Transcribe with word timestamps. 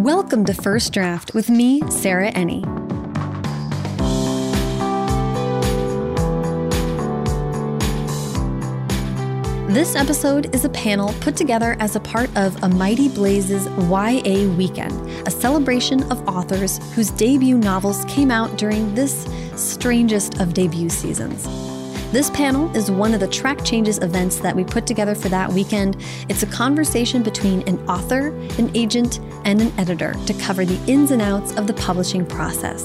Welcome 0.00 0.46
to 0.46 0.54
First 0.54 0.94
Draft 0.94 1.34
with 1.34 1.50
me, 1.50 1.82
Sarah 1.90 2.32
Enni. 2.32 2.64
This 9.68 9.94
episode 9.96 10.54
is 10.54 10.64
a 10.64 10.70
panel 10.70 11.12
put 11.20 11.36
together 11.36 11.76
as 11.80 11.96
a 11.96 12.00
part 12.00 12.34
of 12.34 12.62
A 12.62 12.68
Mighty 12.70 13.10
Blaze's 13.10 13.66
YA 13.90 14.48
Weekend, 14.56 15.28
a 15.28 15.30
celebration 15.30 16.02
of 16.10 16.26
authors 16.26 16.78
whose 16.94 17.10
debut 17.10 17.58
novels 17.58 18.06
came 18.06 18.30
out 18.30 18.56
during 18.56 18.94
this 18.94 19.28
strangest 19.54 20.40
of 20.40 20.54
debut 20.54 20.88
seasons. 20.88 21.46
This 22.10 22.28
panel 22.30 22.74
is 22.74 22.90
one 22.90 23.14
of 23.14 23.20
the 23.20 23.28
track 23.28 23.64
changes 23.64 23.98
events 23.98 24.40
that 24.40 24.56
we 24.56 24.64
put 24.64 24.84
together 24.84 25.14
for 25.14 25.28
that 25.28 25.52
weekend. 25.52 25.96
It's 26.28 26.42
a 26.42 26.46
conversation 26.46 27.22
between 27.22 27.62
an 27.68 27.78
author, 27.88 28.30
an 28.58 28.74
agent, 28.74 29.20
and 29.44 29.60
an 29.60 29.72
editor 29.78 30.14
to 30.26 30.34
cover 30.34 30.64
the 30.64 30.78
ins 30.90 31.10
and 31.10 31.22
outs 31.22 31.52
of 31.56 31.66
the 31.66 31.74
publishing 31.74 32.26
process. 32.26 32.84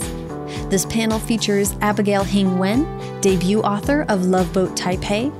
This 0.69 0.85
panel 0.85 1.19
features 1.19 1.75
Abigail 1.81 2.23
Hing 2.23 2.57
Wen, 2.57 2.85
debut 3.21 3.61
author 3.61 4.05
of 4.09 4.25
Love 4.25 4.51
Boat 4.53 4.75
Taipei, 4.75 5.33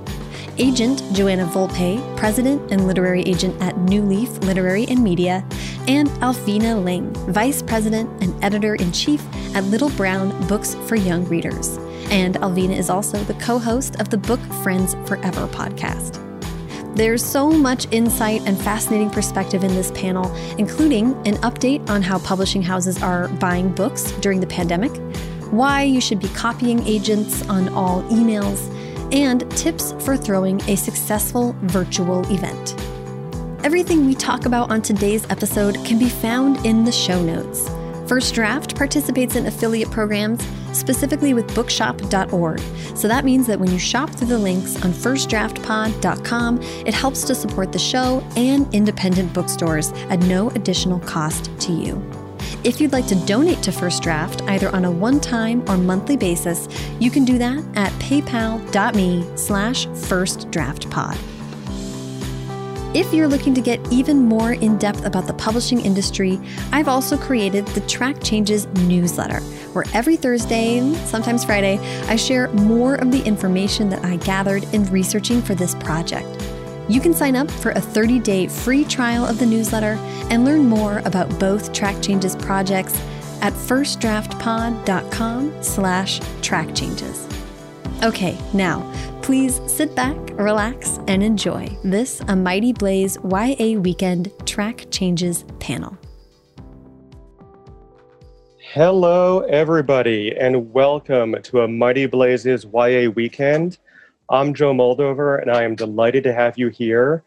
agent 0.58 1.04
Joanna 1.14 1.46
Volpe, 1.46 2.00
president 2.18 2.72
and 2.72 2.88
literary 2.88 3.22
agent 3.24 3.60
at 3.62 3.78
New 3.78 4.02
Leaf 4.02 4.30
Literary 4.40 4.86
and 4.88 5.04
Media, 5.04 5.46
and 5.88 6.10
Alvina 6.22 6.84
Ling, 6.84 7.14
vice 7.32 7.62
president 7.62 8.10
and 8.24 8.44
editor 8.44 8.76
in 8.76 8.92
chief 8.92 9.24
at 9.56 9.64
Little 9.66 9.90
Brown 9.92 10.48
Books 10.48 10.76
for 10.88 10.96
Young 10.96 11.26
Readers. 11.26 11.78
And 12.10 12.36
Alvina 12.36 12.78
is 12.78 12.90
also 12.90 13.18
the 13.24 13.34
co 13.36 13.58
host 13.58 14.00
of 14.00 14.10
the 14.10 14.18
Book 14.18 14.40
Friends 14.64 14.96
Forever 15.06 15.48
podcast. 15.48 16.25
There's 16.96 17.26
so 17.26 17.50
much 17.50 17.88
insight 17.92 18.42
and 18.46 18.58
fascinating 18.58 19.10
perspective 19.10 19.66
in 19.66 19.76
this 19.76 19.92
panel, 19.92 20.34
including 20.58 21.12
an 21.28 21.36
update 21.42 21.90
on 21.90 22.02
how 22.02 22.20
publishing 22.20 22.62
houses 22.62 23.04
are 23.04 23.28
buying 23.28 23.70
books 23.74 24.14
during 24.22 24.40
the 24.40 24.48
pandemic, 24.48 24.96
why 25.52 25.84
you 25.84 26.00
should 26.00 26.22
be 26.22 26.30
copying 26.30 26.88
agents 26.88 27.46
on 27.50 27.68
all 27.74 28.02
emails 28.04 28.72
and 29.14 29.50
tips 29.58 29.92
for 30.06 30.16
throwing 30.16 30.62
a 30.70 30.78
successful 30.78 31.54
virtual 31.64 32.22
event. 32.32 32.76
Everything 33.66 34.06
we 34.06 34.16
talk 34.16 34.46
about 34.46 34.72
on 34.72 34.82
today's 34.82 35.30
episode 35.30 35.76
can 35.84 36.00
be 36.00 36.08
found 36.08 36.66
in 36.66 36.86
the 36.86 36.94
show 36.94 37.22
notes. 37.22 37.70
First 38.08 38.36
Draft 38.36 38.76
participates 38.76 39.36
in 39.36 39.48
affiliate 39.48 39.90
programs, 39.90 40.46
specifically 40.74 41.34
with 41.34 41.54
bookshop.org. 41.56 42.60
So 42.96 43.08
that 43.08 43.26
means 43.26 43.48
that 43.48 43.60
when 43.60 43.72
you 43.72 43.80
shop 43.80 44.12
through 44.12 44.28
the 44.28 44.38
links 44.38 44.76
on 44.84 44.92
firstdraftpod.com, 44.92 46.62
it 46.62 46.94
helps 46.94 47.24
to 47.24 47.36
support 47.36 47.72
the 47.72 47.80
show 47.80 48.24
and 48.36 48.72
independent 48.74 49.34
bookstores 49.34 49.92
at 50.10 50.20
no 50.22 50.50
additional 50.52 51.00
cost 51.00 51.50
to 51.62 51.72
you. 51.72 52.02
If 52.64 52.80
you'd 52.80 52.94
like 52.94 53.08
to 53.08 53.16
donate 53.26 53.62
to 53.64 53.72
First 53.72 54.04
Draft, 54.04 54.42
either 54.44 54.70
on 54.70 54.86
a 54.86 54.92
one-time 54.92 55.64
or 55.70 55.78
monthly 55.78 56.18
basis, 56.18 56.68
you 57.00 57.12
can 57.12 57.26
do 57.26 57.38
that 57.38 57.64
at 57.76 57.92
paypal.me 57.94 59.26
slash 59.36 59.88
firstdraftpod. 59.88 61.35
If 62.96 63.14
you're 63.14 63.28
looking 63.28 63.54
to 63.56 63.62
get 63.62 63.92
even 63.92 64.24
more 64.24 64.54
in 64.54 64.78
depth 64.78 65.06
about 65.06 65.28
the 65.28 65.34
publishing 65.34 65.82
industry, 65.82 66.40
I've 66.72 66.88
also 66.88 67.18
created 67.18 67.68
the 67.68 67.82
Track 67.82 68.24
Changes 68.24 68.68
newsletter, 68.88 69.42
where 69.74 69.84
every 69.94 70.16
Thursday, 70.16 70.80
sometimes 71.04 71.44
Friday, 71.44 71.78
I 72.08 72.16
share 72.16 72.48
more 72.54 72.96
of 72.96 73.12
the 73.12 73.22
information 73.26 73.90
that 73.90 74.06
I 74.06 74.16
gathered 74.16 74.64
in 74.74 74.86
researching 74.86 75.42
for 75.42 75.56
this 75.56 75.76
project. 75.76 76.42
You 76.88 77.02
can 77.02 77.14
sign 77.14 77.36
up 77.36 77.52
for 77.52 77.72
a 77.72 77.82
30 77.82 78.20
day 78.20 78.48
free 78.48 78.86
trial 78.86 79.26
of 79.26 79.40
the 79.40 79.46
newsletter 79.46 79.98
and 80.30 80.46
learn 80.46 80.70
more 80.70 81.00
about 81.00 81.38
both 81.38 81.74
Track 81.74 82.02
Changes 82.02 82.38
projects 82.38 82.98
at 83.42 83.52
firstdraftpod.com 83.52 85.62
slash 85.62 86.22
track 86.42 86.74
changes. 86.74 87.28
Okay, 88.04 88.38
now 88.54 88.90
please 89.26 89.60
sit 89.66 89.96
back, 89.96 90.16
relax, 90.34 91.00
and 91.08 91.24
enjoy 91.24 91.68
this 91.84 92.22
A 92.28 92.36
Mighty 92.36 92.72
Blaze 92.74 93.18
YA 93.24 93.80
Weekend 93.80 94.32
Track 94.46 94.86
Changes 94.92 95.46
panel. 95.60 95.98
Hello, 98.72 99.40
everybody, 99.40 100.38
and 100.38 100.72
welcome 100.72 101.36
to 101.42 101.62
A 101.62 101.68
Mighty 101.68 102.06
Blaze's 102.06 102.68
YA 102.72 103.10
Weekend. 103.16 103.80
I'm 104.30 104.54
Joe 104.54 104.76
Moldover, 104.76 105.42
and 105.42 105.50
I 105.50 105.64
am 105.64 105.74
delighted 105.74 106.24
to 106.26 106.34
have 106.34 106.56
you 106.60 106.68
here 106.68 107.24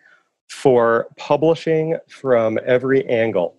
for 0.47 1.08
publishing 1.16 1.98
from 2.06 2.60
every 2.64 3.04
angle. 3.08 3.56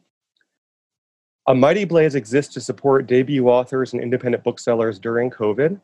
A 1.48 1.54
Mighty 1.54 1.84
Blaze 1.84 2.16
exists 2.16 2.54
to 2.54 2.62
support 2.62 3.06
debut 3.06 3.50
authors 3.50 3.92
and 3.92 4.02
independent 4.02 4.46
booksellers 4.46 4.98
during 4.98 5.30
COVID. 5.30 5.82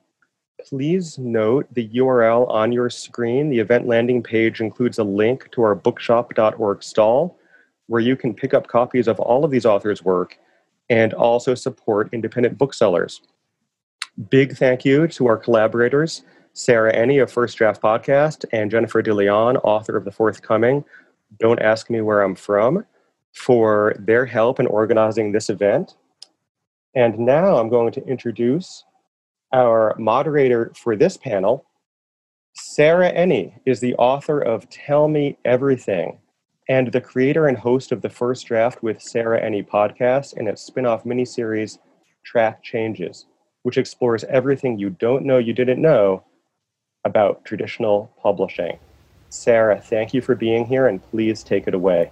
Please 0.67 1.19
note 1.19 1.67
the 1.73 1.87
URL 1.89 2.49
on 2.49 2.71
your 2.71 2.89
screen. 2.89 3.49
The 3.49 3.59
event 3.59 3.85
landing 3.85 4.23
page 4.23 4.61
includes 4.61 4.97
a 4.97 5.03
link 5.03 5.51
to 5.51 5.61
our 5.61 5.75
bookshop.org 5.75 6.81
stall 6.81 7.37
where 7.85 8.01
you 8.01 8.15
can 8.15 8.33
pick 8.33 8.55
up 8.55 8.67
copies 8.67 9.07
of 9.07 9.19
all 9.19 9.45
of 9.45 9.51
these 9.51 9.67
authors' 9.67 10.03
work 10.03 10.39
and 10.89 11.13
also 11.13 11.53
support 11.53 12.09
independent 12.13 12.57
booksellers. 12.57 13.21
Big 14.31 14.57
thank 14.57 14.83
you 14.83 15.07
to 15.09 15.27
our 15.27 15.37
collaborators, 15.37 16.23
Sarah 16.53 16.95
Enni 16.95 17.21
of 17.21 17.31
First 17.31 17.57
Draft 17.57 17.79
Podcast, 17.79 18.45
and 18.51 18.71
Jennifer 18.71 19.03
DeLeon, 19.03 19.59
author 19.63 19.95
of 19.95 20.03
the 20.03 20.11
forthcoming 20.11 20.83
Don't 21.39 21.61
Ask 21.61 21.91
Me 21.91 22.01
Where 22.01 22.23
I'm 22.23 22.33
From, 22.33 22.85
for 23.33 23.95
their 23.99 24.25
help 24.25 24.59
in 24.59 24.65
organizing 24.65 25.31
this 25.31 25.51
event. 25.51 25.95
And 26.95 27.19
now 27.19 27.57
I'm 27.57 27.69
going 27.69 27.91
to 27.91 28.05
introduce 28.07 28.83
our 29.53 29.95
moderator 29.97 30.71
for 30.75 30.95
this 30.95 31.17
panel. 31.17 31.65
Sarah 32.55 33.11
Enni 33.11 33.59
is 33.65 33.79
the 33.79 33.95
author 33.95 34.39
of 34.39 34.69
Tell 34.69 35.07
Me 35.07 35.37
Everything 35.45 36.19
and 36.67 36.91
the 36.91 37.01
creator 37.01 37.47
and 37.47 37.57
host 37.57 37.91
of 37.91 38.01
the 38.01 38.09
First 38.09 38.47
Draft 38.47 38.81
with 38.81 39.01
Sarah 39.01 39.41
Enni 39.41 39.67
podcast 39.67 40.37
and 40.37 40.47
its 40.47 40.63
spin 40.63 40.85
off 40.85 41.03
miniseries, 41.03 41.77
Track 42.25 42.63
Changes, 42.63 43.25
which 43.63 43.77
explores 43.77 44.23
everything 44.25 44.79
you 44.79 44.89
don't 44.89 45.25
know 45.25 45.37
you 45.37 45.53
didn't 45.53 45.81
know 45.81 46.23
about 47.03 47.45
traditional 47.45 48.11
publishing. 48.21 48.79
Sarah, 49.29 49.79
thank 49.79 50.13
you 50.13 50.21
for 50.21 50.33
being 50.33 50.65
here 50.65 50.87
and 50.87 51.03
please 51.03 51.43
take 51.43 51.67
it 51.67 51.73
away. 51.73 52.11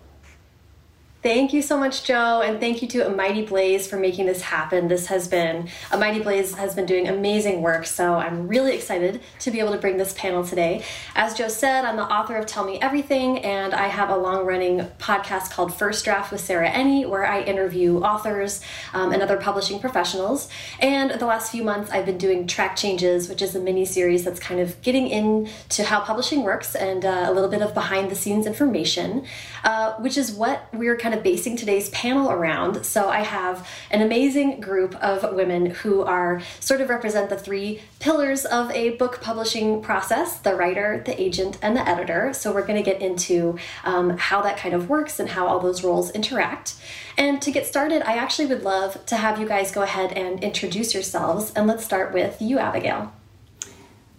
Thank 1.24 1.54
you 1.54 1.62
so 1.62 1.78
much, 1.78 2.04
Joe, 2.04 2.42
and 2.42 2.60
thank 2.60 2.82
you 2.82 2.88
to 2.90 3.08
A 3.08 3.10
Mighty 3.10 3.46
Blaze 3.46 3.88
for 3.88 3.96
making 3.96 4.26
this 4.26 4.42
happen. 4.42 4.90
This 4.90 5.06
has 5.06 5.30
been, 5.30 5.70
A 5.94 5.98
Mighty 5.98 6.20
Blaze 6.20 6.54
has 6.56 6.76
been 6.76 6.86
doing 6.86 7.08
amazing 7.08 7.62
work, 7.62 7.86
so 7.86 8.16
I'm 8.16 8.46
really 8.46 8.76
excited 8.76 9.22
to 9.40 9.50
be 9.50 9.62
able 9.62 9.72
to 9.72 9.78
bring 9.78 9.96
this 9.96 10.14
panel 10.18 10.44
today. 10.44 10.84
As 11.16 11.34
Joe 11.34 11.48
said, 11.48 11.86
I'm 11.86 11.96
the 11.96 12.04
author 12.04 12.36
of 12.36 12.46
Tell 12.46 12.66
Me 12.66 12.78
Everything, 12.82 13.40
and 13.40 13.74
I 13.74 13.88
have 13.88 14.10
a 14.10 14.18
long 14.18 14.46
running 14.46 14.80
podcast 15.00 15.52
called 15.52 15.74
First 15.74 16.04
Draft 16.04 16.30
with 16.30 16.42
Sarah 16.42 16.70
Enni, 16.70 17.08
where 17.08 17.26
I 17.26 17.42
interview 17.44 18.00
authors 18.00 18.60
um, 18.94 19.14
and 19.14 19.22
other 19.24 19.38
publishing 19.38 19.80
professionals. 19.80 20.50
And 20.82 21.12
the 21.12 21.26
last 21.26 21.54
few 21.54 21.64
months, 21.64 21.90
I've 21.90 22.06
been 22.06 22.18
doing 22.18 22.48
Track 22.48 22.76
Changes, 22.76 23.30
which 23.30 23.42
is 23.42 23.56
a 23.56 23.62
mini 23.62 23.86
series 23.86 24.26
that's 24.26 24.42
kind 24.42 24.60
of 24.60 24.82
getting 24.82 25.08
into 25.08 25.86
how 25.86 26.02
publishing 26.02 26.44
works 26.44 26.76
and 26.76 27.06
uh, 27.06 27.28
a 27.30 27.32
little 27.32 27.50
bit 27.50 27.62
of 27.62 27.74
behind 27.74 28.12
the 28.12 28.16
scenes 28.16 28.46
information, 28.46 29.26
uh, 29.64 29.94
which 30.00 30.18
is 30.18 30.34
what 30.34 30.68
we're 30.74 30.98
kind 30.98 31.13
of 31.14 31.24
basing 31.24 31.56
today's 31.56 31.90
panel 31.90 32.32
around. 32.32 32.86
So 32.86 33.10
I 33.10 33.22
have 33.22 33.68
an 33.92 34.02
amazing 34.02 34.60
group 34.60 34.96
of 34.96 35.34
women 35.34 35.68
who 35.68 36.02
are 36.02 36.42
sort 36.60 36.82
of 36.82 36.90
represent 36.90 37.30
the 37.30 37.38
three 37.38 37.82
pillars 38.00 38.46
of 38.46 38.72
a 38.72 38.92
book 38.98 39.22
publishing 39.22 39.82
process 39.82 40.38
the 40.40 40.56
writer, 40.56 41.02
the 41.06 41.20
agent, 41.22 41.58
and 41.62 41.76
the 41.76 41.88
editor. 41.88 42.34
So 42.34 42.52
we're 42.54 42.66
going 42.66 42.84
to 42.84 42.90
get 42.92 43.02
into 43.02 43.58
um, 43.84 44.18
how 44.18 44.42
that 44.42 44.58
kind 44.58 44.74
of 44.74 44.90
works 44.90 45.20
and 45.20 45.30
how 45.30 45.48
all 45.48 45.60
those 45.60 45.84
roles 45.84 46.12
interact. 46.12 46.76
And 47.18 47.42
to 47.42 47.52
get 47.52 47.66
started, 47.66 48.02
I 48.02 48.18
actually 48.18 48.48
would 48.48 48.64
love 48.64 49.06
to 49.06 49.16
have 49.16 49.40
you 49.40 49.48
guys 49.48 49.72
go 49.72 49.84
ahead 49.84 50.12
and 50.14 50.44
introduce 50.44 50.94
yourselves. 50.94 51.52
And 51.56 51.68
let's 51.68 51.86
start 51.86 52.14
with 52.14 52.42
you, 52.42 52.60
Abigail. 52.60 53.14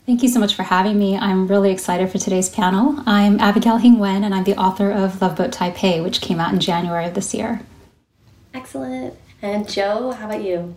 Thank 0.07 0.23
you 0.23 0.29
so 0.29 0.39
much 0.39 0.55
for 0.55 0.65
having 0.65 0.99
me. 0.99 1.17
I'm 1.17 1.47
really 1.47 1.71
excited 1.71 2.13
for 2.13 2.19
today's 2.19 2.51
panel. 2.51 3.03
I'm 3.07 3.41
Abigail 3.41 3.79
Hing 3.79 3.99
Wen, 3.99 4.23
and 4.23 4.35
I'm 4.35 4.45
the 4.45 4.55
author 4.55 4.91
of 4.91 5.23
Love 5.23 5.37
Boat 5.37 5.51
Taipei, 5.51 6.03
which 6.05 6.21
came 6.21 6.39
out 6.39 6.53
in 6.53 6.61
January 6.61 7.07
of 7.07 7.15
this 7.15 7.33
year. 7.33 7.63
Excellent. 8.53 9.15
And 9.41 9.67
Joe, 9.67 10.11
how 10.11 10.27
about 10.27 10.45
you? 10.45 10.75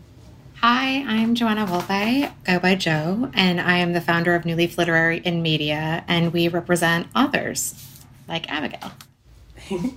Hi, 0.62 1.04
I'm 1.06 1.36
Joanna 1.36 1.68
Volpe, 1.68 2.32
go 2.46 2.60
by 2.60 2.76
Joe, 2.76 3.30
and 3.34 3.60
I 3.60 3.80
am 3.80 3.92
the 3.92 4.00
founder 4.00 4.34
of 4.34 4.46
New 4.46 4.56
Leaf 4.56 4.78
Literary 4.78 5.22
and 5.26 5.44
Media, 5.44 6.06
and 6.08 6.32
we 6.32 6.48
represent 6.48 7.08
authors 7.14 7.76
like 8.30 8.50
Abigail. 8.50 8.94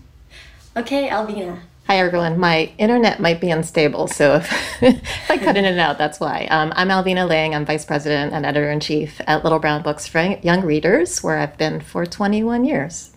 okay, 0.76 1.08
Alvina. 1.08 1.60
Hi, 1.90 1.98
everyone. 1.98 2.38
My 2.38 2.72
internet 2.78 3.18
might 3.18 3.40
be 3.40 3.50
unstable, 3.50 4.06
so 4.06 4.36
if, 4.36 4.52
if 4.80 5.28
I 5.28 5.36
cut 5.36 5.56
in 5.56 5.64
and 5.64 5.80
out, 5.80 5.98
that's 5.98 6.20
why. 6.20 6.46
Um, 6.48 6.72
I'm 6.76 6.86
Alvina 6.86 7.28
Ling. 7.28 7.52
I'm 7.52 7.66
Vice 7.66 7.84
President 7.84 8.32
and 8.32 8.46
Editor 8.46 8.70
in 8.70 8.78
Chief 8.78 9.20
at 9.26 9.42
Little 9.42 9.58
Brown 9.58 9.82
Books 9.82 10.06
for 10.06 10.20
Young 10.20 10.60
Readers, 10.60 11.20
where 11.20 11.38
I've 11.38 11.58
been 11.58 11.80
for 11.80 12.06
21 12.06 12.64
years. 12.64 13.10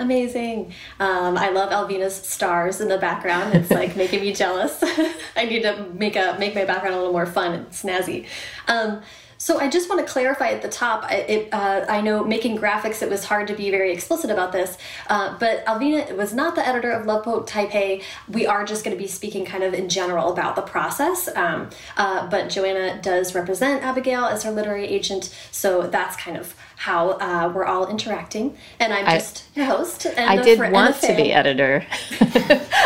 Amazing. 0.00 0.74
Um, 0.98 1.38
I 1.38 1.50
love 1.50 1.70
Alvina's 1.70 2.16
stars 2.16 2.80
in 2.80 2.88
the 2.88 2.98
background. 2.98 3.54
It's 3.54 3.70
like 3.70 3.94
making 3.96 4.22
me 4.22 4.32
jealous. 4.32 4.82
I 5.36 5.44
need 5.44 5.62
to 5.62 5.86
make 5.92 6.16
a 6.16 6.36
make 6.40 6.56
my 6.56 6.64
background 6.64 6.96
a 6.96 6.98
little 6.98 7.12
more 7.12 7.24
fun 7.24 7.52
and 7.52 7.68
snazzy. 7.68 8.26
Um, 8.66 9.00
so 9.48 9.58
I 9.58 9.70
just 9.70 9.88
want 9.88 10.06
to 10.06 10.12
clarify 10.12 10.50
at 10.50 10.60
the 10.60 10.68
top. 10.68 11.10
It, 11.10 11.48
uh, 11.54 11.86
I 11.88 12.02
know 12.02 12.22
making 12.22 12.58
graphics, 12.58 13.00
it 13.00 13.08
was 13.08 13.24
hard 13.24 13.48
to 13.48 13.54
be 13.54 13.70
very 13.70 13.92
explicit 13.94 14.30
about 14.30 14.52
this, 14.52 14.76
uh, 15.06 15.38
but 15.38 15.64
Alvina 15.64 16.14
was 16.14 16.34
not 16.34 16.54
the 16.54 16.68
editor 16.68 16.90
of 16.90 17.06
Love 17.06 17.24
Boat 17.24 17.48
Taipei. 17.48 18.02
We 18.28 18.46
are 18.46 18.66
just 18.66 18.84
going 18.84 18.94
to 18.94 19.02
be 19.02 19.08
speaking 19.08 19.46
kind 19.46 19.64
of 19.64 19.72
in 19.72 19.88
general 19.88 20.30
about 20.30 20.54
the 20.54 20.60
process. 20.60 21.34
Um, 21.34 21.70
uh, 21.96 22.28
but 22.28 22.50
Joanna 22.50 23.00
does 23.00 23.34
represent 23.34 23.82
Abigail 23.82 24.26
as 24.26 24.42
her 24.42 24.50
literary 24.50 24.86
agent, 24.86 25.34
so 25.50 25.86
that's 25.86 26.14
kind 26.14 26.36
of 26.36 26.54
how 26.78 27.12
uh, 27.12 27.50
we're 27.52 27.64
all 27.64 27.88
interacting. 27.88 28.56
And 28.78 28.92
I'm 28.92 29.04
just 29.18 29.44
I, 29.56 29.60
your 29.60 29.66
host. 29.66 30.06
I 30.16 30.40
did 30.40 30.60
want 30.72 30.94
to 31.00 31.16
be 31.16 31.32
editor 31.32 31.84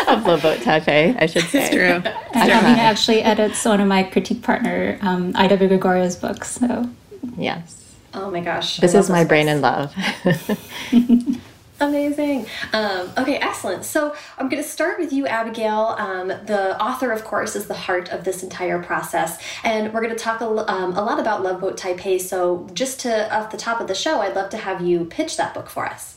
of 0.07 0.25
Love 0.25 0.41
Boat 0.41 0.59
Taipei, 0.59 1.15
I 1.21 1.27
should 1.27 1.43
say. 1.43 1.65
It's 1.65 1.69
true. 1.69 2.11
And 2.33 2.51
Alvina 2.51 2.77
actually 2.77 3.21
edits 3.21 3.63
one 3.63 3.81
of 3.81 3.87
my 3.87 4.01
critique 4.01 4.41
partner, 4.41 4.97
um, 5.01 5.33
I.W. 5.35 5.69
Gregorio's 5.69 6.15
books. 6.15 6.52
So 6.53 6.89
yes. 7.37 7.95
Oh 8.13 8.29
my 8.29 8.41
gosh. 8.41 8.77
This 8.77 8.93
is 8.93 9.09
my 9.09 9.23
brain 9.23 9.47
in 9.47 9.61
love. 9.61 9.93
Amazing. 11.79 12.45
Um, 12.71 13.11
okay, 13.17 13.35
excellent. 13.37 13.83
So 13.83 14.15
I'm 14.37 14.47
going 14.47 14.61
to 14.61 14.67
start 14.67 14.99
with 14.99 15.11
you, 15.11 15.27
Abigail. 15.27 15.95
Um, 15.97 16.27
the 16.27 16.81
author, 16.81 17.11
of 17.11 17.25
course, 17.25 17.55
is 17.55 17.67
the 17.67 17.73
heart 17.73 18.09
of 18.09 18.23
this 18.23 18.43
entire 18.43 18.81
process. 18.81 19.41
And 19.63 19.93
we're 19.93 20.01
going 20.01 20.15
to 20.15 20.23
talk 20.23 20.39
a, 20.39 20.47
um, 20.71 20.95
a 20.95 21.03
lot 21.03 21.19
about 21.19 21.43
Love 21.43 21.59
Boat 21.59 21.77
Taipei. 21.77 22.21
So, 22.21 22.69
just 22.73 23.01
to 23.01 23.35
off 23.35 23.51
the 23.51 23.57
top 23.57 23.81
of 23.81 23.87
the 23.87 23.95
show, 23.95 24.21
I'd 24.21 24.35
love 24.35 24.49
to 24.51 24.57
have 24.57 24.81
you 24.81 25.05
pitch 25.05 25.35
that 25.37 25.53
book 25.53 25.69
for 25.69 25.85
us. 25.85 26.12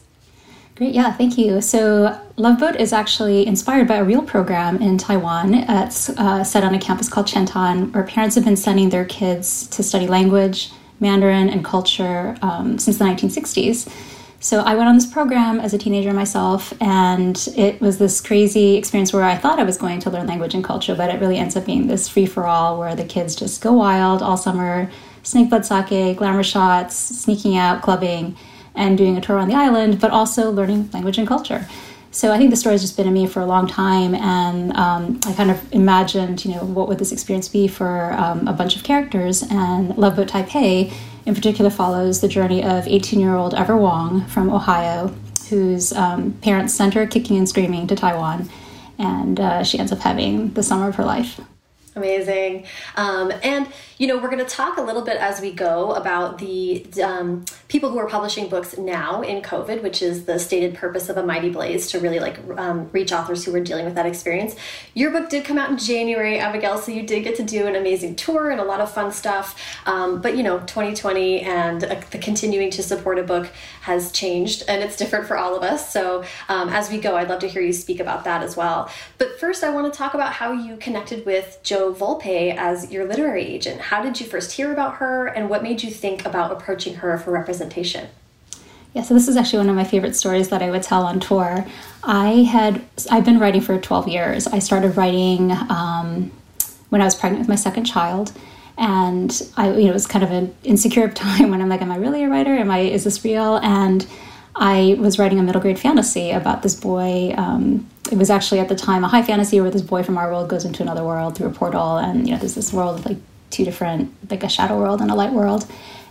Great, 0.77 0.95
yeah, 0.95 1.11
thank 1.11 1.39
you. 1.39 1.63
So, 1.63 2.21
Love 2.37 2.61
Boat 2.61 2.77
is 2.77 2.93
actually 2.93 3.47
inspired 3.47 3.89
by 3.89 3.95
a 3.95 4.05
real 4.05 4.21
program 4.21 4.77
in 4.83 4.99
Taiwan. 4.99 5.55
It's 5.55 6.11
uh, 6.11 6.45
set 6.45 6.65
on 6.65 6.75
a 6.75 6.79
campus 6.79 7.09
called 7.09 7.27
Chien 7.27 7.47
Tan, 7.47 7.91
where 7.93 8.05
parents 8.05 8.35
have 8.35 8.45
been 8.45 8.59
sending 8.59 8.91
their 8.91 9.07
kids 9.07 9.67
to 9.69 9.83
study 9.83 10.07
language, 10.07 10.71
Mandarin, 11.01 11.49
and 11.49 11.65
culture 11.65 12.37
um, 12.43 12.79
since 12.79 12.99
the 12.99 13.07
1960s. 13.07 13.91
So 14.41 14.61
I 14.61 14.75
went 14.75 14.91
on 14.91 14.97
this 14.97 15.07
program 15.07 15.61
as 15.61 15.73
a 15.73 15.79
teenager 15.79 16.13
myself, 16.13 16.75
and 16.83 17.49
it 17.57 17.81
was 17.81 17.97
this 17.97 18.21
crazy 18.21 18.77
experience 18.77 19.15
where 19.15 19.25
I 19.25 19.35
thought 19.35 19.59
I 19.59 19.65
was 19.65 19.79
going 19.79 20.01
to 20.01 20.11
learn 20.11 20.27
language 20.27 20.53
and 20.53 20.63
culture, 20.63 20.95
but 20.95 21.09
it 21.09 21.23
really 21.23 21.39
ends 21.39 21.57
up 21.57 21.65
being 21.65 21.87
this 21.87 22.07
free 22.07 22.27
for 22.27 22.45
all 22.45 22.79
where 22.79 22.95
the 22.95 23.05
kids 23.05 23.35
just 23.35 23.63
go 23.63 23.73
wild 23.73 24.21
all 24.21 24.37
summer, 24.37 24.91
snake 25.23 25.49
blood 25.49 25.65
sake, 25.65 26.19
glamour 26.19 26.43
shots, 26.43 26.95
sneaking 26.97 27.57
out, 27.57 27.81
clubbing, 27.81 28.37
and 28.77 28.97
doing 28.97 29.17
a 29.17 29.21
tour 29.21 29.39
on 29.39 29.49
the 29.49 29.55
island, 29.55 30.01
but 30.01 30.11
also 30.11 30.51
learning 30.51 30.91
language 30.93 31.19
and 31.19 31.27
culture. 31.27 31.67
So 32.11 32.33
I 32.33 32.39
think 32.39 32.51
the 32.51 32.57
story 32.57 32.73
has 32.73 32.81
just 32.81 32.97
been 32.97 33.07
in 33.07 33.13
me 33.13 33.27
for 33.27 33.41
a 33.41 33.47
long 33.47 33.67
time, 33.67 34.15
and 34.15 34.75
um, 34.75 35.21
I 35.27 35.35
kind 35.35 35.51
of 35.51 35.61
imagined, 35.73 36.45
you 36.45 36.55
know, 36.55 36.65
what 36.65 36.89
would 36.89 36.99
this 36.99 37.13
experience 37.13 37.49
be 37.49 37.69
for 37.69 38.13
um, 38.15 38.49
a 38.49 38.55
bunch 38.55 38.75
of 38.75 38.85
characters, 38.85 39.43
and 39.43 39.97
Love 39.99 40.17
Boat 40.17 40.29
Taipei 40.29 40.93
in 41.27 41.35
particular 41.35 41.71
follows 41.71 42.21
the 42.21 42.29
journey 42.29 42.65
of 42.65 42.87
18 42.87 43.21
year 43.21 43.35
old 43.35 43.53
Ever 43.55 43.77
Wong 43.77 44.25
from 44.27 44.49
Ohio, 44.49 45.15
whose 45.51 45.93
um, 45.93 46.33
parents 46.41 46.73
sent 46.73 46.95
her 46.95 47.07
kicking 47.07 47.37
and 47.37 47.49
screaming 47.49 47.87
to 47.89 47.97
Taiwan, 47.97 48.49
and 48.99 49.39
uh, 49.39 49.63
she 49.63 49.79
ends 49.79 49.93
up 49.93 49.99
having 49.99 50.55
the 50.55 50.63
summer 50.63 50.89
of 50.89 50.95
her 50.95 51.05
life. 51.05 51.39
Amazing. 51.97 52.67
Um, 52.97 53.33
and, 53.43 53.67
you 53.97 54.07
know, 54.07 54.19
we're 54.19 54.29
going 54.29 54.45
to 54.45 54.45
talk 54.45 54.77
a 54.77 54.83
little 54.83 55.01
bit 55.01 55.17
as 55.17 55.41
we 55.41 55.51
go 55.51 55.95
about 55.95 56.37
the 56.37 56.85
um, 57.03 57.47
people 57.69 57.89
who 57.89 57.97
are 57.97 58.07
publishing 58.07 58.51
books 58.51 58.77
now 58.77 59.23
in 59.23 59.41
COVID, 59.41 59.83
which 59.83 60.03
is 60.03 60.27
the 60.27 60.39
stated 60.39 60.75
purpose 60.75 61.09
of 61.09 61.17
A 61.17 61.23
Mighty 61.23 61.49
Blaze 61.49 61.91
to 61.93 61.99
really 61.99 62.21
like 62.21 62.39
um, 62.59 62.91
reach 62.93 63.13
authors 63.13 63.47
who 63.47 63.55
are 63.55 63.61
dealing 63.61 63.87
with 63.87 63.95
that 63.95 64.05
experience. 64.05 64.57
Your 64.93 65.11
book 65.11 65.31
did 65.31 65.47
come 65.47 65.57
out 65.57 65.71
in 65.71 65.79
January, 65.79 66.39
Abigail, 66.39 66.77
so 66.77 66.93
you 66.93 67.03
did 67.03 67.25
get 67.25 67.35
to 67.37 67.43
do 67.43 67.67
an 67.67 67.77
amazing 67.77 68.15
tour 68.15 68.51
and 68.51 68.61
a 68.61 68.65
lot 68.65 68.83
of 68.83 68.93
fun 68.93 69.11
stuff. 69.11 69.59
Um, 69.87 70.21
but, 70.21 70.37
you 70.37 70.43
know, 70.43 70.59
2020 70.59 71.41
and 71.41 71.83
uh, 71.83 71.99
the 72.11 72.19
continuing 72.19 72.71
to 72.73 72.83
support 72.83 73.19
a 73.19 73.23
book 73.23 73.51
has 73.81 74.13
changed 74.13 74.65
and 74.69 74.83
it's 74.83 74.97
different 74.97 75.27
for 75.27 75.39
all 75.39 75.57
of 75.57 75.63
us. 75.63 75.91
So 75.91 76.25
um, 76.51 76.69
as 76.69 76.91
we 76.91 76.99
go, 76.99 77.17
I'd 77.17 77.31
love 77.31 77.41
to 77.41 77.49
hear 77.49 77.63
you 77.63 77.73
speak 77.73 78.01
about 78.01 78.25
that 78.25 78.43
as 78.43 78.55
well. 78.55 78.91
But 79.17 79.41
first, 79.41 79.65
I 79.65 79.71
want 79.71 79.91
to 79.91 79.97
talk 79.97 80.13
about 80.13 80.35
how 80.35 80.53
you 80.53 80.77
connected 80.77 81.25
with 81.25 81.59
Volpe 81.95 82.55
as 82.57 82.91
your 82.91 83.05
literary 83.05 83.45
agent. 83.45 83.81
How 83.81 84.03
did 84.03 84.21
you 84.21 84.27
first 84.27 84.53
hear 84.53 84.73
about 84.73 84.97
her, 84.97 85.27
and 85.27 85.49
what 85.49 85.63
made 85.63 85.83
you 85.83 85.91
think 85.91 86.25
about 86.25 86.53
approaching 86.53 86.97
her 86.97 87.19
for 87.19 87.31
representation? 87.31 88.09
Yeah, 88.95 89.03
so 89.03 89.13
this 89.13 89.29
is 89.29 89.37
actually 89.37 89.59
one 89.59 89.69
of 89.69 89.77
my 89.77 89.85
favorite 89.85 90.17
stories 90.17 90.49
that 90.49 90.63
I 90.63 90.71
would 90.71 90.83
tell 90.83 91.05
on 91.05 91.21
tour. 91.21 91.67
I 92.03 92.45
had 92.51 92.83
I've 93.11 93.27
been 93.27 93.39
writing 93.39 93.61
for 93.61 93.79
12 93.79 94.09
years. 94.09 94.47
I 94.47 94.59
started 94.59 94.97
writing 94.97 95.53
um, 95.53 96.33
when 96.89 97.03
I 97.03 97.05
was 97.05 97.15
pregnant 97.15 97.41
with 97.41 97.49
my 97.49 97.57
second 97.57 97.85
child, 97.85 98.33
and 98.79 99.43
I 99.57 99.69
you 99.71 99.85
know 99.85 99.91
it 99.91 99.93
was 99.93 100.07
kind 100.07 100.25
of 100.25 100.31
an 100.31 100.55
insecure 100.65 101.09
time 101.11 101.51
when 101.51 101.61
I'm 101.61 101.69
like, 101.69 101.83
am 101.83 101.93
I 101.93 101.97
really 101.97 102.25
a 102.25 102.29
writer? 102.29 102.53
Am 102.53 102.71
I 102.71 102.81
is 102.81 103.05
this 103.05 103.23
real? 103.25 103.57
And 103.57 104.07
I 104.59 104.97
was 104.99 105.19
writing 105.19 105.39
a 105.39 105.43
middle 105.43 105.61
grade 105.61 105.79
fantasy 105.79 106.31
about 106.31 106.63
this 106.63 106.75
boy. 106.75 107.35
Um, 107.37 107.89
it 108.11 108.17
was 108.17 108.31
actually 108.31 108.61
at 108.61 108.69
the 108.69 108.75
time 108.75 109.05
a 109.05 109.09
high 109.09 109.23
fantasy 109.23 109.61
where 109.61 109.71
this 109.71 109.83
boy 109.83 110.03
from 110.03 110.17
our 110.17 110.31
world 110.31 110.49
goes 110.49 110.65
into 110.65 110.83
another 110.83 111.05
world 111.05 111.37
through 111.37 111.49
a 111.49 111.53
portal, 111.53 111.99
and 111.99 112.27
you 112.27 112.33
know 112.33 112.39
there's 112.39 112.55
this 112.55 112.73
world 112.73 113.01
of 113.01 113.07
like 113.07 113.19
two 113.51 113.65
different, 113.65 114.13
like 114.31 114.43
a 114.43 114.49
shadow 114.49 114.79
world 114.79 115.01
and 115.01 115.11
a 115.11 115.15
light 115.15 115.33
world. 115.33 115.67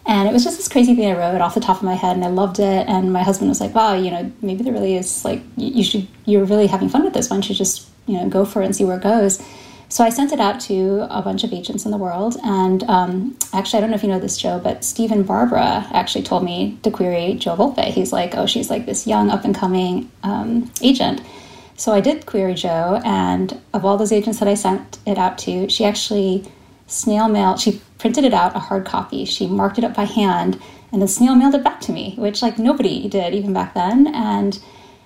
And 0.07 0.29
it 0.29 0.31
was 0.31 0.43
just 0.43 0.57
this 0.57 0.67
crazy 0.67 0.95
thing 0.95 1.11
I 1.11 1.17
wrote 1.17 1.41
off 1.41 1.55
the 1.55 1.59
top 1.59 1.77
of 1.77 1.83
my 1.83 1.95
head, 1.95 2.15
and 2.15 2.23
I 2.23 2.27
loved 2.27 2.59
it. 2.59 2.87
And 2.87 3.11
my 3.11 3.23
husband 3.23 3.49
was 3.49 3.59
like, 3.59 3.73
"Wow, 3.73 3.95
you 3.95 4.11
know, 4.11 4.31
maybe 4.41 4.63
there 4.63 4.73
really 4.73 4.95
is 4.95 5.25
like 5.25 5.41
you 5.57 5.83
should. 5.83 6.07
You're 6.25 6.45
really 6.45 6.67
having 6.67 6.89
fun 6.89 7.03
with 7.03 7.13
this. 7.13 7.29
Why 7.29 7.37
don't 7.37 7.49
you 7.49 7.55
just 7.55 7.87
you 8.05 8.17
know 8.17 8.29
go 8.29 8.45
for 8.45 8.61
it 8.61 8.65
and 8.65 8.75
see 8.75 8.85
where 8.85 8.97
it 8.97 9.03
goes?" 9.03 9.41
So 9.95 10.03
I 10.03 10.09
sent 10.09 10.33
it 10.33 10.41
out 10.41 10.59
to 10.67 11.07
a 11.09 11.21
bunch 11.21 11.45
of 11.45 11.53
agents 11.53 11.85
in 11.85 11.91
the 11.91 11.97
world. 11.97 12.35
And 12.43 12.83
um, 12.83 13.37
actually, 13.53 13.77
I 13.77 13.79
don't 13.79 13.91
know 13.91 13.95
if 13.95 14.03
you 14.03 14.09
know 14.09 14.19
this, 14.19 14.35
Joe, 14.37 14.59
but 14.61 14.83
Stephen 14.83 15.23
Barbara 15.23 15.87
actually 15.89 16.25
told 16.25 16.43
me 16.43 16.77
to 16.83 16.91
query 16.91 17.35
Joe 17.35 17.55
Volpe. 17.55 17.85
He's 17.85 18.11
like, 18.11 18.35
oh, 18.35 18.45
she's 18.45 18.69
like 18.69 18.85
this 18.85 19.07
young, 19.07 19.29
up 19.29 19.45
and 19.45 19.55
coming 19.55 20.11
um, 20.21 20.69
agent. 20.81 21.21
So 21.77 21.93
I 21.93 22.01
did 22.01 22.25
query 22.25 22.55
Joe. 22.55 22.99
and 23.05 23.57
of 23.73 23.85
all 23.85 23.95
those 23.95 24.11
agents 24.11 24.37
that 24.39 24.49
I 24.49 24.55
sent 24.55 24.99
it 25.05 25.17
out 25.17 25.37
to, 25.37 25.69
she 25.69 25.85
actually 25.85 26.43
snail 26.87 27.29
mailed, 27.29 27.61
she 27.61 27.79
printed 27.97 28.25
it 28.25 28.33
out, 28.33 28.53
a 28.53 28.59
hard 28.59 28.85
copy. 28.85 29.23
She 29.23 29.47
marked 29.47 29.77
it 29.77 29.85
up 29.85 29.95
by 29.95 30.03
hand 30.03 30.61
and 30.91 31.01
then 31.01 31.07
snail 31.07 31.35
mailed 31.35 31.55
it 31.55 31.63
back 31.63 31.79
to 31.79 31.93
me, 31.93 32.15
which 32.17 32.41
like 32.41 32.59
nobody 32.59 33.07
did 33.07 33.33
even 33.33 33.53
back 33.53 33.73
then. 33.73 34.13
And 34.13 34.59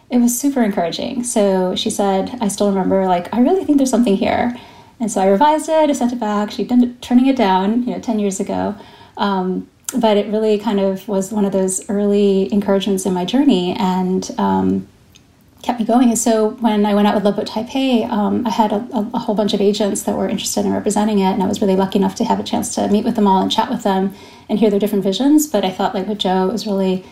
it 0.09 0.17
was 0.17 0.39
super 0.39 0.63
encouraging. 0.63 1.25
So 1.25 1.75
she 1.75 1.91
said, 1.91 2.39
I 2.41 2.47
still 2.47 2.69
remember, 2.69 3.05
like, 3.05 3.31
I 3.31 3.41
really 3.41 3.63
think 3.63 3.77
there's 3.77 3.91
something 3.91 4.17
here. 4.17 4.59
And 4.99 5.11
so 5.11 5.21
I 5.21 5.27
revised 5.27 5.69
it, 5.69 5.89
I 5.89 5.93
sent 5.93 6.11
it 6.11 6.19
back. 6.19 6.51
She'd 6.51 6.67
been 6.67 6.97
turning 6.99 7.27
it 7.27 7.37
down, 7.37 7.83
you 7.83 7.93
know, 7.93 7.99
10 7.99 8.19
years 8.19 8.39
ago. 8.39 8.75
Um, 9.17 9.69
but 9.97 10.17
it 10.17 10.27
really 10.31 10.59
kind 10.59 10.79
of 10.79 11.07
was 11.07 11.31
one 11.31 11.45
of 11.45 11.51
those 11.51 11.89
early 11.89 12.51
encouragements 12.53 13.05
in 13.05 13.13
my 13.13 13.25
journey 13.25 13.75
and 13.79 14.29
um, 14.37 14.87
kept 15.63 15.79
me 15.79 15.85
going. 15.85 16.09
And 16.09 16.17
so 16.17 16.51
when 16.51 16.85
I 16.85 16.93
went 16.93 17.07
out 17.07 17.15
with 17.15 17.23
Love 17.23 17.37
Boat 17.37 17.47
Taipei, 17.47 18.07
um, 18.09 18.45
I 18.45 18.49
had 18.49 18.71
a, 18.71 18.87
a, 18.93 19.19
whole 19.19 19.35
bunch 19.35 19.53
of 19.53 19.61
agents 19.61 20.03
that 20.03 20.15
were 20.15 20.29
interested 20.29 20.65
in 20.65 20.73
representing 20.73 21.19
it. 21.19 21.31
And 21.31 21.41
I 21.41 21.47
was 21.47 21.61
really 21.61 21.75
lucky 21.75 21.97
enough 21.97 22.15
to 22.15 22.25
have 22.25 22.39
a 22.39 22.43
chance 22.43 22.75
to 22.75 22.87
meet 22.89 23.03
with 23.03 23.15
them 23.15 23.25
all 23.25 23.41
and 23.41 23.51
chat 23.51 23.69
with 23.69 23.83
them 23.83 24.13
and 24.47 24.59
hear 24.59 24.69
their 24.69 24.79
different 24.79 25.03
visions. 25.03 25.47
But 25.47 25.65
I 25.65 25.71
thought, 25.71 25.95
like 25.95 26.07
with 26.07 26.19
Jo, 26.19 26.47
it 26.47 26.51
was 26.51 26.67
really 26.67 27.03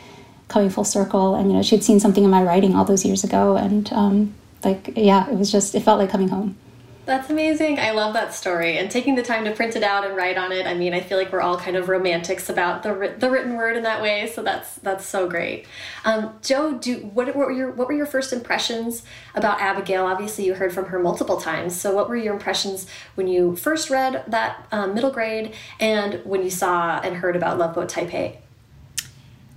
coming 0.49 0.69
full 0.69 0.85
circle. 0.85 1.35
And, 1.35 1.49
you 1.49 1.57
know, 1.57 1.63
she'd 1.63 1.83
seen 1.83 1.99
something 1.99 2.23
in 2.23 2.29
my 2.29 2.43
writing 2.43 2.75
all 2.75 2.85
those 2.85 3.03
years 3.03 3.23
ago. 3.23 3.57
And, 3.57 3.91
um, 3.91 4.33
like, 4.63 4.93
yeah, 4.95 5.29
it 5.29 5.35
was 5.35 5.51
just, 5.51 5.73
it 5.73 5.81
felt 5.81 5.99
like 5.99 6.09
coming 6.09 6.29
home. 6.29 6.57
That's 7.07 7.29
amazing. 7.29 7.79
I 7.79 7.91
love 7.91 8.13
that 8.15 8.33
story. 8.33 8.77
And 8.77 8.91
taking 8.91 9.15
the 9.15 9.23
time 9.23 9.45
to 9.45 9.51
print 9.51 9.77
it 9.77 9.81
out 9.81 10.05
and 10.05 10.13
write 10.13 10.37
on 10.37 10.51
it. 10.51 10.67
I 10.67 10.73
mean, 10.73 10.93
I 10.93 10.99
feel 10.99 11.17
like 11.17 11.31
we're 11.31 11.39
all 11.39 11.57
kind 11.57 11.77
of 11.77 11.87
romantics 11.87 12.49
about 12.49 12.83
the 12.83 13.15
the 13.17 13.31
written 13.31 13.55
word 13.55 13.77
in 13.77 13.83
that 13.83 14.01
way. 14.01 14.29
So 14.29 14.43
that's 14.43 14.75
that's 14.75 15.05
so 15.05 15.29
great. 15.29 15.65
Um, 16.03 16.37
Jo, 16.41 16.73
do 16.73 16.97
what, 16.97 17.27
what 17.27 17.47
were 17.47 17.51
your 17.53 17.71
what 17.71 17.87
were 17.87 17.93
your 17.93 18.05
first 18.05 18.33
impressions 18.33 19.03
about 19.35 19.61
Abigail? 19.61 20.05
Obviously, 20.05 20.45
you 20.45 20.55
heard 20.55 20.73
from 20.73 20.87
her 20.87 20.99
multiple 20.99 21.37
times. 21.37 21.79
So 21.79 21.95
what 21.95 22.09
were 22.09 22.17
your 22.17 22.33
impressions 22.33 22.87
when 23.15 23.29
you 23.29 23.55
first 23.55 23.89
read 23.89 24.25
that 24.27 24.67
um, 24.73 24.93
middle 24.93 25.11
grade 25.11 25.53
and 25.79 26.15
when 26.25 26.43
you 26.43 26.49
saw 26.49 26.99
and 26.99 27.15
heard 27.15 27.37
about 27.37 27.57
Love 27.57 27.73
Boat 27.73 27.87
Taipei? 27.87 28.35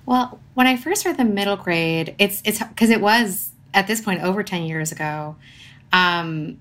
Well, 0.07 0.38
when 0.54 0.69
I 0.69 0.76
first 0.76 1.04
read 1.04 1.16
the 1.16 1.25
middle 1.25 1.57
grade, 1.57 2.14
it's 2.16 2.42
it's 2.45 2.62
because 2.62 2.90
it 2.90 3.00
was 3.00 3.50
at 3.75 3.88
this 3.88 4.00
point 4.00 4.23
over 4.23 4.45
ten 4.45 4.62
years 4.62 4.92
ago. 4.92 5.35
Um, 5.92 6.59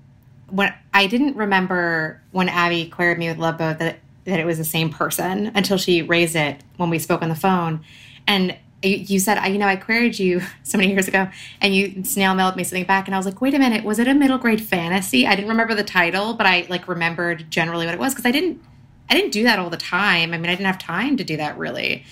when 0.50 0.74
I 0.92 1.06
didn't 1.06 1.36
remember 1.36 2.20
when 2.32 2.48
Abby 2.48 2.86
queried 2.86 3.18
me 3.18 3.28
with 3.28 3.38
Love 3.38 3.58
Boat 3.58 3.78
that 3.78 3.98
that 4.24 4.38
it 4.38 4.44
was 4.44 4.58
the 4.58 4.64
same 4.64 4.90
person 4.90 5.50
until 5.54 5.78
she 5.78 6.02
raised 6.02 6.36
it 6.36 6.62
when 6.76 6.90
we 6.90 6.98
spoke 6.98 7.22
on 7.22 7.30
the 7.30 7.34
phone, 7.34 7.80
and 8.26 8.56
you, 8.82 9.18
said, 9.18 9.44
you 9.48 9.58
know, 9.58 9.66
I 9.66 9.76
queried 9.76 10.18
you 10.18 10.40
so 10.62 10.78
many 10.78 10.92
years 10.92 11.08
ago, 11.08 11.28
and 11.60 11.74
you 11.74 12.04
snail 12.04 12.34
mailed 12.34 12.56
me 12.56 12.64
something 12.64 12.84
back, 12.84 13.06
and 13.06 13.14
I 13.14 13.18
was 13.18 13.26
like, 13.26 13.40
wait 13.40 13.54
a 13.54 13.58
minute, 13.58 13.84
was 13.84 13.98
it 13.98 14.08
a 14.08 14.14
middle 14.14 14.38
grade 14.38 14.60
fantasy? 14.60 15.26
I 15.26 15.34
didn't 15.34 15.50
remember 15.50 15.74
the 15.74 15.84
title, 15.84 16.34
but 16.34 16.46
I 16.46 16.66
like 16.68 16.88
remembered 16.88 17.50
generally 17.50 17.86
what 17.86 17.94
it 17.94 18.00
was 18.00 18.14
because 18.14 18.26
I 18.26 18.30
didn't 18.30 18.62
I 19.08 19.14
didn't 19.14 19.32
do 19.32 19.42
that 19.42 19.58
all 19.58 19.70
the 19.70 19.76
time. 19.76 20.32
I 20.32 20.38
mean, 20.38 20.46
I 20.46 20.54
didn't 20.54 20.66
have 20.66 20.78
time 20.78 21.16
to 21.16 21.24
do 21.24 21.36
that 21.36 21.58
really. 21.58 22.04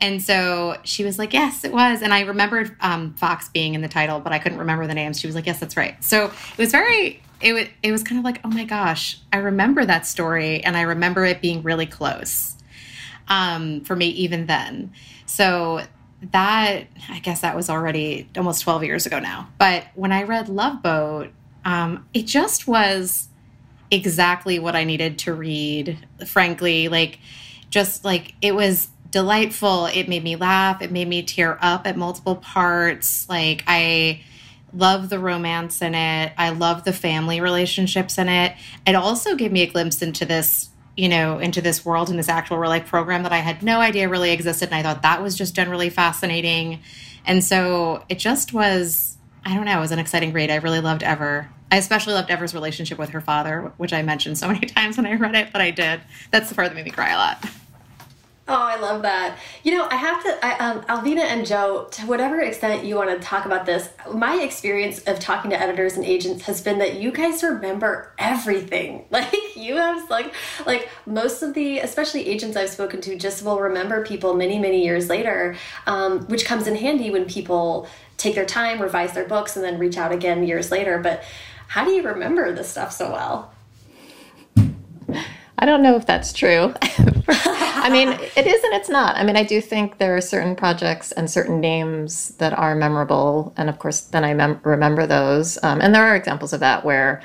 And 0.00 0.22
so 0.22 0.78
she 0.82 1.04
was 1.04 1.18
like, 1.18 1.32
Yes, 1.34 1.64
it 1.64 1.72
was. 1.72 2.02
And 2.02 2.14
I 2.14 2.22
remembered 2.22 2.74
um, 2.80 3.14
Fox 3.14 3.48
being 3.50 3.74
in 3.74 3.82
the 3.82 3.88
title, 3.88 4.18
but 4.20 4.32
I 4.32 4.38
couldn't 4.38 4.58
remember 4.58 4.86
the 4.86 4.94
names. 4.94 5.20
She 5.20 5.26
was 5.26 5.36
like, 5.36 5.46
Yes, 5.46 5.60
that's 5.60 5.76
right. 5.76 6.02
So 6.02 6.26
it 6.26 6.58
was 6.58 6.70
very, 6.70 7.22
it 7.40 7.52
was, 7.52 7.66
it 7.82 7.92
was 7.92 8.02
kind 8.02 8.18
of 8.18 8.24
like, 8.24 8.40
Oh 8.44 8.48
my 8.48 8.64
gosh, 8.64 9.18
I 9.32 9.38
remember 9.38 9.84
that 9.84 10.06
story. 10.06 10.62
And 10.62 10.76
I 10.76 10.82
remember 10.82 11.24
it 11.24 11.40
being 11.40 11.62
really 11.62 11.86
close 11.86 12.56
um, 13.28 13.82
for 13.82 13.94
me 13.94 14.08
even 14.08 14.46
then. 14.46 14.92
So 15.26 15.82
that, 16.32 16.84
I 17.08 17.18
guess 17.20 17.42
that 17.42 17.54
was 17.54 17.70
already 17.70 18.28
almost 18.36 18.62
12 18.62 18.84
years 18.84 19.06
ago 19.06 19.18
now. 19.20 19.48
But 19.58 19.84
when 19.94 20.12
I 20.12 20.24
read 20.24 20.48
Love 20.48 20.82
Boat, 20.82 21.30
um, 21.64 22.06
it 22.14 22.22
just 22.22 22.66
was 22.66 23.28
exactly 23.90 24.58
what 24.58 24.74
I 24.74 24.84
needed 24.84 25.18
to 25.20 25.34
read, 25.34 25.98
frankly. 26.26 26.88
Like, 26.88 27.18
just 27.70 28.04
like 28.04 28.34
it 28.40 28.54
was 28.54 28.88
delightful. 29.10 29.86
It 29.86 30.08
made 30.08 30.24
me 30.24 30.36
laugh. 30.36 30.82
It 30.82 30.90
made 30.90 31.08
me 31.08 31.22
tear 31.22 31.58
up 31.60 31.86
at 31.86 31.96
multiple 31.96 32.36
parts. 32.36 33.28
Like, 33.28 33.64
I 33.66 34.22
love 34.72 35.08
the 35.08 35.18
romance 35.18 35.82
in 35.82 35.94
it. 35.94 36.32
I 36.36 36.50
love 36.50 36.84
the 36.84 36.92
family 36.92 37.40
relationships 37.40 38.18
in 38.18 38.28
it. 38.28 38.54
It 38.86 38.94
also 38.94 39.34
gave 39.34 39.52
me 39.52 39.62
a 39.62 39.66
glimpse 39.66 40.02
into 40.02 40.24
this, 40.24 40.68
you 40.96 41.08
know, 41.08 41.38
into 41.38 41.60
this 41.60 41.84
world 41.84 42.10
and 42.10 42.18
this 42.18 42.28
actual 42.28 42.58
real 42.58 42.70
life 42.70 42.86
program 42.86 43.22
that 43.22 43.32
I 43.32 43.38
had 43.38 43.62
no 43.62 43.80
idea 43.80 44.08
really 44.08 44.30
existed. 44.30 44.68
And 44.68 44.74
I 44.74 44.82
thought 44.82 45.02
that 45.02 45.22
was 45.22 45.36
just 45.36 45.54
generally 45.54 45.90
fascinating. 45.90 46.80
And 47.24 47.42
so 47.44 48.04
it 48.08 48.18
just 48.18 48.52
was, 48.52 49.16
I 49.44 49.54
don't 49.54 49.64
know, 49.64 49.78
it 49.78 49.80
was 49.80 49.92
an 49.92 49.98
exciting 49.98 50.32
read. 50.32 50.50
I 50.50 50.56
really 50.56 50.80
loved 50.80 51.02
Ever. 51.02 51.50
I 51.70 51.76
especially 51.76 52.14
loved 52.14 52.30
Ever's 52.30 52.54
relationship 52.54 52.98
with 52.98 53.10
her 53.10 53.20
father, 53.20 53.72
which 53.76 53.92
I 53.92 54.02
mentioned 54.02 54.38
so 54.38 54.48
many 54.48 54.60
times 54.66 54.96
when 54.96 55.06
I 55.06 55.14
read 55.14 55.34
it, 55.34 55.48
but 55.52 55.60
I 55.60 55.70
did. 55.70 56.00
That's 56.30 56.48
the 56.48 56.54
part 56.54 56.68
that 56.68 56.74
made 56.74 56.84
me 56.84 56.90
cry 56.90 57.10
a 57.10 57.16
lot. 57.16 57.44
Oh, 58.50 58.62
I 58.62 58.80
love 58.80 59.02
that. 59.02 59.36
You 59.62 59.76
know, 59.76 59.86
I 59.90 59.96
have 59.96 60.22
to, 60.22 60.38
I, 60.42 60.56
um, 60.56 60.80
Alvina 60.84 61.20
and 61.20 61.44
Joe, 61.44 61.86
to 61.90 62.06
whatever 62.06 62.40
extent 62.40 62.82
you 62.82 62.94
want 62.94 63.10
to 63.10 63.18
talk 63.18 63.44
about 63.44 63.66
this, 63.66 63.90
my 64.10 64.36
experience 64.36 65.00
of 65.00 65.20
talking 65.20 65.50
to 65.50 65.60
editors 65.60 65.96
and 65.96 66.04
agents 66.04 66.46
has 66.46 66.62
been 66.62 66.78
that 66.78 66.98
you 66.98 67.12
guys 67.12 67.42
remember 67.42 68.12
everything. 68.18 69.04
Like, 69.18 69.34
you 69.56 69.74
have, 69.76 70.08
like, 70.10 70.32
like 70.64 70.88
most 71.04 71.42
of 71.42 71.52
the, 71.52 71.80
especially 71.80 72.26
agents 72.26 72.56
I've 72.56 72.70
spoken 72.70 73.00
to, 73.02 73.18
just 73.18 73.42
will 73.42 73.58
remember 73.58 74.04
people 74.04 74.32
many, 74.32 74.58
many 74.58 74.84
years 74.84 75.08
later, 75.08 75.56
um, 75.86 76.20
which 76.28 76.44
comes 76.44 76.68
in 76.68 76.76
handy 76.76 77.10
when 77.10 77.24
people 77.24 77.88
take 78.16 78.36
their 78.36 78.46
time, 78.46 78.80
revise 78.80 79.12
their 79.12 79.26
books, 79.26 79.56
and 79.56 79.64
then 79.64 79.78
reach 79.78 79.96
out 79.98 80.12
again 80.12 80.46
years 80.46 80.70
later. 80.70 80.98
But 81.00 81.24
how 81.66 81.84
do 81.84 81.90
you 81.90 82.02
remember 82.02 82.52
this 82.54 82.68
stuff 82.68 82.92
so 82.92 83.10
well? 83.12 83.52
I 85.58 85.66
don't 85.66 85.82
know 85.82 85.96
if 85.96 86.06
that's 86.06 86.32
true. 86.32 86.72
I 87.28 87.88
mean, 87.90 88.08
it 88.36 88.46
is 88.46 88.62
and 88.62 88.74
it's 88.74 88.88
not. 88.88 89.16
I 89.16 89.24
mean, 89.24 89.36
I 89.36 89.42
do 89.42 89.60
think 89.60 89.98
there 89.98 90.16
are 90.16 90.20
certain 90.20 90.54
projects 90.54 91.12
and 91.12 91.30
certain 91.30 91.60
names 91.60 92.30
that 92.38 92.56
are 92.56 92.74
memorable. 92.74 93.52
And 93.56 93.68
of 93.68 93.78
course, 93.78 94.00
then 94.00 94.24
I 94.24 94.34
mem- 94.34 94.60
remember 94.62 95.06
those. 95.06 95.58
Um, 95.62 95.80
and 95.80 95.94
there 95.94 96.04
are 96.04 96.14
examples 96.14 96.52
of 96.52 96.60
that 96.60 96.84
where 96.84 97.22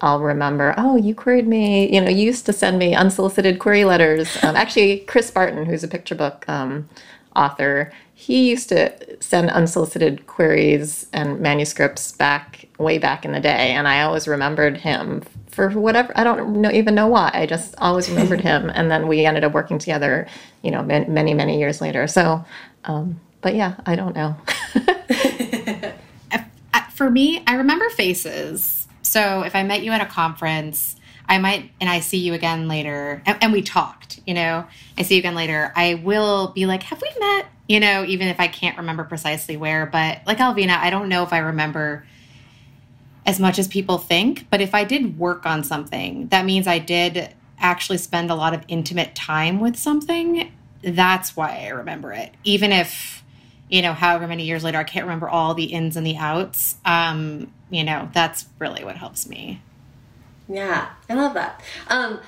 I'll 0.00 0.20
remember, 0.20 0.74
oh, 0.78 0.96
you 0.96 1.14
queried 1.14 1.46
me, 1.46 1.92
you 1.92 2.00
know, 2.00 2.08
you 2.08 2.24
used 2.24 2.46
to 2.46 2.52
send 2.52 2.78
me 2.78 2.94
unsolicited 2.94 3.58
query 3.58 3.84
letters. 3.84 4.42
Um, 4.42 4.56
actually, 4.56 5.00
Chris 5.00 5.30
Barton, 5.30 5.66
who's 5.66 5.84
a 5.84 5.88
picture 5.88 6.14
book 6.14 6.48
um, 6.48 6.88
author, 7.36 7.92
he 8.14 8.48
used 8.48 8.68
to 8.70 9.22
send 9.22 9.50
unsolicited 9.50 10.26
queries 10.26 11.06
and 11.12 11.38
manuscripts 11.40 12.12
back 12.12 12.68
way 12.78 12.98
back 12.98 13.24
in 13.24 13.30
the 13.30 13.38
day 13.40 13.70
and 13.70 13.86
i 13.86 14.02
always 14.02 14.26
remembered 14.26 14.76
him 14.76 15.22
for 15.58 15.68
whatever 15.70 16.12
i 16.14 16.22
don't 16.22 16.52
know, 16.52 16.70
even 16.70 16.94
know 16.94 17.08
why 17.08 17.30
i 17.34 17.44
just 17.44 17.74
always 17.78 18.08
remembered 18.08 18.40
him 18.40 18.70
and 18.74 18.88
then 18.88 19.08
we 19.08 19.26
ended 19.26 19.42
up 19.42 19.52
working 19.52 19.76
together 19.76 20.26
you 20.62 20.70
know 20.70 20.82
many 20.82 21.34
many 21.34 21.58
years 21.58 21.80
later 21.80 22.06
so 22.06 22.44
um, 22.84 23.20
but 23.40 23.56
yeah 23.56 23.74
i 23.84 23.96
don't 23.96 24.14
know 24.14 24.36
for 26.94 27.10
me 27.10 27.42
i 27.48 27.54
remember 27.54 27.88
faces 27.90 28.86
so 29.02 29.42
if 29.42 29.56
i 29.56 29.64
met 29.64 29.82
you 29.82 29.90
at 29.90 30.00
a 30.00 30.06
conference 30.06 30.94
I 31.30 31.36
might, 31.36 31.70
and 31.78 31.90
I 31.90 32.00
see 32.00 32.16
you 32.16 32.32
again 32.32 32.68
later, 32.68 33.20
and, 33.26 33.36
and, 33.42 33.52
we 33.52 33.60
talked, 33.60 34.18
you 34.26 34.32
know, 34.32 34.64
I 34.96 35.02
see 35.02 35.16
you 35.16 35.18
again 35.18 35.34
later. 35.34 35.74
I 35.76 36.00
will 36.02 36.48
be 36.48 36.64
like, 36.64 36.82
have 36.84 37.02
we 37.02 37.10
met? 37.20 37.44
You 37.68 37.80
know, 37.80 38.02
even 38.06 38.28
if 38.28 38.40
I 38.40 38.48
can't 38.48 38.78
remember 38.78 39.04
precisely 39.04 39.58
where, 39.58 39.84
but 39.84 40.22
like 40.26 40.38
Alvina, 40.38 40.78
I 40.78 40.88
don't 40.88 41.10
know 41.10 41.24
if 41.24 41.34
I 41.34 41.38
remember 41.40 42.06
as 43.28 43.38
much 43.38 43.58
as 43.58 43.68
people 43.68 43.98
think, 43.98 44.46
but 44.48 44.62
if 44.62 44.74
I 44.74 44.84
did 44.84 45.18
work 45.18 45.44
on 45.44 45.62
something, 45.62 46.28
that 46.28 46.46
means 46.46 46.66
I 46.66 46.78
did 46.78 47.34
actually 47.58 47.98
spend 47.98 48.30
a 48.30 48.34
lot 48.34 48.54
of 48.54 48.64
intimate 48.68 49.14
time 49.14 49.60
with 49.60 49.76
something. 49.76 50.50
That's 50.82 51.36
why 51.36 51.66
I 51.66 51.68
remember 51.68 52.10
it. 52.14 52.32
Even 52.44 52.72
if, 52.72 53.22
you 53.68 53.82
know, 53.82 53.92
however 53.92 54.26
many 54.26 54.44
years 54.44 54.64
later, 54.64 54.78
I 54.78 54.84
can't 54.84 55.04
remember 55.04 55.28
all 55.28 55.52
the 55.52 55.64
ins 55.64 55.94
and 55.94 56.06
the 56.06 56.16
outs. 56.16 56.76
Um, 56.86 57.52
you 57.68 57.84
know, 57.84 58.08
that's 58.14 58.46
really 58.58 58.82
what 58.82 58.96
helps 58.96 59.28
me. 59.28 59.60
Yeah, 60.48 60.88
I 61.10 61.12
love 61.12 61.34
that. 61.34 61.62
Um, 61.88 62.20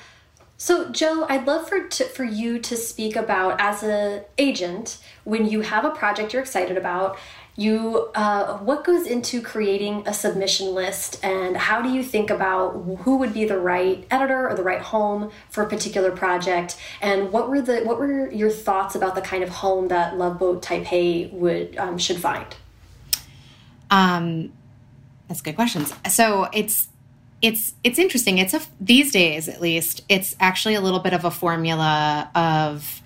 so, 0.58 0.90
Joe, 0.90 1.24
I'd 1.30 1.46
love 1.46 1.66
for 1.66 1.88
to, 1.88 2.04
for 2.04 2.24
you 2.24 2.58
to 2.58 2.76
speak 2.76 3.16
about 3.16 3.58
as 3.58 3.82
an 3.82 4.24
agent 4.36 4.98
when 5.24 5.46
you 5.46 5.62
have 5.62 5.86
a 5.86 5.90
project 5.90 6.34
you're 6.34 6.42
excited 6.42 6.76
about. 6.76 7.16
You, 7.56 8.10
uh, 8.14 8.58
what 8.58 8.84
goes 8.84 9.06
into 9.06 9.42
creating 9.42 10.04
a 10.06 10.14
submission 10.14 10.74
list, 10.74 11.22
and 11.22 11.56
how 11.56 11.82
do 11.82 11.90
you 11.90 12.02
think 12.02 12.30
about 12.30 12.70
who 13.00 13.16
would 13.18 13.34
be 13.34 13.44
the 13.44 13.58
right 13.58 14.06
editor 14.10 14.48
or 14.48 14.54
the 14.54 14.62
right 14.62 14.80
home 14.80 15.30
for 15.50 15.64
a 15.64 15.68
particular 15.68 16.10
project? 16.10 16.78
And 17.02 17.32
what 17.32 17.50
were 17.50 17.60
the 17.60 17.80
what 17.80 17.98
were 17.98 18.30
your 18.30 18.50
thoughts 18.50 18.94
about 18.94 19.14
the 19.14 19.20
kind 19.20 19.42
of 19.42 19.50
home 19.50 19.88
that 19.88 20.16
Love 20.16 20.38
Boat 20.38 20.62
Taipei 20.62 21.30
would 21.32 21.76
um, 21.76 21.98
should 21.98 22.18
find? 22.18 22.46
Um, 23.90 24.52
that's 25.28 25.42
good 25.42 25.56
questions. 25.56 25.92
So 26.08 26.48
it's 26.52 26.88
it's 27.42 27.74
it's 27.84 27.98
interesting. 27.98 28.38
It's 28.38 28.54
a 28.54 28.60
these 28.80 29.12
days 29.12 29.48
at 29.48 29.60
least 29.60 30.02
it's 30.08 30.36
actually 30.40 30.74
a 30.74 30.80
little 30.80 31.00
bit 31.00 31.12
of 31.12 31.24
a 31.24 31.30
formula 31.30 32.30
of 32.34 33.02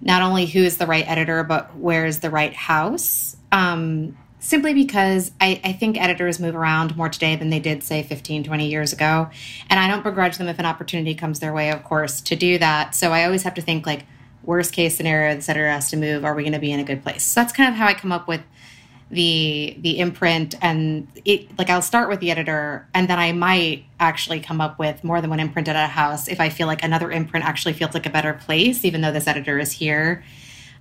not 0.00 0.22
only 0.22 0.46
who 0.46 0.60
is 0.60 0.78
the 0.78 0.86
right 0.86 1.06
editor 1.08 1.44
but 1.44 1.76
where 1.76 2.06
is 2.06 2.20
the 2.20 2.30
right 2.30 2.54
house. 2.54 3.33
Um, 3.54 4.18
simply 4.40 4.74
because 4.74 5.30
I, 5.40 5.60
I 5.64 5.72
think 5.72 5.98
editors 5.98 6.38
move 6.38 6.54
around 6.54 6.96
more 6.96 7.08
today 7.08 7.34
than 7.36 7.48
they 7.48 7.60
did 7.60 7.82
say 7.82 8.02
15 8.02 8.44
20 8.44 8.68
years 8.68 8.92
ago. 8.92 9.30
And 9.70 9.80
i 9.80 9.88
don't 9.88 10.04
begrudge 10.04 10.36
them 10.36 10.48
if 10.48 10.58
an 10.58 10.66
opportunity 10.66 11.14
comes 11.14 11.40
their 11.40 11.54
way 11.54 11.70
of 11.70 11.82
course 11.84 12.20
to 12.22 12.36
do 12.36 12.58
that. 12.58 12.94
So 12.94 13.12
i 13.12 13.24
always 13.24 13.44
have 13.44 13.54
to 13.54 13.62
think 13.62 13.86
like 13.86 14.04
worst 14.42 14.74
case 14.74 14.96
scenario 14.96 15.34
the 15.34 15.50
editor 15.50 15.68
has 15.68 15.88
to 15.90 15.96
move. 15.96 16.24
Are 16.24 16.34
we 16.34 16.42
going 16.42 16.52
to 16.52 16.58
be 16.58 16.72
in 16.72 16.80
a 16.80 16.84
good 16.84 17.02
place? 17.02 17.22
So 17.22 17.40
that's 17.40 17.52
kind 17.52 17.70
of 17.70 17.76
how 17.76 17.86
i 17.86 17.94
come 17.94 18.12
up 18.12 18.28
with 18.28 18.42
the 19.10 19.76
the 19.80 19.98
imprint. 19.98 20.56
And 20.60 21.08
it 21.24 21.56
like 21.58 21.70
I'll 21.70 21.80
start 21.80 22.10
with 22.10 22.20
the 22.20 22.30
editor 22.30 22.86
and 22.92 23.08
then 23.08 23.18
I 23.18 23.32
might 23.32 23.84
actually 23.98 24.40
come 24.40 24.60
up 24.60 24.78
with 24.78 25.02
more 25.04 25.20
than 25.20 25.30
one 25.30 25.40
imprint 25.40 25.68
at 25.68 25.76
a 25.76 25.86
house 25.86 26.28
if 26.28 26.40
I 26.40 26.50
feel 26.50 26.66
like 26.66 26.82
another 26.82 27.10
imprint 27.10 27.46
actually 27.46 27.74
feels 27.74 27.94
like 27.94 28.04
a 28.04 28.10
better 28.10 28.34
place 28.34 28.84
even 28.84 29.00
though 29.00 29.12
this 29.12 29.26
editor 29.26 29.58
is 29.58 29.72
here. 29.72 30.22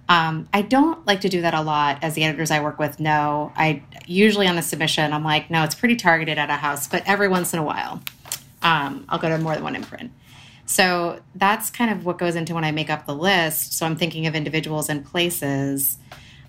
Um, 0.09 0.49
I 0.53 0.61
don't 0.61 1.05
like 1.07 1.21
to 1.21 1.29
do 1.29 1.41
that 1.41 1.53
a 1.53 1.61
lot 1.61 1.99
as 2.03 2.13
the 2.13 2.23
editors 2.25 2.51
I 2.51 2.61
work 2.61 2.77
with 2.77 2.99
know. 2.99 3.53
I 3.55 3.83
usually 4.05 4.47
on 4.47 4.57
a 4.57 4.61
submission 4.61 5.13
I'm 5.13 5.23
like 5.23 5.49
no 5.49 5.63
it's 5.63 5.75
pretty 5.75 5.95
targeted 5.95 6.37
at 6.37 6.49
a 6.49 6.55
house 6.55 6.87
but 6.87 7.03
every 7.05 7.29
once 7.29 7.53
in 7.53 7.59
a 7.59 7.63
while 7.63 8.01
um, 8.63 9.05
I'll 9.09 9.19
go 9.19 9.29
to 9.29 9.37
more 9.37 9.53
than 9.53 9.63
one 9.63 9.75
imprint. 9.75 10.11
So 10.65 11.21
that's 11.35 11.69
kind 11.69 11.91
of 11.91 12.05
what 12.05 12.17
goes 12.17 12.35
into 12.35 12.55
when 12.55 12.63
I 12.63 12.71
make 12.71 12.89
up 12.89 13.05
the 13.05 13.13
list. 13.13 13.73
So 13.73 13.85
I'm 13.85 13.97
thinking 13.97 14.25
of 14.25 14.35
individuals 14.35 14.89
and 14.89 15.05
places. 15.05 15.97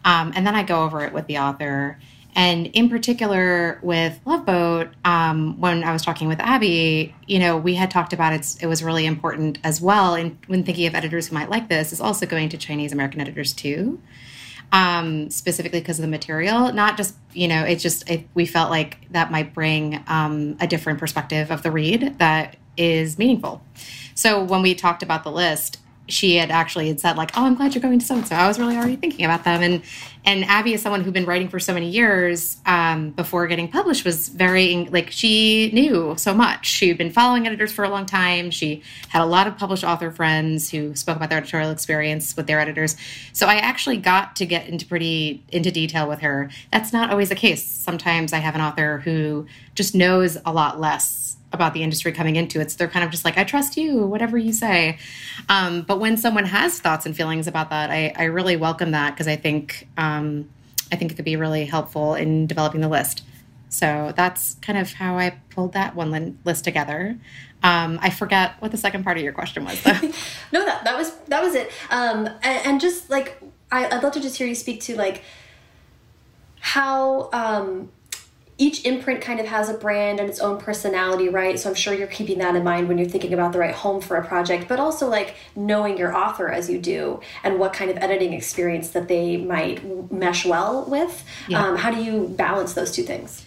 Um, 0.05 0.33
and 0.35 0.47
then 0.47 0.55
I 0.55 0.63
go 0.63 0.85
over 0.85 1.03
it 1.03 1.13
with 1.13 1.27
the 1.27 1.39
author. 1.39 1.99
And 2.37 2.67
in 2.69 2.89
particular 2.89 3.79
with 3.83 4.19
Love 4.25 4.45
Boat, 4.45 4.89
um, 5.05 5.61
when 5.61 5.85
I 5.85 5.93
was 5.93 6.03
talking 6.03 6.27
with 6.27 6.41
Abby, 6.41 7.15
you 7.27 7.39
know, 7.39 7.57
we 7.57 7.75
had 7.75 7.91
talked 7.91 8.13
about 8.13 8.33
it. 8.33 8.57
It 8.61 8.67
was 8.67 8.83
really 8.83 9.07
important 9.07 9.59
as 9.63 9.81
well. 9.81 10.15
And 10.15 10.37
when 10.49 10.65
thinking 10.65 10.87
of 10.87 10.95
editors 10.95 11.29
who 11.29 11.35
might 11.35 11.49
like 11.49 11.69
this, 11.69 11.93
is 11.93 12.01
also 12.01 12.27
going 12.27 12.49
to 12.49 12.59
Chinese 12.59 12.93
American 12.93 13.21
editors 13.21 13.53
too, 13.53 14.01
um, 14.73 15.31
specifically 15.31 15.81
because 15.81 15.99
of 16.01 16.03
the 16.03 16.09
material. 16.09 16.73
Not 16.73 16.97
just, 16.97 17.15
you 17.33 17.47
know, 17.47 17.63
it's 17.63 17.83
just 17.83 18.11
it, 18.11 18.27
we 18.35 18.47
felt 18.47 18.69
like 18.69 19.11
that 19.13 19.31
might 19.31 19.55
bring 19.55 20.03
um, 20.09 20.57
a 20.61 20.67
different 20.67 20.99
perspective 20.99 21.53
of 21.53 21.63
the 21.63 21.71
read 21.71 22.19
that 22.19 22.57
is 22.77 23.17
meaningful. 23.17 23.63
So 24.17 24.43
when 24.43 24.61
we 24.61 24.75
talked 24.75 25.05
about 25.05 25.23
the 25.23 25.31
list, 25.31 25.79
she 26.09 26.37
had 26.37 26.51
actually 26.51 26.89
had 26.89 27.01
said 27.01 27.17
like, 27.17 27.31
"Oh, 27.37 27.45
I'm 27.47 27.55
glad 27.55 27.75
you're 27.75 27.83
going 27.83 27.99
to 27.99 28.05
so 28.05 28.17
and 28.17 28.27
so." 28.27 28.37
I 28.37 28.47
was 28.47 28.59
really 28.59 28.77
already 28.77 28.97
thinking 28.97 29.25
about 29.25 29.45
them, 29.45 29.63
and 29.63 29.83
and 30.25 30.45
Abby 30.45 30.73
is 30.73 30.83
someone 30.83 31.03
who'd 31.03 31.13
been 31.13 31.27
writing 31.27 31.49
for 31.49 31.61
so 31.61 31.75
many 31.75 31.89
years 31.89 32.57
um, 32.65 33.11
before 33.11 33.47
getting 33.47 33.69
published 33.69 34.05
was 34.05 34.29
very 34.29 34.89
like 34.91 35.11
she 35.11 35.71
knew 35.73 36.15
so 36.17 36.33
much. 36.33 36.67
She'd 36.67 36.97
been 36.97 37.11
following 37.11 37.47
editors 37.47 37.73
for 37.73 37.85
a 37.85 37.91
long 37.91 38.07
time. 38.07 38.51
She 38.51 38.83
had 39.09 39.23
a 39.23 39.27
lot 39.27 39.47
of 39.47 39.59
published 39.59 39.85
author 39.85 40.11
friends 40.11 40.71
who 40.71 40.95
spoke 40.95 41.17
about 41.17 41.29
their 41.29 41.39
editorial 41.39 41.71
experience 41.71 42.37
with 42.37 42.47
their 42.47 42.59
editors. 42.59 42.97
So 43.33 43.47
I 43.47 43.57
actually 43.57 43.99
got 43.99 44.37
to 44.37 44.47
get 44.47 44.69
into 44.69 44.87
pretty 44.87 45.43
into 45.53 45.71
detail 45.71 46.09
with 46.09 46.21
her. 46.21 46.51
That's 46.73 46.93
not 46.93 47.11
always 47.11 47.29
the 47.29 47.35
case. 47.35 47.65
Sometimes 47.65 48.33
I 48.33 48.39
have 48.39 48.55
an 48.55 48.61
author 48.61 48.99
who 48.99 49.47
just 49.75 49.95
knows 49.95 50.39
a 50.47 50.53
lot 50.53 50.81
less 50.81 51.34
about 51.55 51.73
the 51.73 51.83
industry 51.83 52.13
coming 52.13 52.37
into 52.37 52.61
it. 52.61 52.71
So 52.71 52.77
they're 52.79 52.89
kind 52.89 53.05
of 53.05 53.11
just 53.11 53.25
like, 53.25 53.39
I 53.39 53.45
trust 53.45 53.77
you, 53.77 53.99
whatever 54.07 54.37
you 54.37 54.53
say. 54.53 54.99
Um, 55.49 55.83
but 55.83 56.01
when 56.01 56.17
someone 56.17 56.45
has 56.45 56.79
thoughts 56.81 57.07
and 57.07 57.17
feelings 57.17 57.47
about 57.47 57.71
that, 57.71 57.91
I, 57.91 58.13
I 58.17 58.25
really 58.25 58.57
welcome 58.57 58.91
that 58.91 59.15
because 59.15 59.29
I 59.29 59.37
think 59.37 59.89
um, 59.97 60.49
I 60.93 60.97
think 60.97 61.13
it 61.13 61.15
could 61.15 61.25
be 61.25 61.37
really 61.37 61.65
helpful 61.65 62.15
in 62.15 62.47
developing 62.47 62.81
the 62.81 62.89
list. 62.89 63.23
So 63.69 64.13
that's 64.15 64.55
kind 64.63 64.79
of 64.79 64.93
how 64.93 65.19
I 65.19 65.37
pulled 65.51 65.73
that 65.73 65.97
one 65.97 66.39
list 66.45 66.63
together. 66.63 67.19
Um, 67.65 67.99
I 68.03 68.11
forget 68.11 68.53
what 68.61 68.71
the 68.71 68.77
second 68.77 69.03
part 69.03 69.17
of 69.17 69.25
your 69.25 69.33
question 69.33 69.65
was, 69.65 69.85
no, 70.53 70.65
that 70.65 70.85
that 70.85 70.97
was 70.97 71.13
that 71.29 71.43
was 71.43 71.55
it. 71.55 71.73
Um, 71.91 72.29
and, 72.43 72.67
and, 72.67 72.81
just 72.81 73.11
like 73.11 73.41
I, 73.73 73.89
would 73.89 74.03
love 74.03 74.13
to 74.13 74.21
just 74.21 74.37
hear 74.37 74.47
you 74.47 74.55
speak 74.55 74.83
to 74.83 74.97
like 74.97 75.23
how 76.61 77.31
um, 77.33 77.91
each 78.57 78.85
imprint 78.85 79.21
kind 79.21 79.41
of 79.41 79.47
has 79.47 79.69
a 79.69 79.75
brand 79.75 80.21
and 80.21 80.29
its 80.29 80.39
own 80.39 80.59
personality, 80.59 81.29
right? 81.29 81.59
So 81.59 81.69
I'm 81.69 81.75
sure 81.75 81.93
you're 81.93 82.07
keeping 82.07 82.39
that 82.39 82.55
in 82.55 82.63
mind 82.63 82.89
when 82.89 82.99
you're 82.99 83.09
thinking 83.09 83.33
about 83.33 83.53
the 83.53 83.59
right 83.59 83.75
home 83.75 84.01
for 84.01 84.17
a 84.17 84.25
project, 84.25 84.69
but 84.69 84.79
also 84.79 85.09
like 85.09 85.35
knowing 85.57 85.99
your 85.99 86.17
author 86.17 86.49
as 86.49 86.71
you 86.71 86.79
do 86.79 87.21
and 87.43 87.59
what 87.59 87.73
kind 87.73 87.91
of 87.91 87.97
editing 87.97 88.33
experience 88.33 88.91
that 88.91 89.09
they 89.09 89.37
might 89.37 90.13
mesh 90.13 90.47
well 90.47 90.85
with. 90.85 91.25
Yeah. 91.49 91.67
Um, 91.67 91.77
how 91.77 91.91
do 91.91 92.03
you 92.03 92.29
balance 92.29 92.75
those 92.75 92.93
two 92.93 93.03
things? 93.03 93.45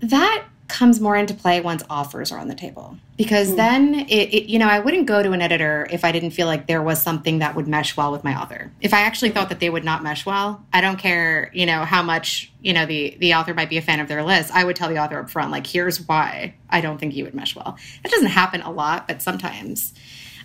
That 0.00 0.44
comes 0.68 0.98
more 0.98 1.14
into 1.14 1.34
play 1.34 1.60
once 1.60 1.82
offers 1.90 2.32
are 2.32 2.38
on 2.38 2.48
the 2.48 2.54
table. 2.54 2.96
Because 3.16 3.52
mm. 3.52 3.56
then 3.56 3.94
it, 3.94 4.34
it, 4.34 4.50
you 4.50 4.58
know 4.58 4.66
i 4.66 4.78
wouldn't 4.78 5.06
go 5.06 5.22
to 5.22 5.32
an 5.32 5.42
editor 5.42 5.86
if 5.90 6.04
i 6.04 6.12
didn't 6.12 6.30
feel 6.30 6.46
like 6.46 6.66
there 6.66 6.82
was 6.82 7.00
something 7.00 7.38
that 7.40 7.54
would 7.54 7.68
mesh 7.68 7.96
well 7.96 8.10
with 8.10 8.24
my 8.24 8.40
author. 8.40 8.72
If 8.80 8.94
i 8.94 9.00
actually 9.00 9.30
thought 9.30 9.50
that 9.50 9.60
they 9.60 9.70
would 9.70 9.84
not 9.84 10.02
mesh 10.02 10.24
well 10.24 10.64
i 10.72 10.80
don't 10.80 10.98
care 10.98 11.50
you 11.52 11.66
know 11.66 11.84
how 11.84 12.02
much 12.02 12.50
you 12.62 12.72
know 12.72 12.86
the 12.86 13.16
the 13.20 13.34
author 13.34 13.54
might 13.54 13.68
be 13.68 13.76
a 13.76 13.82
fan 13.82 14.00
of 14.00 14.08
their 14.08 14.22
list 14.22 14.52
i 14.52 14.64
would 14.64 14.76
tell 14.76 14.88
the 14.88 14.98
author 14.98 15.18
up 15.18 15.30
front 15.30 15.50
like 15.50 15.66
here's 15.66 16.06
why 16.08 16.54
i 16.70 16.80
don't 16.80 16.98
think 16.98 17.14
you 17.14 17.24
would 17.24 17.34
mesh 17.34 17.54
well. 17.54 17.76
It 18.04 18.10
doesn't 18.10 18.28
happen 18.28 18.62
a 18.62 18.70
lot 18.70 19.06
but 19.06 19.22
sometimes. 19.22 19.92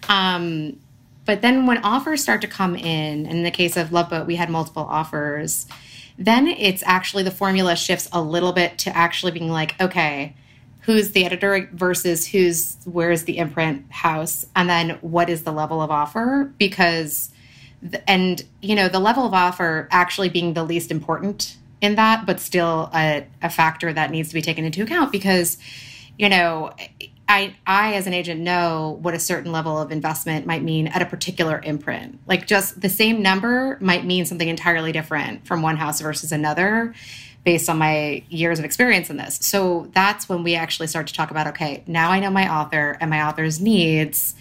Um, 0.08 0.80
but 1.26 1.42
then 1.42 1.66
when 1.66 1.78
offers 1.80 2.24
start 2.24 2.42
to 2.42 2.48
come 2.48 2.76
in 2.76 3.26
and 3.26 3.38
in 3.38 3.44
the 3.44 3.52
case 3.52 3.78
of 3.78 3.92
love 3.92 4.10
boat 4.10 4.28
we 4.28 4.36
had 4.36 4.50
multiple 4.50 4.86
offers 4.90 5.68
then 6.20 6.48
it's 6.48 6.84
actually 6.86 7.24
the 7.24 7.32
formula 7.32 7.78
shifts 7.78 8.10
a 8.12 8.22
little 8.22 8.52
bit 8.52 8.78
to 8.80 8.96
actually 8.96 9.32
being 9.32 9.50
like, 9.50 9.80
okay, 9.82 10.36
who's 10.82 11.12
the 11.12 11.26
editor 11.26 11.70
versus 11.72 12.28
who's 12.28 12.78
where's 12.84 13.24
the 13.24 13.38
imprint 13.38 13.90
house, 13.90 14.46
and 14.56 14.70
then 14.70 14.92
what 15.02 15.30
is 15.30 15.44
the 15.44 15.54
level 15.54 15.82
of 15.82 15.90
offer? 15.90 16.54
Because, 16.58 17.32
and 18.06 18.44
you 18.62 18.76
know, 18.76 18.90
the 18.90 19.00
level 19.00 19.26
of 19.26 19.34
offer 19.34 19.88
actually 19.92 20.28
being 20.28 20.54
the 20.54 20.64
least 20.64 20.92
important 20.92 21.56
in 21.80 21.96
that, 21.96 22.26
but 22.26 22.42
still 22.42 22.90
a, 22.94 23.26
a 23.42 23.50
factor 23.50 23.94
that 23.94 24.12
needs 24.12 24.28
to 24.28 24.34
be 24.34 24.42
taken 24.42 24.66
into 24.66 24.84
account 24.84 25.14
because, 25.14 25.58
you 26.18 26.28
know, 26.28 26.74
I, 27.29 27.55
I, 27.67 27.93
as 27.93 28.07
an 28.07 28.13
agent, 28.15 28.41
know 28.41 28.98
what 29.03 29.13
a 29.13 29.19
certain 29.19 29.51
level 29.51 29.79
of 29.79 29.91
investment 29.91 30.48
might 30.48 30.63
mean 30.63 30.88
at 30.88 31.03
a 31.03 31.05
particular 31.05 31.62
imprint. 31.63 32.19
Like, 32.25 32.48
just 32.48 32.81
the 32.81 32.89
same 32.89 33.21
number 33.21 33.77
might 33.79 34.03
mean 34.03 34.25
something 34.25 34.48
entirely 34.48 34.91
different 34.91 35.45
from 35.45 35.62
one 35.62 35.77
house 35.77 36.01
versus 36.01 36.31
another 36.31 36.95
based 37.45 37.69
on 37.69 37.77
my 37.77 38.24
years 38.29 38.57
of 38.57 38.65
experience 38.65 39.12
in 39.12 39.17
this. 39.17 39.38
So, 39.43 39.91
that's 39.93 40.27
when 40.27 40.41
we 40.41 40.55
actually 40.55 40.88
start 40.88 41.05
to 41.05 41.13
talk 41.13 41.29
about 41.29 41.45
okay, 41.48 41.83
now 41.86 42.09
I 42.09 42.19
know 42.19 42.31
my 42.31 42.51
author 42.51 42.98
and 43.00 43.12
my 43.12 43.27
author's 43.27 43.62
needs 43.62 44.33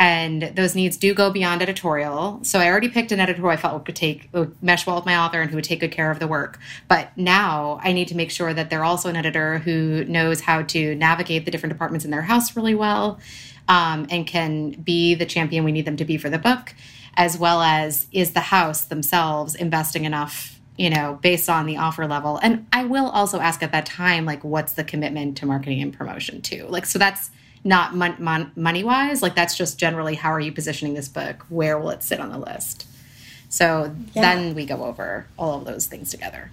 and 0.00 0.42
those 0.56 0.74
needs 0.74 0.96
do 0.96 1.12
go 1.12 1.30
beyond 1.30 1.60
editorial. 1.60 2.40
So 2.42 2.58
I 2.58 2.68
already 2.68 2.88
picked 2.88 3.12
an 3.12 3.20
editor 3.20 3.42
who 3.42 3.48
I 3.48 3.58
felt 3.58 3.84
could 3.84 3.94
take 3.94 4.30
would 4.32 4.60
mesh 4.62 4.86
well 4.86 4.96
with 4.96 5.04
my 5.04 5.14
author 5.14 5.42
and 5.42 5.50
who 5.50 5.56
would 5.58 5.64
take 5.64 5.80
good 5.80 5.92
care 5.92 6.10
of 6.10 6.18
the 6.18 6.26
work. 6.26 6.58
But 6.88 7.16
now 7.18 7.78
I 7.82 7.92
need 7.92 8.08
to 8.08 8.16
make 8.16 8.30
sure 8.30 8.54
that 8.54 8.70
they're 8.70 8.82
also 8.82 9.10
an 9.10 9.16
editor 9.16 9.58
who 9.58 10.06
knows 10.06 10.40
how 10.40 10.62
to 10.62 10.94
navigate 10.94 11.44
the 11.44 11.50
different 11.50 11.74
departments 11.74 12.06
in 12.06 12.10
their 12.10 12.22
house 12.22 12.56
really 12.56 12.74
well, 12.74 13.20
um, 13.68 14.06
and 14.10 14.26
can 14.26 14.70
be 14.70 15.14
the 15.14 15.26
champion 15.26 15.64
we 15.64 15.72
need 15.72 15.84
them 15.84 15.98
to 15.98 16.06
be 16.06 16.16
for 16.16 16.30
the 16.30 16.38
book, 16.38 16.74
as 17.14 17.36
well 17.36 17.60
as 17.60 18.06
is 18.10 18.32
the 18.32 18.40
house 18.40 18.86
themselves 18.86 19.54
investing 19.54 20.06
enough 20.06 20.56
you 20.78 20.88
know, 20.88 21.18
based 21.20 21.50
on 21.50 21.66
the 21.66 21.76
offer 21.76 22.06
level. 22.06 22.38
And 22.42 22.66
I 22.72 22.84
will 22.84 23.10
also 23.10 23.38
ask 23.38 23.62
at 23.62 23.70
that 23.72 23.84
time, 23.84 24.24
like, 24.24 24.42
what's 24.42 24.72
the 24.72 24.84
commitment 24.84 25.36
to 25.36 25.46
marketing 25.46 25.82
and 25.82 25.92
promotion 25.92 26.40
too? 26.40 26.64
Like, 26.70 26.86
so 26.86 26.98
that's 26.98 27.28
not 27.64 27.94
mon- 27.94 28.16
mon- 28.18 28.52
money 28.56 28.84
wise. 28.84 29.22
Like 29.22 29.34
that's 29.34 29.56
just 29.56 29.78
generally 29.78 30.14
how 30.14 30.32
are 30.32 30.40
you 30.40 30.52
positioning 30.52 30.94
this 30.94 31.08
book? 31.08 31.44
Where 31.48 31.78
will 31.78 31.90
it 31.90 32.02
sit 32.02 32.20
on 32.20 32.30
the 32.30 32.38
list? 32.38 32.86
So 33.48 33.94
yeah. 34.14 34.22
then 34.22 34.54
we 34.54 34.64
go 34.64 34.84
over 34.84 35.26
all 35.38 35.58
of 35.58 35.64
those 35.64 35.86
things 35.86 36.10
together. 36.10 36.50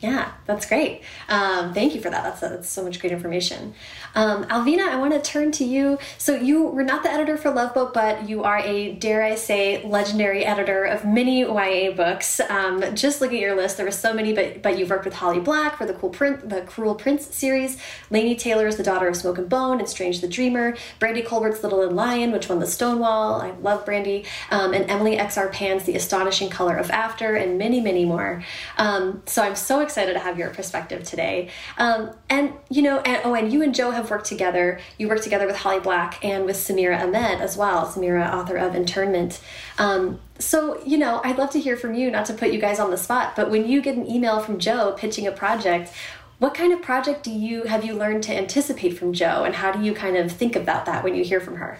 Yeah, 0.00 0.32
that's 0.44 0.66
great. 0.66 1.02
Um, 1.28 1.72
thank 1.72 1.94
you 1.94 2.02
for 2.02 2.10
that. 2.10 2.22
That's, 2.22 2.40
that's 2.40 2.68
so 2.68 2.84
much 2.84 3.00
great 3.00 3.12
information. 3.12 3.74
Um, 4.16 4.44
Alvina, 4.44 4.88
I 4.88 4.96
want 4.96 5.12
to 5.12 5.20
turn 5.20 5.52
to 5.52 5.64
you. 5.64 5.98
So 6.16 6.34
you 6.34 6.64
were 6.64 6.82
not 6.82 7.02
the 7.02 7.10
editor 7.10 7.36
for 7.36 7.50
Love 7.50 7.74
Boat, 7.74 7.92
but 7.92 8.28
you 8.28 8.42
are 8.44 8.58
a, 8.58 8.92
dare 8.92 9.22
I 9.22 9.34
say, 9.34 9.86
legendary 9.86 10.44
editor 10.44 10.84
of 10.84 11.04
many 11.04 11.40
YA 11.40 11.92
books. 11.92 12.40
Um, 12.40 12.82
just 12.96 13.20
looking 13.20 13.36
at 13.36 13.42
your 13.42 13.54
list, 13.54 13.76
there 13.76 13.84
were 13.84 13.92
so 13.92 14.14
many, 14.14 14.32
but 14.32 14.62
but 14.62 14.78
you've 14.78 14.88
worked 14.88 15.04
with 15.04 15.14
Holly 15.14 15.38
Black 15.38 15.76
for 15.76 15.84
the 15.84 15.92
Cool 15.92 16.08
Print, 16.08 16.48
the 16.48 16.62
Cruel 16.62 16.94
Prince 16.94 17.34
series, 17.34 17.76
Laini 18.10 18.36
Taylor's 18.38 18.76
The 18.76 18.82
Daughter 18.82 19.06
of 19.06 19.16
Smoke 19.16 19.36
and 19.36 19.48
Bone, 19.48 19.78
and 19.78 19.88
Strange 19.88 20.20
the 20.22 20.28
Dreamer, 20.28 20.76
Brandy 20.98 21.20
Colbert's 21.22 21.62
Little 21.62 21.82
and 21.82 21.94
Lion, 21.94 22.32
which 22.32 22.48
won 22.48 22.58
the 22.58 22.66
Stonewall. 22.66 23.40
I 23.42 23.50
love 23.60 23.84
Brandy, 23.84 24.24
um, 24.50 24.72
and 24.72 24.90
Emily 24.90 25.18
X 25.18 25.36
R 25.36 25.48
Pan's 25.48 25.84
The 25.84 25.94
Astonishing 25.94 26.48
Color 26.48 26.76
of 26.76 26.90
After, 26.90 27.36
and 27.36 27.58
many 27.58 27.82
many 27.82 28.06
more. 28.06 28.42
Um, 28.78 29.22
so 29.26 29.42
I'm 29.42 29.56
so 29.56 29.80
excited 29.80 30.14
to 30.14 30.20
have 30.20 30.38
your 30.38 30.48
perspective 30.50 31.02
today. 31.02 31.50
Um, 31.76 32.12
and 32.30 32.54
you 32.70 32.80
know, 32.80 33.00
and, 33.00 33.20
oh, 33.24 33.34
and 33.34 33.52
you 33.52 33.62
and 33.62 33.74
Joe 33.74 33.90
have 33.90 34.05
worked 34.10 34.26
together. 34.26 34.80
You 34.98 35.08
worked 35.08 35.22
together 35.22 35.46
with 35.46 35.56
Holly 35.56 35.80
Black 35.80 36.24
and 36.24 36.44
with 36.44 36.56
Samira 36.56 37.02
Ahmed 37.02 37.40
as 37.40 37.56
well. 37.56 37.86
Samira, 37.86 38.32
author 38.32 38.56
of 38.56 38.74
Internment. 38.74 39.40
Um, 39.78 40.20
so 40.38 40.82
you 40.84 40.98
know, 40.98 41.20
I'd 41.24 41.38
love 41.38 41.50
to 41.50 41.60
hear 41.60 41.76
from 41.76 41.94
you. 41.94 42.10
Not 42.10 42.26
to 42.26 42.34
put 42.34 42.52
you 42.52 42.60
guys 42.60 42.78
on 42.78 42.90
the 42.90 42.96
spot, 42.96 43.34
but 43.36 43.50
when 43.50 43.66
you 43.68 43.82
get 43.82 43.96
an 43.96 44.08
email 44.08 44.40
from 44.40 44.58
Joe 44.58 44.94
pitching 44.96 45.26
a 45.26 45.32
project. 45.32 45.92
What 46.38 46.52
kind 46.52 46.70
of 46.70 46.82
project 46.82 47.22
do 47.22 47.30
you 47.30 47.62
have 47.62 47.82
you 47.82 47.94
learned 47.94 48.22
to 48.24 48.36
anticipate 48.36 48.98
from 48.98 49.14
Joe, 49.14 49.44
and 49.44 49.54
how 49.54 49.72
do 49.72 49.82
you 49.82 49.94
kind 49.94 50.18
of 50.18 50.30
think 50.30 50.54
about 50.54 50.84
that 50.84 51.02
when 51.02 51.14
you 51.14 51.24
hear 51.24 51.40
from 51.40 51.56
her? 51.56 51.78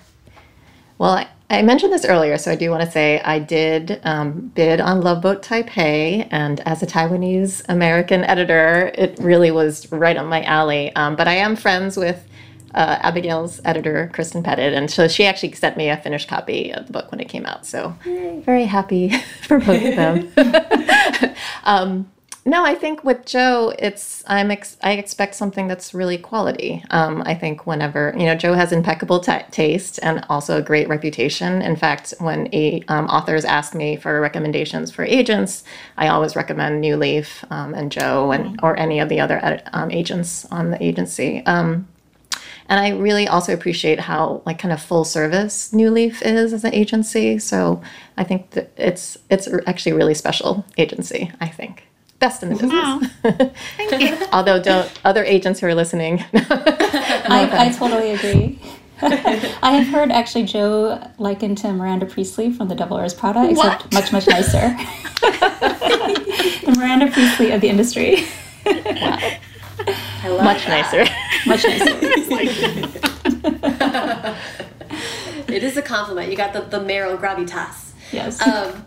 Well, 0.97 1.27
I, 1.49 1.63
mentioned 1.63 1.93
this 1.93 2.05
earlier, 2.05 2.39
so 2.39 2.51
I 2.51 2.57
do 2.57 2.71
want 2.71 2.83
to 2.83 2.91
say 2.91 3.21
I 3.21 3.39
did 3.39 4.01
um, 4.05 4.53
bid 4.55 4.81
on 4.81 5.01
Love 5.01 5.23
Boat 5.23 5.43
Taipei, 5.43 6.27
and 6.31 6.61
as 6.61 6.83
a 6.83 6.87
Taiwanese 6.87 7.63
American 7.69 8.25
editor, 8.25 8.91
it 8.95 9.17
really 9.21 9.51
was 9.51 9.91
right 9.93 10.17
on 10.17 10.27
my 10.27 10.43
alley. 10.43 10.95
Um, 10.97 11.17
but 11.17 11.29
I 11.29 11.35
am 11.35 11.57
friends 11.57 11.97
with 11.97 12.27
uh, 12.75 12.99
Abigail's 13.01 13.61
editor, 13.65 14.11
Kristen 14.13 14.43
Pettit, 14.43 14.75
and 14.75 14.91
so 14.91 15.09
she 15.09 15.25
actually 15.25 15.53
sent 15.53 15.77
me 15.77 15.89
a 15.89 15.97
finished 15.97 16.29
copy 16.29 16.73
of 16.73 16.87
the 16.87 16.93
book 16.93 17.11
when 17.11 17.21
it 17.21 17.29
came 17.29 17.47
out. 17.47 17.65
So 17.65 17.97
Yay. 18.05 18.41
very 18.41 18.65
happy 18.65 19.11
for 19.43 19.59
both 19.59 19.83
of 19.83 19.97
them. 19.97 21.35
um, 21.65 22.11
no, 22.49 22.65
I 22.65 22.77
think 22.77 23.03
with 23.03 23.27
Joe, 23.27 23.75
it's 23.77 24.23
I'm 24.29 24.53
ex- 24.53 24.77
I 24.81 24.93
expect 24.93 25.35
something 25.35 25.67
that's 25.67 25.93
really 25.93 26.17
quality. 26.17 26.85
Um, 26.91 27.25
I 27.27 27.35
think 27.35 27.67
whenever 27.67 28.15
you 28.17 28.25
know 28.25 28.37
Joe 28.37 28.55
has 28.55 28.71
impeccable 28.71 29.19
t- 29.19 29.33
taste 29.51 29.99
and 30.01 30.25
also 30.31 30.57
a 30.57 30.63
great 30.63 30.89
reputation. 30.89 31.61
In 31.61 31.75
fact, 31.75 32.15
when 32.21 32.49
a, 32.55 32.85
um, 32.87 33.07
authors 33.07 33.45
ask 33.45 33.75
me 33.75 33.97
for 33.97 34.21
recommendations 34.21 34.93
for 34.93 35.05
agents, 35.05 35.65
I 35.97 36.07
always 36.07 36.37
recommend 36.37 36.81
New 36.81 36.97
Leaf 36.97 37.45
um, 37.51 37.75
and 37.75 37.91
Joe 37.91 38.31
and 38.31 38.45
mm-hmm. 38.45 38.65
or 38.65 38.77
any 38.77 39.01
of 39.01 39.09
the 39.09 39.19
other 39.19 39.45
ed- 39.45 39.69
um, 39.73 39.91
agents 39.91 40.45
on 40.45 40.71
the 40.71 40.81
agency. 40.81 41.45
Um, 41.47 41.89
and 42.69 42.79
I 42.79 42.91
really 42.91 43.27
also 43.27 43.55
appreciate 43.55 43.99
how 43.99 44.43
like 44.47 44.61
kind 44.61 44.73
of 44.73 44.81
full 44.81 45.05
service 45.05 45.73
New 45.73 45.91
Leaf 45.91 46.23
is 46.23 46.53
as 46.53 46.63
an 46.63 46.75
agency. 46.75 47.41
So 47.41 47.83
I 48.17 48.23
think 48.23 48.51
that 48.51 48.71
it's 48.77 49.19
it's 49.31 49.49
actually 49.67 49.93
a 49.93 49.97
really 49.97 50.15
special 50.15 50.65
agency. 50.79 51.33
I 51.41 51.49
think 51.49 51.86
best 52.19 52.43
in 52.43 52.49
the 52.51 52.55
business. 52.55 52.73
Wow. 52.73 53.01
Thank 53.77 54.01
you. 54.01 54.27
Although, 54.33 54.63
don't 54.63 54.91
other 55.05 55.25
agents 55.25 55.61
who 55.61 55.67
are 55.67 55.75
listening. 55.75 56.25
I, 56.35 57.49
I 57.53 57.73
totally 57.77 58.13
agree. 58.13 58.61
I 59.03 59.73
have 59.73 59.89
heard 59.89 60.11
actually 60.11 60.45
Joe 60.45 61.11
likened 61.19 61.59
to 61.59 61.73
Miranda 61.73 62.07
Priestly 62.07 62.51
from 62.51 62.69
The 62.69 62.75
Devil 62.75 62.97
Wears 62.97 63.13
Prada, 63.13 63.51
except 63.51 63.85
what? 63.85 63.93
much 63.93 64.11
much 64.13 64.27
nicer. 64.27 64.75
the 65.21 66.75
Miranda 66.79 67.11
Priestly 67.11 67.51
of 67.51 67.61
the 67.61 67.69
industry. 67.69 68.25
Wow. 68.65 70.43
much 70.43 70.65
that. 70.65 70.91
nicer. 70.91 71.05
Much 71.47 71.63
nicer. 71.65 71.99
it 75.53 75.63
is 75.63 75.77
a 75.77 75.83
compliment. 75.83 76.31
You 76.31 76.37
got 76.37 76.55
the 76.55 76.63
the 76.63 76.79
Meryl 76.79 77.19
gravitas. 77.19 77.93
Yes. 78.13 78.41
Um, 78.41 78.87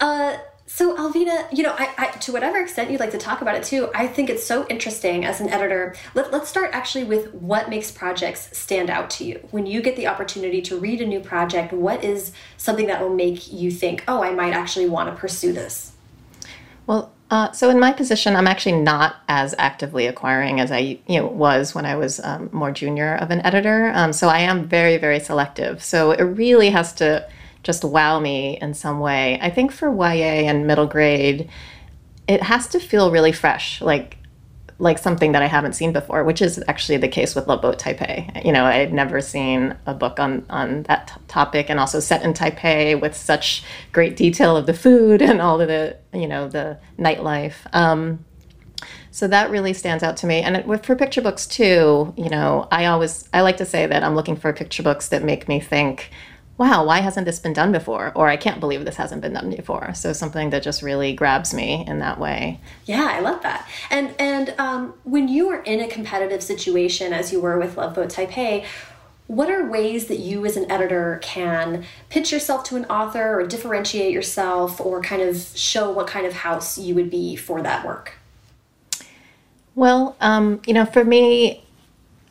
uh, 0.00 0.36
So, 0.68 0.96
Alvina, 0.96 1.46
you 1.56 1.62
know, 1.62 1.74
I, 1.78 1.94
I, 1.96 2.06
to 2.18 2.32
whatever 2.32 2.58
extent 2.58 2.90
you'd 2.90 2.98
like 2.98 3.12
to 3.12 3.18
talk 3.18 3.40
about 3.40 3.54
it 3.54 3.62
too, 3.62 3.88
I 3.94 4.08
think 4.08 4.28
it's 4.28 4.44
so 4.44 4.66
interesting 4.66 5.24
as 5.24 5.40
an 5.40 5.48
editor. 5.48 5.94
Let, 6.14 6.32
let's 6.32 6.48
start 6.48 6.70
actually 6.72 7.04
with 7.04 7.32
what 7.34 7.70
makes 7.70 7.92
projects 7.92 8.56
stand 8.56 8.90
out 8.90 9.08
to 9.10 9.24
you. 9.24 9.46
When 9.52 9.64
you 9.64 9.80
get 9.80 9.94
the 9.94 10.08
opportunity 10.08 10.60
to 10.62 10.76
read 10.76 11.00
a 11.00 11.06
new 11.06 11.20
project, 11.20 11.72
what 11.72 12.02
is 12.02 12.32
something 12.56 12.88
that 12.88 13.00
will 13.00 13.14
make 13.14 13.52
you 13.52 13.70
think, 13.70 14.02
oh, 14.08 14.24
I 14.24 14.32
might 14.32 14.54
actually 14.54 14.88
want 14.88 15.08
to 15.08 15.14
pursue 15.14 15.52
this? 15.52 15.92
Well, 16.88 17.12
uh, 17.30 17.52
so 17.52 17.70
in 17.70 17.78
my 17.78 17.92
position, 17.92 18.34
I'm 18.34 18.46
actually 18.48 18.80
not 18.80 19.16
as 19.28 19.54
actively 19.58 20.06
acquiring 20.06 20.60
as 20.60 20.70
I 20.70 20.98
you 21.08 21.20
know 21.20 21.26
was 21.26 21.74
when 21.74 21.84
I 21.84 21.96
was 21.96 22.20
um, 22.20 22.48
more 22.52 22.70
junior 22.70 23.16
of 23.16 23.30
an 23.30 23.44
editor. 23.44 23.90
Um, 23.94 24.12
so 24.12 24.28
I 24.28 24.40
am 24.40 24.68
very 24.68 24.96
very 24.96 25.18
selective. 25.18 25.82
So 25.82 26.12
it 26.12 26.22
really 26.22 26.70
has 26.70 26.92
to 26.94 27.28
just 27.66 27.82
wow 27.82 28.20
me 28.20 28.56
in 28.62 28.72
some 28.74 29.00
way. 29.00 29.40
I 29.42 29.50
think 29.50 29.72
for 29.72 29.92
YA 29.92 30.46
and 30.48 30.68
middle 30.68 30.86
grade, 30.86 31.50
it 32.28 32.40
has 32.40 32.68
to 32.68 32.78
feel 32.78 33.10
really 33.10 33.32
fresh, 33.32 33.82
like 33.82 34.18
like 34.78 34.98
something 34.98 35.32
that 35.32 35.42
I 35.42 35.46
haven't 35.46 35.72
seen 35.72 35.92
before, 35.92 36.22
which 36.22 36.42
is 36.42 36.62
actually 36.68 36.98
the 36.98 37.08
case 37.08 37.34
with 37.34 37.48
Love 37.48 37.62
Boat 37.62 37.78
Taipei. 37.78 38.44
You 38.44 38.52
know, 38.52 38.64
I 38.64 38.74
had 38.74 38.92
never 38.92 39.20
seen 39.20 39.74
a 39.84 39.94
book 39.94 40.20
on 40.20 40.46
on 40.48 40.84
that 40.84 41.08
t- 41.08 41.14
topic, 41.26 41.68
and 41.68 41.80
also 41.80 41.98
set 41.98 42.22
in 42.22 42.34
Taipei 42.34 43.00
with 43.00 43.16
such 43.16 43.64
great 43.92 44.16
detail 44.16 44.56
of 44.56 44.66
the 44.66 44.74
food 44.74 45.20
and 45.30 45.42
all 45.42 45.60
of 45.60 45.66
the 45.66 45.96
you 46.14 46.28
know 46.28 46.48
the 46.48 46.78
nightlife. 46.96 47.56
Um, 47.72 48.24
so 49.10 49.26
that 49.26 49.50
really 49.50 49.72
stands 49.72 50.04
out 50.04 50.18
to 50.18 50.26
me. 50.26 50.42
And 50.42 50.56
it, 50.56 50.84
for 50.84 50.94
picture 50.94 51.22
books 51.22 51.46
too, 51.46 52.14
you 52.16 52.28
know, 52.28 52.68
I 52.70 52.84
always 52.86 53.28
I 53.34 53.40
like 53.40 53.56
to 53.56 53.66
say 53.66 53.86
that 53.86 54.04
I'm 54.04 54.14
looking 54.14 54.36
for 54.36 54.52
picture 54.52 54.84
books 54.84 55.08
that 55.08 55.24
make 55.24 55.48
me 55.48 55.58
think 55.58 56.10
wow, 56.58 56.86
why 56.86 57.00
hasn't 57.00 57.26
this 57.26 57.38
been 57.38 57.52
done 57.52 57.70
before? 57.70 58.12
Or 58.14 58.28
I 58.28 58.36
can't 58.36 58.60
believe 58.60 58.84
this 58.84 58.96
hasn't 58.96 59.20
been 59.20 59.34
done 59.34 59.50
before. 59.50 59.92
So 59.94 60.12
something 60.12 60.50
that 60.50 60.62
just 60.62 60.82
really 60.82 61.12
grabs 61.12 61.52
me 61.52 61.84
in 61.86 61.98
that 61.98 62.18
way. 62.18 62.60
Yeah, 62.86 63.08
I 63.10 63.20
love 63.20 63.42
that. 63.42 63.68
And 63.90 64.14
and 64.18 64.54
um, 64.58 64.94
when 65.04 65.28
you 65.28 65.48
are 65.50 65.62
in 65.62 65.80
a 65.80 65.88
competitive 65.88 66.42
situation, 66.42 67.12
as 67.12 67.32
you 67.32 67.40
were 67.40 67.58
with 67.58 67.76
Love 67.76 67.94
Boat 67.94 68.08
Taipei, 68.08 68.64
what 69.26 69.50
are 69.50 69.66
ways 69.66 70.06
that 70.06 70.18
you 70.18 70.46
as 70.46 70.56
an 70.56 70.70
editor 70.70 71.18
can 71.22 71.84
pitch 72.08 72.32
yourself 72.32 72.64
to 72.64 72.76
an 72.76 72.84
author 72.86 73.40
or 73.40 73.46
differentiate 73.46 74.12
yourself 74.12 74.80
or 74.80 75.02
kind 75.02 75.20
of 75.20 75.36
show 75.54 75.90
what 75.90 76.06
kind 76.06 76.26
of 76.26 76.32
house 76.32 76.78
you 76.78 76.94
would 76.94 77.10
be 77.10 77.36
for 77.36 77.60
that 77.62 77.84
work? 77.84 78.14
Well, 79.74 80.16
um, 80.20 80.62
you 80.66 80.72
know, 80.72 80.86
for 80.86 81.04
me, 81.04 81.64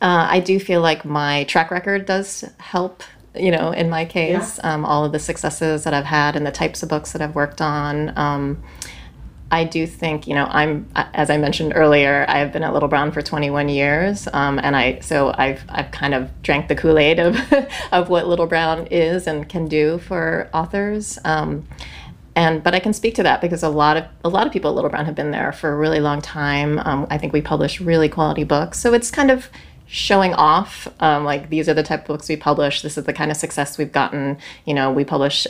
uh, 0.00 0.26
I 0.30 0.40
do 0.40 0.58
feel 0.58 0.80
like 0.80 1.04
my 1.04 1.44
track 1.44 1.70
record 1.70 2.06
does 2.06 2.44
help 2.58 3.02
you 3.38 3.50
know, 3.50 3.70
in 3.70 3.90
my 3.90 4.04
case, 4.04 4.58
yeah. 4.62 4.74
um, 4.74 4.84
all 4.84 5.04
of 5.04 5.12
the 5.12 5.18
successes 5.18 5.84
that 5.84 5.94
I've 5.94 6.04
had 6.04 6.36
and 6.36 6.46
the 6.46 6.52
types 6.52 6.82
of 6.82 6.88
books 6.88 7.12
that 7.12 7.22
I've 7.22 7.34
worked 7.34 7.60
on. 7.60 8.16
Um, 8.16 8.62
I 9.50 9.62
do 9.62 9.86
think, 9.86 10.26
you 10.26 10.34
know, 10.34 10.46
I'm 10.50 10.88
as 10.94 11.30
I 11.30 11.36
mentioned 11.36 11.72
earlier, 11.76 12.26
I 12.28 12.38
have 12.38 12.52
been 12.52 12.64
at 12.64 12.72
Little 12.72 12.88
Brown 12.88 13.12
for 13.12 13.22
21 13.22 13.68
years, 13.68 14.26
um, 14.32 14.58
and 14.58 14.74
I 14.74 14.98
so 15.00 15.32
I've 15.36 15.64
I've 15.68 15.92
kind 15.92 16.14
of 16.14 16.30
drank 16.42 16.66
the 16.66 16.74
Kool 16.74 16.98
Aid 16.98 17.20
of 17.20 17.38
of 17.92 18.08
what 18.08 18.26
Little 18.26 18.46
Brown 18.46 18.86
is 18.88 19.26
and 19.26 19.48
can 19.48 19.68
do 19.68 19.98
for 19.98 20.50
authors. 20.52 21.18
Um, 21.24 21.66
and 22.34 22.62
but 22.62 22.74
I 22.74 22.80
can 22.80 22.92
speak 22.92 23.14
to 23.14 23.22
that 23.22 23.40
because 23.40 23.62
a 23.62 23.68
lot 23.68 23.96
of 23.96 24.04
a 24.24 24.28
lot 24.28 24.48
of 24.48 24.52
people 24.52 24.70
at 24.70 24.74
Little 24.74 24.90
Brown 24.90 25.06
have 25.06 25.14
been 25.14 25.30
there 25.30 25.52
for 25.52 25.70
a 25.70 25.76
really 25.76 26.00
long 26.00 26.20
time. 26.20 26.80
Um, 26.80 27.06
I 27.08 27.16
think 27.16 27.32
we 27.32 27.40
publish 27.40 27.80
really 27.80 28.08
quality 28.08 28.44
books, 28.44 28.80
so 28.80 28.94
it's 28.94 29.12
kind 29.12 29.30
of 29.30 29.48
showing 29.86 30.34
off 30.34 30.88
um, 31.00 31.24
like 31.24 31.48
these 31.50 31.68
are 31.68 31.74
the 31.74 31.82
type 31.82 32.02
of 32.02 32.06
books 32.06 32.28
we 32.28 32.36
publish. 32.36 32.82
This 32.82 32.98
is 32.98 33.04
the 33.04 33.12
kind 33.12 33.30
of 33.30 33.36
success 33.36 33.78
we've 33.78 33.92
gotten. 33.92 34.38
You 34.64 34.74
know 34.74 34.92
we 34.92 35.04
publish 35.04 35.46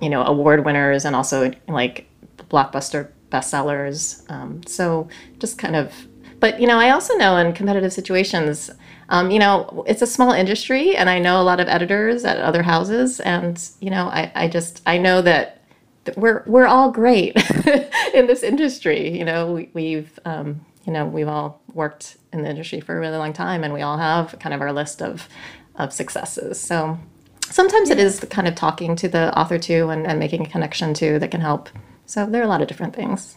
you 0.00 0.08
know 0.08 0.22
award 0.22 0.64
winners 0.64 1.04
and 1.04 1.16
also 1.16 1.52
like 1.68 2.06
blockbuster 2.50 3.10
bestsellers. 3.30 4.28
Um, 4.30 4.62
so 4.66 5.08
just 5.38 5.58
kind 5.58 5.76
of 5.76 5.92
but 6.40 6.60
you 6.60 6.68
know 6.68 6.78
i 6.78 6.90
also 6.90 7.16
know 7.16 7.36
in 7.36 7.52
competitive 7.52 7.92
situations 7.92 8.70
um, 9.08 9.28
you 9.28 9.40
know 9.40 9.82
it's 9.88 10.02
a 10.02 10.06
small 10.06 10.30
industry 10.30 10.96
and 10.96 11.10
i 11.10 11.18
know 11.18 11.40
a 11.40 11.42
lot 11.42 11.58
of 11.58 11.66
editors 11.66 12.24
at 12.24 12.38
other 12.38 12.62
houses 12.62 13.18
and 13.18 13.70
you 13.80 13.90
know 13.90 14.06
i, 14.06 14.30
I 14.36 14.46
just 14.46 14.80
i 14.86 14.98
know 14.98 15.20
that 15.20 15.58
we're 16.16 16.42
we're 16.46 16.66
all 16.66 16.90
great 16.90 17.36
in 18.14 18.26
this 18.26 18.42
industry. 18.42 19.16
You 19.16 19.24
know 19.24 19.52
we, 19.52 19.70
we've 19.74 20.18
um, 20.24 20.64
you 20.88 20.94
know, 20.94 21.04
we've 21.04 21.28
all 21.28 21.60
worked 21.74 22.16
in 22.32 22.42
the 22.42 22.48
industry 22.48 22.80
for 22.80 22.96
a 22.96 22.98
really 22.98 23.18
long 23.18 23.34
time 23.34 23.62
and 23.62 23.74
we 23.74 23.82
all 23.82 23.98
have 23.98 24.34
kind 24.40 24.54
of 24.54 24.62
our 24.62 24.72
list 24.72 25.02
of, 25.02 25.28
of 25.74 25.92
successes. 25.92 26.58
So 26.58 26.98
sometimes 27.42 27.90
yeah. 27.90 27.96
it 27.96 27.98
is 28.00 28.20
kind 28.30 28.48
of 28.48 28.54
talking 28.54 28.96
to 28.96 29.06
the 29.06 29.38
author 29.38 29.58
too 29.58 29.90
and, 29.90 30.06
and 30.06 30.18
making 30.18 30.46
a 30.46 30.48
connection 30.48 30.94
too 30.94 31.18
that 31.18 31.30
can 31.30 31.42
help. 31.42 31.68
So 32.06 32.24
there 32.24 32.40
are 32.40 32.44
a 32.44 32.48
lot 32.48 32.62
of 32.62 32.68
different 32.68 32.96
things. 32.96 33.36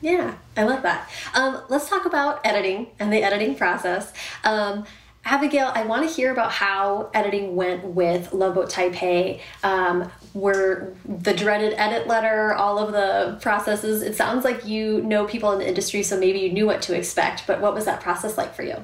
Yeah, 0.00 0.34
I 0.56 0.64
love 0.64 0.82
that. 0.82 1.08
Um, 1.34 1.62
let's 1.68 1.88
talk 1.88 2.04
about 2.04 2.40
editing 2.44 2.88
and 2.98 3.12
the 3.12 3.22
editing 3.22 3.54
process. 3.54 4.12
Um, 4.42 4.84
Abigail, 5.24 5.70
I 5.72 5.84
want 5.84 6.08
to 6.08 6.12
hear 6.12 6.32
about 6.32 6.50
how 6.50 7.10
editing 7.14 7.54
went 7.54 7.84
with 7.84 8.32
Love 8.32 8.56
Boat 8.56 8.72
Taipei. 8.72 9.40
Um, 9.62 10.10
were 10.34 10.94
the 11.04 11.34
dreaded 11.34 11.74
edit 11.76 12.06
letter, 12.06 12.54
all 12.54 12.78
of 12.78 12.92
the 12.92 13.38
processes. 13.40 14.02
It 14.02 14.16
sounds 14.16 14.44
like 14.44 14.64
you 14.66 15.02
know 15.02 15.26
people 15.26 15.52
in 15.52 15.58
the 15.58 15.68
industry, 15.68 16.02
so 16.02 16.18
maybe 16.18 16.40
you 16.40 16.52
knew 16.52 16.66
what 16.66 16.82
to 16.82 16.96
expect. 16.96 17.46
But 17.46 17.60
what 17.60 17.74
was 17.74 17.84
that 17.84 18.00
process 18.00 18.38
like 18.38 18.54
for 18.54 18.62
you? 18.62 18.76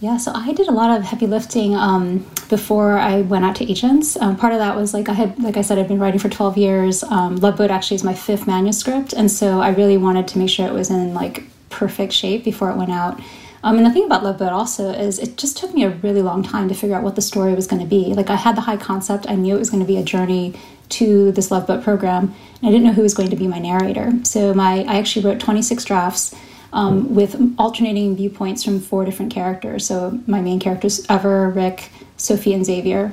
Yeah, 0.00 0.16
so 0.16 0.30
I 0.32 0.52
did 0.52 0.68
a 0.68 0.72
lot 0.72 0.96
of 0.96 1.02
heavy 1.04 1.26
lifting 1.26 1.74
um, 1.74 2.18
before 2.48 2.98
I 2.98 3.22
went 3.22 3.44
out 3.44 3.56
to 3.56 3.68
agents. 3.68 4.16
Um, 4.16 4.36
part 4.36 4.52
of 4.52 4.60
that 4.60 4.76
was 4.76 4.94
like 4.94 5.08
I 5.08 5.12
had, 5.12 5.42
like 5.42 5.56
I 5.56 5.62
said, 5.62 5.76
I've 5.76 5.88
been 5.88 5.98
writing 5.98 6.20
for 6.20 6.28
12 6.28 6.56
years. 6.56 7.02
Um, 7.02 7.36
Love 7.36 7.56
Boat 7.56 7.72
actually 7.72 7.96
is 7.96 8.04
my 8.04 8.14
fifth 8.14 8.46
manuscript, 8.46 9.12
and 9.12 9.28
so 9.28 9.60
I 9.60 9.70
really 9.70 9.96
wanted 9.96 10.28
to 10.28 10.38
make 10.38 10.50
sure 10.50 10.66
it 10.68 10.72
was 10.72 10.90
in 10.90 11.14
like 11.14 11.44
perfect 11.68 12.12
shape 12.12 12.44
before 12.44 12.70
it 12.70 12.76
went 12.76 12.92
out. 12.92 13.20
Um, 13.62 13.76
and 13.76 13.86
the 13.86 13.90
thing 13.90 14.04
about 14.04 14.22
Love 14.22 14.38
Boat 14.38 14.52
also 14.52 14.90
is 14.90 15.18
it 15.18 15.36
just 15.36 15.56
took 15.56 15.74
me 15.74 15.84
a 15.84 15.90
really 15.90 16.22
long 16.22 16.42
time 16.42 16.68
to 16.68 16.74
figure 16.74 16.96
out 16.96 17.02
what 17.02 17.16
the 17.16 17.22
story 17.22 17.54
was 17.54 17.66
going 17.66 17.82
to 17.82 17.88
be. 17.88 18.14
Like 18.14 18.30
I 18.30 18.36
had 18.36 18.56
the 18.56 18.62
high 18.62 18.76
concept, 18.76 19.26
I 19.28 19.34
knew 19.34 19.56
it 19.56 19.58
was 19.58 19.70
going 19.70 19.82
to 19.82 19.86
be 19.86 19.96
a 19.96 20.04
journey 20.04 20.54
to 20.90 21.32
this 21.32 21.50
Love 21.50 21.66
Boat 21.66 21.82
program, 21.82 22.34
and 22.60 22.68
I 22.68 22.70
didn't 22.70 22.84
know 22.84 22.92
who 22.92 23.02
was 23.02 23.14
going 23.14 23.30
to 23.30 23.36
be 23.36 23.46
my 23.46 23.58
narrator. 23.58 24.12
So 24.24 24.54
my 24.54 24.84
I 24.84 24.96
actually 24.96 25.26
wrote 25.26 25.40
26 25.40 25.84
drafts 25.84 26.34
um, 26.72 27.14
with 27.14 27.54
alternating 27.58 28.16
viewpoints 28.16 28.62
from 28.62 28.80
four 28.80 29.04
different 29.04 29.32
characters. 29.32 29.86
So 29.86 30.20
my 30.26 30.40
main 30.40 30.60
characters 30.60 31.04
Ever, 31.08 31.50
Rick, 31.50 31.90
Sophie, 32.16 32.54
and 32.54 32.64
Xavier. 32.64 33.12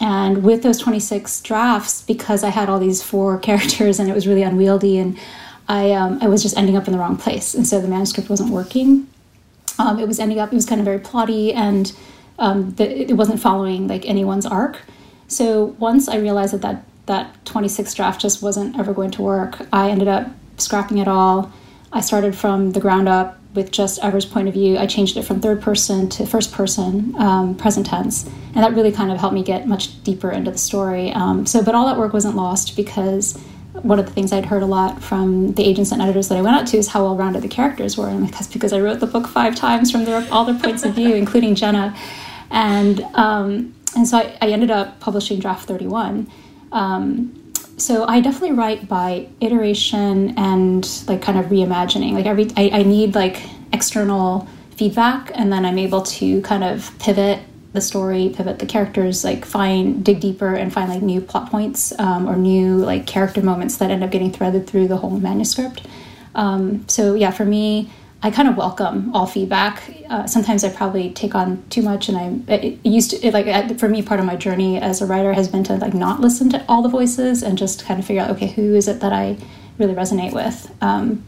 And 0.00 0.44
with 0.44 0.62
those 0.62 0.78
26 0.78 1.40
drafts, 1.40 2.02
because 2.02 2.44
I 2.44 2.50
had 2.50 2.68
all 2.68 2.78
these 2.78 3.02
four 3.02 3.38
characters 3.48 3.98
and 3.98 4.08
it 4.08 4.14
was 4.14 4.26
really 4.26 4.42
unwieldy, 4.42 4.98
and 4.98 5.18
I 5.68 5.92
um, 5.92 6.18
I 6.22 6.28
was 6.28 6.42
just 6.42 6.56
ending 6.56 6.76
up 6.76 6.86
in 6.86 6.92
the 6.92 6.98
wrong 6.98 7.16
place, 7.16 7.54
and 7.54 7.66
so 7.66 7.80
the 7.80 7.88
manuscript 7.88 8.30
wasn't 8.30 8.50
working. 8.50 9.06
Um, 9.78 9.98
it 9.98 10.06
was 10.08 10.18
ending 10.18 10.38
up, 10.38 10.52
it 10.52 10.56
was 10.56 10.66
kind 10.66 10.80
of 10.80 10.84
very 10.84 10.98
plotty 10.98 11.54
and 11.54 11.92
um, 12.38 12.70
the, 12.74 13.10
it 13.10 13.16
wasn't 13.16 13.40
following 13.40 13.88
like 13.88 14.08
anyone's 14.08 14.46
arc. 14.46 14.80
So 15.28 15.76
once 15.78 16.08
I 16.08 16.16
realized 16.16 16.54
that, 16.54 16.62
that 16.62 16.84
that 17.06 17.44
26 17.46 17.94
draft 17.94 18.20
just 18.20 18.42
wasn't 18.42 18.78
ever 18.78 18.92
going 18.92 19.10
to 19.12 19.22
work, 19.22 19.66
I 19.72 19.90
ended 19.90 20.08
up 20.08 20.28
scrapping 20.58 20.98
it 20.98 21.08
all. 21.08 21.50
I 21.92 22.00
started 22.00 22.36
from 22.36 22.72
the 22.72 22.80
ground 22.80 23.08
up 23.08 23.38
with 23.54 23.70
just 23.70 23.98
Ever's 24.04 24.26
point 24.26 24.46
of 24.46 24.54
view. 24.54 24.76
I 24.76 24.86
changed 24.86 25.16
it 25.16 25.22
from 25.22 25.40
third 25.40 25.62
person 25.62 26.08
to 26.10 26.26
first 26.26 26.52
person, 26.52 27.14
um, 27.16 27.56
present 27.56 27.86
tense, 27.86 28.26
and 28.54 28.56
that 28.56 28.74
really 28.74 28.92
kind 28.92 29.10
of 29.10 29.18
helped 29.18 29.34
me 29.34 29.42
get 29.42 29.66
much 29.66 30.02
deeper 30.04 30.30
into 30.30 30.50
the 30.50 30.58
story. 30.58 31.10
Um, 31.12 31.46
so, 31.46 31.64
but 31.64 31.74
all 31.74 31.86
that 31.86 31.96
work 31.98 32.12
wasn't 32.12 32.36
lost 32.36 32.76
because 32.76 33.42
one 33.82 33.98
of 33.98 34.06
the 34.06 34.12
things 34.12 34.32
I'd 34.32 34.46
heard 34.46 34.62
a 34.62 34.66
lot 34.66 35.02
from 35.02 35.52
the 35.54 35.64
agents 35.64 35.92
and 35.92 36.00
editors 36.02 36.28
that 36.28 36.38
I 36.38 36.42
went 36.42 36.56
out 36.56 36.66
to 36.68 36.76
is 36.76 36.88
how 36.88 37.02
well 37.02 37.16
rounded 37.16 37.42
the 37.42 37.48
characters 37.48 37.96
were. 37.96 38.08
And 38.08 38.28
that's 38.28 38.46
because 38.46 38.72
I 38.72 38.80
wrote 38.80 39.00
the 39.00 39.06
book 39.06 39.26
five 39.26 39.54
times 39.54 39.90
from 39.90 40.04
their, 40.04 40.26
all 40.30 40.44
their 40.44 40.58
points 40.58 40.84
of 40.84 40.94
view, 40.94 41.14
including 41.22 41.54
Jenna. 41.54 41.96
And, 42.50 43.00
um, 43.14 43.74
and 43.96 44.06
so 44.06 44.18
I, 44.18 44.36
I, 44.40 44.48
ended 44.48 44.70
up 44.70 45.00
publishing 45.00 45.38
Draft 45.38 45.68
31. 45.68 46.30
Um, 46.72 47.52
so 47.76 48.04
I 48.06 48.20
definitely 48.20 48.52
write 48.52 48.88
by 48.88 49.28
iteration 49.40 50.36
and 50.38 50.88
like 51.06 51.22
kind 51.22 51.38
of 51.38 51.46
reimagining. 51.46 52.12
Like 52.12 52.26
every, 52.26 52.48
I, 52.56 52.70
I 52.80 52.82
need 52.82 53.14
like 53.14 53.42
external 53.72 54.48
feedback, 54.76 55.30
and 55.34 55.52
then 55.52 55.64
I'm 55.64 55.78
able 55.78 56.02
to 56.02 56.40
kind 56.42 56.64
of 56.64 56.96
pivot 56.98 57.40
the 57.72 57.80
story, 57.80 58.32
pivot 58.34 58.58
the 58.58 58.66
characters, 58.66 59.24
like 59.24 59.44
find 59.44 60.04
dig 60.04 60.20
deeper 60.20 60.54
and 60.54 60.72
find 60.72 60.88
like 60.88 61.02
new 61.02 61.20
plot 61.20 61.50
points 61.50 61.98
um, 61.98 62.28
or 62.28 62.36
new 62.36 62.76
like 62.76 63.06
character 63.06 63.42
moments 63.42 63.76
that 63.76 63.90
end 63.90 64.02
up 64.02 64.10
getting 64.10 64.32
threaded 64.32 64.66
through 64.66 64.88
the 64.88 64.96
whole 64.96 65.10
manuscript. 65.10 65.86
Um, 66.34 66.88
so 66.88 67.14
yeah, 67.14 67.30
for 67.30 67.44
me, 67.44 67.90
I 68.22 68.30
kind 68.30 68.48
of 68.48 68.56
welcome 68.56 69.14
all 69.14 69.26
feedback. 69.26 69.82
Uh, 70.08 70.26
sometimes 70.26 70.64
I 70.64 70.70
probably 70.70 71.10
take 71.10 71.34
on 71.34 71.62
too 71.68 71.82
much, 71.82 72.08
and 72.08 72.16
I 72.48 72.54
it 72.54 72.84
used 72.84 73.10
to 73.10 73.24
it, 73.24 73.32
like 73.32 73.78
for 73.78 73.88
me, 73.88 74.02
part 74.02 74.18
of 74.18 74.26
my 74.26 74.34
journey 74.34 74.78
as 74.78 75.00
a 75.00 75.06
writer 75.06 75.32
has 75.34 75.46
been 75.46 75.62
to 75.64 75.76
like 75.76 75.94
not 75.94 76.20
listen 76.20 76.48
to 76.50 76.64
all 76.68 76.82
the 76.82 76.88
voices 76.88 77.42
and 77.42 77.56
just 77.56 77.84
kind 77.84 78.00
of 78.00 78.06
figure 78.06 78.22
out 78.22 78.30
okay, 78.30 78.48
who 78.48 78.74
is 78.74 78.88
it 78.88 79.00
that 79.00 79.12
I 79.12 79.36
really 79.78 79.94
resonate 79.94 80.32
with. 80.32 80.74
Um, 80.82 81.22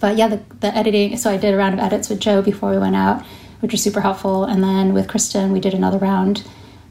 but 0.00 0.16
yeah, 0.16 0.28
the, 0.28 0.40
the 0.60 0.76
editing. 0.76 1.16
So 1.16 1.30
I 1.30 1.36
did 1.36 1.54
a 1.54 1.56
round 1.56 1.74
of 1.74 1.80
edits 1.80 2.08
with 2.08 2.20
Joe 2.20 2.42
before 2.42 2.70
we 2.70 2.78
went 2.78 2.96
out 2.96 3.24
which 3.60 3.72
was 3.72 3.82
super 3.82 4.00
helpful. 4.00 4.44
And 4.44 4.62
then 4.62 4.94
with 4.94 5.08
Kristen, 5.08 5.52
we 5.52 5.60
did 5.60 5.74
another 5.74 5.98
round, 5.98 6.46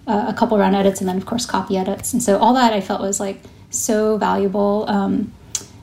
uh, 0.08 0.26
a 0.28 0.34
couple 0.34 0.58
round 0.58 0.76
edits, 0.76 1.00
and 1.00 1.08
then 1.08 1.18
of 1.18 1.26
course 1.26 1.46
copy 1.46 1.78
edits. 1.78 2.14
And 2.14 2.22
so 2.22 2.38
all 2.38 2.54
that 2.54 2.74
I 2.74 2.82
felt 2.82 3.02
was 3.02 3.20
like 3.20 3.42
so 3.70 4.18
valuable. 4.18 4.86
Um, 4.88 5.34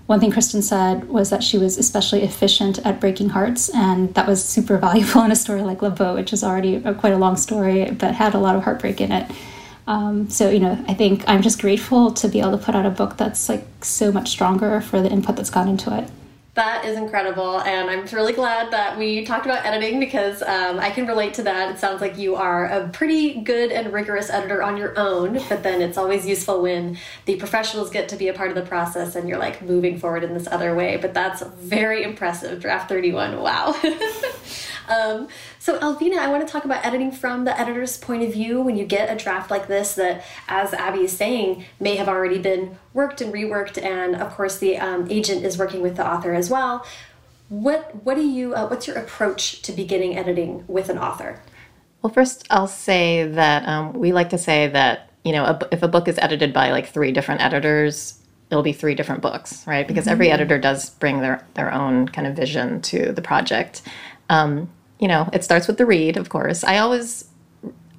one 0.06 0.20
thing 0.20 0.30
Kristen 0.30 0.60
said 0.60 1.08
was 1.08 1.30
that 1.30 1.42
she 1.42 1.56
was 1.56 1.78
especially 1.78 2.22
efficient 2.22 2.78
at 2.84 3.00
breaking 3.00 3.30
hearts, 3.30 3.70
and 3.70 4.12
that 4.14 4.26
was 4.26 4.44
super 4.44 4.76
valuable 4.88 5.22
in 5.22 5.30
a 5.30 5.36
story 5.36 5.62
like 5.62 5.82
Love 5.82 5.96
Boat, 5.96 6.16
which 6.16 6.32
is 6.32 6.44
already 6.44 6.76
a, 6.76 6.94
quite 6.94 7.12
a 7.12 7.18
long 7.18 7.36
story 7.36 7.90
but 7.90 8.14
had 8.14 8.34
a 8.34 8.38
lot 8.38 8.56
of 8.56 8.64
heartbreak 8.64 9.00
in 9.00 9.12
it. 9.12 9.30
Um, 9.86 10.30
so 10.30 10.50
you 10.50 10.60
know, 10.60 10.82
I 10.88 10.94
think 10.94 11.24
I'm 11.26 11.42
just 11.42 11.60
grateful 11.60 12.12
to 12.12 12.28
be 12.28 12.40
able 12.40 12.52
to 12.52 12.58
put 12.58 12.74
out 12.74 12.86
a 12.86 12.90
book 12.90 13.16
that's 13.16 13.48
like 13.48 13.66
so 13.82 14.10
much 14.12 14.28
stronger 14.30 14.80
for 14.80 15.00
the 15.00 15.10
input 15.10 15.36
that's 15.36 15.50
gone 15.50 15.68
into 15.68 15.96
it. 15.96 16.08
That 16.54 16.84
is 16.84 16.96
incredible, 16.96 17.60
and 17.62 17.90
I'm 17.90 18.04
really 18.06 18.32
glad 18.32 18.70
that 18.70 18.96
we 18.96 19.24
talked 19.24 19.44
about 19.44 19.66
editing 19.66 19.98
because 19.98 20.40
um, 20.40 20.78
I 20.78 20.90
can 20.90 21.04
relate 21.04 21.34
to 21.34 21.42
that. 21.42 21.74
It 21.74 21.80
sounds 21.80 22.00
like 22.00 22.16
you 22.16 22.36
are 22.36 22.66
a 22.66 22.88
pretty 22.90 23.40
good 23.40 23.72
and 23.72 23.92
rigorous 23.92 24.30
editor 24.30 24.62
on 24.62 24.76
your 24.76 24.96
own, 24.96 25.40
but 25.48 25.64
then 25.64 25.82
it's 25.82 25.98
always 25.98 26.24
useful 26.24 26.62
when 26.62 26.96
the 27.24 27.34
professionals 27.36 27.90
get 27.90 28.08
to 28.10 28.16
be 28.16 28.28
a 28.28 28.32
part 28.32 28.50
of 28.50 28.54
the 28.54 28.62
process 28.62 29.16
and 29.16 29.28
you're 29.28 29.38
like 29.38 29.62
moving 29.62 29.98
forward 29.98 30.22
in 30.22 30.32
this 30.32 30.46
other 30.46 30.76
way. 30.76 30.96
But 30.96 31.12
that's 31.12 31.42
very 31.42 32.04
impressive. 32.04 32.60
Draft 32.60 32.88
31, 32.88 33.40
wow. 33.40 33.74
Um, 34.88 35.28
so, 35.64 35.78
Alvina, 35.78 36.18
I 36.18 36.28
want 36.28 36.46
to 36.46 36.52
talk 36.52 36.66
about 36.66 36.84
editing 36.84 37.10
from 37.10 37.46
the 37.46 37.58
editor's 37.58 37.96
point 37.96 38.22
of 38.22 38.30
view 38.30 38.60
when 38.60 38.76
you 38.76 38.84
get 38.84 39.10
a 39.10 39.16
draft 39.16 39.50
like 39.50 39.66
this 39.66 39.94
that, 39.94 40.22
as 40.46 40.74
Abby 40.74 41.04
is 41.04 41.16
saying, 41.16 41.64
may 41.80 41.96
have 41.96 42.06
already 42.06 42.36
been 42.36 42.76
worked 42.92 43.22
and 43.22 43.32
reworked, 43.32 43.82
and 43.82 44.14
of 44.14 44.34
course, 44.34 44.58
the 44.58 44.76
um, 44.76 45.10
agent 45.10 45.42
is 45.42 45.56
working 45.56 45.80
with 45.80 45.96
the 45.96 46.06
author 46.06 46.34
as 46.34 46.50
well. 46.50 46.84
What 47.48 48.04
what 48.04 48.16
do 48.16 48.20
you 48.20 48.54
uh, 48.54 48.68
what's 48.68 48.86
your 48.86 48.98
approach 48.98 49.62
to 49.62 49.72
beginning 49.72 50.18
editing 50.18 50.66
with 50.68 50.90
an 50.90 50.98
author? 50.98 51.40
Well, 52.02 52.12
first 52.12 52.46
I'll 52.50 52.66
say 52.66 53.26
that 53.26 53.66
um, 53.66 53.94
we 53.94 54.12
like 54.12 54.28
to 54.30 54.38
say 54.38 54.68
that 54.68 55.12
you 55.24 55.32
know 55.32 55.44
a, 55.44 55.58
if 55.72 55.82
a 55.82 55.88
book 55.88 56.08
is 56.08 56.18
edited 56.18 56.52
by 56.52 56.72
like 56.72 56.88
three 56.88 57.10
different 57.10 57.40
editors, 57.40 58.20
it'll 58.50 58.62
be 58.62 58.74
three 58.74 58.94
different 58.94 59.22
books, 59.22 59.66
right? 59.66 59.88
Because 59.88 60.04
mm 60.04 60.08
-hmm. 60.08 60.12
every 60.12 60.26
mm-hmm. 60.26 60.42
editor 60.42 60.58
does 60.58 60.90
bring 60.90 61.22
their 61.22 61.40
their 61.54 61.72
own 61.72 62.08
kind 62.08 62.26
of 62.26 62.34
vision 62.34 62.82
to 62.82 63.14
the 63.14 63.22
project. 63.22 63.80
Um, 64.28 64.68
you 65.04 65.08
know, 65.08 65.28
it 65.34 65.44
starts 65.44 65.68
with 65.68 65.76
the 65.76 65.84
read, 65.84 66.16
of 66.16 66.30
course. 66.30 66.64
I 66.64 66.78
always 66.78 67.28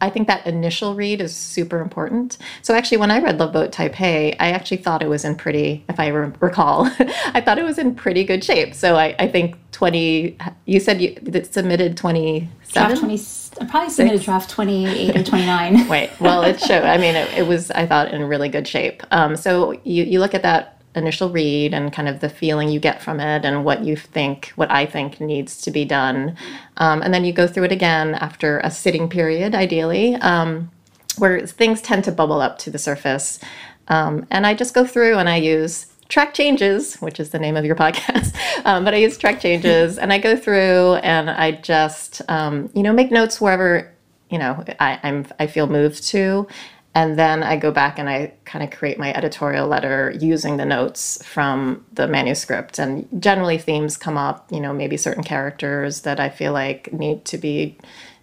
I 0.01 0.09
think 0.09 0.27
that 0.27 0.47
initial 0.47 0.95
read 0.95 1.21
is 1.21 1.35
super 1.35 1.81
important. 1.81 2.39
So 2.63 2.73
actually, 2.73 2.97
when 2.97 3.11
I 3.11 3.19
read 3.19 3.37
Love 3.37 3.53
Boat 3.53 3.71
Taipei, 3.71 4.35
I 4.39 4.51
actually 4.51 4.77
thought 4.77 5.03
it 5.03 5.07
was 5.07 5.23
in 5.23 5.35
pretty, 5.35 5.85
if 5.87 5.99
I 5.99 6.07
re 6.07 6.31
recall, 6.39 6.85
I 6.99 7.41
thought 7.41 7.59
it 7.59 7.63
was 7.63 7.77
in 7.77 7.93
pretty 7.93 8.23
good 8.23 8.43
shape. 8.43 8.73
So 8.73 8.95
I, 8.95 9.15
I 9.19 9.27
think 9.27 9.55
20, 9.71 10.35
you 10.65 10.79
said 10.79 10.99
you 10.99 11.15
submitted 11.43 11.95
27? 11.95 12.49
Draft 12.73 12.99
20, 12.99 13.13
I 13.61 13.65
probably 13.69 13.89
submitted 13.91 14.17
Six? 14.17 14.25
draft 14.25 14.49
28 14.49 15.15
or 15.15 15.23
29. 15.31 15.87
Wait, 15.87 16.09
well, 16.19 16.41
it 16.41 16.59
showed, 16.59 16.83
I 16.83 16.97
mean, 16.97 17.15
it, 17.15 17.31
it, 17.37 17.47
was, 17.47 17.69
I 17.69 17.85
thought, 17.85 18.11
in 18.11 18.23
really 18.23 18.49
good 18.49 18.67
shape. 18.67 19.03
Um, 19.11 19.35
so 19.35 19.73
you, 19.83 20.03
you 20.03 20.19
look 20.19 20.33
at 20.33 20.41
that 20.41 20.74
initial 20.95 21.29
read 21.29 21.73
and 21.73 21.91
kind 21.91 22.07
of 22.07 22.19
the 22.19 22.29
feeling 22.29 22.69
you 22.69 22.79
get 22.79 23.01
from 23.01 23.19
it 23.19 23.45
and 23.45 23.65
what 23.65 23.83
you 23.83 23.95
think, 23.95 24.51
what 24.55 24.71
I 24.71 24.85
think 24.85 25.19
needs 25.19 25.61
to 25.61 25.71
be 25.71 25.85
done. 25.85 26.35
Um, 26.77 27.01
and 27.01 27.13
then 27.13 27.25
you 27.25 27.33
go 27.33 27.47
through 27.47 27.65
it 27.65 27.71
again 27.71 28.15
after 28.15 28.59
a 28.59 28.71
sitting 28.71 29.09
period, 29.09 29.55
ideally, 29.55 30.15
um, 30.15 30.71
where 31.17 31.45
things 31.45 31.81
tend 31.81 32.03
to 32.05 32.11
bubble 32.11 32.41
up 32.41 32.57
to 32.59 32.69
the 32.69 32.79
surface. 32.79 33.39
Um, 33.87 34.25
and 34.31 34.47
I 34.47 34.53
just 34.53 34.73
go 34.73 34.85
through 34.85 35.17
and 35.17 35.29
I 35.29 35.37
use 35.37 35.87
track 36.09 36.33
changes, 36.33 36.95
which 36.97 37.19
is 37.19 37.31
the 37.31 37.39
name 37.39 37.57
of 37.57 37.65
your 37.65 37.75
podcast, 37.85 38.35
um, 38.65 38.83
but 38.83 38.93
I 38.93 38.97
use 38.97 39.17
track 39.17 39.39
changes 39.39 39.97
and 39.97 40.11
I 40.13 40.17
go 40.17 40.35
through 40.35 40.95
and 40.95 41.29
I 41.29 41.51
just, 41.51 42.21
um, 42.29 42.69
you 42.73 42.83
know, 42.83 42.93
make 42.93 43.11
notes 43.11 43.41
wherever 43.41 43.91
you 44.29 44.39
know 44.39 44.63
I, 44.79 44.99
I'm 45.03 45.27
I 45.39 45.47
feel 45.47 45.67
moved 45.67 46.07
to, 46.09 46.47
and 46.95 47.19
then 47.19 47.43
I 47.43 47.57
go 47.57 47.71
back 47.71 47.99
and 47.99 48.09
I 48.09 48.31
kind 48.45 48.63
of 48.63 48.71
create 48.71 48.97
my 48.97 49.13
editorial 49.13 49.67
letter 49.67 50.15
using 50.17 50.55
the 50.55 50.65
notes 50.65 51.21
from 51.25 51.85
the 51.91 52.07
manuscript. 52.07 52.79
And 52.79 53.05
generally, 53.21 53.57
themes 53.57 53.97
come 53.97 54.17
up, 54.17 54.49
you 54.49 54.61
know, 54.61 54.73
maybe 54.73 54.95
certain 54.95 55.23
characters 55.23 56.01
that 56.01 56.21
I 56.21 56.29
feel 56.29 56.53
like 56.53 56.93
need 56.93 57.25
to 57.25 57.37
be 57.37 57.77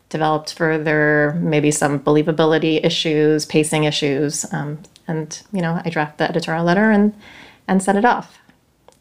developed 0.09 0.55
further, 0.55 1.39
maybe 1.39 1.71
some 1.71 2.01
believability 2.01 2.83
issues, 2.83 3.45
pacing 3.45 3.85
issues. 3.85 4.51
Um, 4.55 4.79
and, 5.07 5.43
you 5.53 5.61
know, 5.61 5.83
I 5.85 5.91
draft 5.91 6.17
the 6.17 6.25
editorial 6.25 6.65
letter 6.65 6.91
and, 6.91 7.15
and 7.69 7.83
send 7.83 7.99
it 7.99 8.07
off 8.07 8.39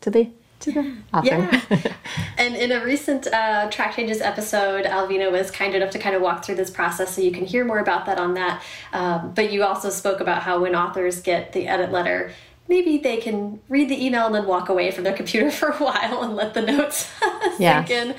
to 0.02 0.10
the 0.10 0.30
to 0.62 0.72
the 0.72 0.98
author. 1.14 1.28
Yeah. 1.28 1.94
and 2.38 2.56
in 2.56 2.72
a 2.72 2.84
recent 2.84 3.28
uh, 3.28 3.70
Track 3.70 3.96
Changes 3.96 4.22
episode, 4.22 4.86
Alvina 4.86 5.32
was 5.32 5.52
kind 5.52 5.76
enough 5.76 5.92
to 5.92 6.00
kind 6.00 6.16
of 6.16 6.22
walk 6.22 6.46
through 6.46 6.56
this 6.56 6.70
process, 6.70 7.16
so 7.16 7.22
you 7.22 7.32
can 7.32 7.46
hear 7.46 7.66
more 7.66 7.80
about 7.80 8.06
that 8.06 8.18
on 8.20 8.34
that. 8.36 8.62
Um, 8.94 9.34
but 9.34 9.52
you 9.52 9.64
also 9.64 9.90
spoke 9.90 10.20
about 10.20 10.44
how 10.44 10.62
when 10.62 10.76
authors 10.76 11.22
get 11.22 11.54
the 11.54 11.68
edit 11.68 11.92
letter, 11.92 12.32
maybe 12.68 12.98
they 12.98 13.18
can 13.18 13.60
read 13.68 13.90
the 13.90 14.06
email 14.06 14.26
and 14.26 14.34
then 14.34 14.46
walk 14.46 14.70
away 14.70 14.92
from 14.92 15.04
their 15.04 15.16
computer 15.16 15.52
for 15.60 15.70
a 15.70 15.78
while 15.78 16.22
and 16.24 16.36
let 16.36 16.54
the 16.54 16.62
notes 16.62 17.12
sink 17.58 17.90
in. 17.90 18.16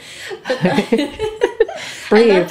But 0.46 0.90
Breathe. 2.08 2.50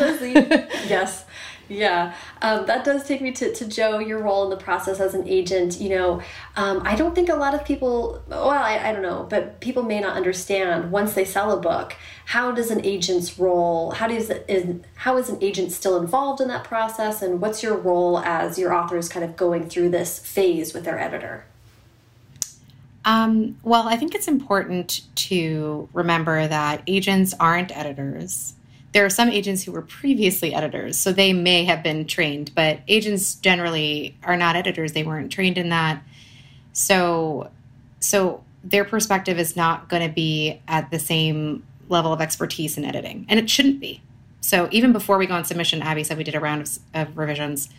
yes. 0.89 1.25
Yeah, 1.71 2.13
um, 2.41 2.65
that 2.65 2.83
does 2.83 3.05
take 3.05 3.21
me 3.21 3.31
to, 3.31 3.53
to 3.53 3.65
Joe, 3.65 3.99
your 3.99 4.21
role 4.21 4.43
in 4.43 4.49
the 4.49 4.61
process 4.61 4.99
as 4.99 5.13
an 5.13 5.25
agent. 5.25 5.79
You 5.79 5.89
know, 5.89 6.21
um, 6.57 6.81
I 6.83 6.95
don't 6.95 7.15
think 7.15 7.29
a 7.29 7.35
lot 7.35 7.55
of 7.55 7.63
people, 7.63 8.21
well, 8.27 8.49
I, 8.49 8.89
I 8.89 8.91
don't 8.91 9.01
know, 9.01 9.25
but 9.29 9.61
people 9.61 9.81
may 9.81 10.01
not 10.01 10.17
understand 10.17 10.91
once 10.91 11.13
they 11.13 11.23
sell 11.23 11.49
a 11.49 11.61
book, 11.61 11.95
how 12.25 12.51
does 12.51 12.71
an 12.71 12.85
agent's 12.85 13.39
role, 13.39 13.91
how 13.91 14.07
does 14.07 14.29
is, 14.49 14.81
how 14.95 15.15
is 15.15 15.29
an 15.29 15.37
agent 15.39 15.71
still 15.71 15.97
involved 15.97 16.41
in 16.41 16.49
that 16.49 16.65
process, 16.65 17.21
and 17.21 17.39
what's 17.39 17.63
your 17.63 17.77
role 17.77 18.19
as 18.19 18.59
your 18.59 18.73
author 18.73 18.97
is 18.97 19.07
kind 19.07 19.23
of 19.23 19.37
going 19.37 19.69
through 19.69 19.91
this 19.91 20.19
phase 20.19 20.73
with 20.73 20.83
their 20.83 20.99
editor? 20.99 21.45
Um, 23.05 23.57
well, 23.63 23.87
I 23.87 23.95
think 23.95 24.13
it's 24.13 24.27
important 24.27 25.03
to 25.15 25.87
remember 25.93 26.49
that 26.49 26.83
agents 26.85 27.33
aren't 27.39 27.75
editors 27.75 28.55
there 28.93 29.05
are 29.05 29.09
some 29.09 29.29
agents 29.29 29.63
who 29.63 29.71
were 29.71 29.81
previously 29.81 30.53
editors, 30.53 30.97
so 30.97 31.13
they 31.13 31.31
may 31.33 31.63
have 31.63 31.81
been 31.81 32.05
trained, 32.05 32.51
but 32.53 32.79
agents 32.87 33.35
generally 33.35 34.17
are 34.23 34.35
not 34.35 34.55
editors. 34.55 34.91
They 34.91 35.03
weren't 35.03 35.31
trained 35.31 35.57
in 35.57 35.69
that. 35.69 36.03
So, 36.73 37.49
so 37.99 38.43
their 38.63 38.83
perspective 38.83 39.39
is 39.39 39.55
not 39.55 39.87
going 39.87 40.07
to 40.07 40.13
be 40.13 40.61
at 40.67 40.91
the 40.91 40.99
same 40.99 41.65
level 41.87 42.11
of 42.11 42.19
expertise 42.19 42.77
in 42.77 42.83
editing, 42.83 43.25
and 43.29 43.39
it 43.39 43.49
shouldn't 43.49 43.79
be. 43.79 44.01
So 44.41 44.67
even 44.71 44.91
before 44.91 45.17
we 45.17 45.25
go 45.25 45.35
on 45.35 45.45
submission, 45.45 45.81
Abby 45.81 46.03
said 46.03 46.17
we 46.17 46.23
did 46.23 46.35
a 46.35 46.39
round 46.39 46.61
of, 46.61 46.79
of 46.93 47.17
revisions. 47.17 47.69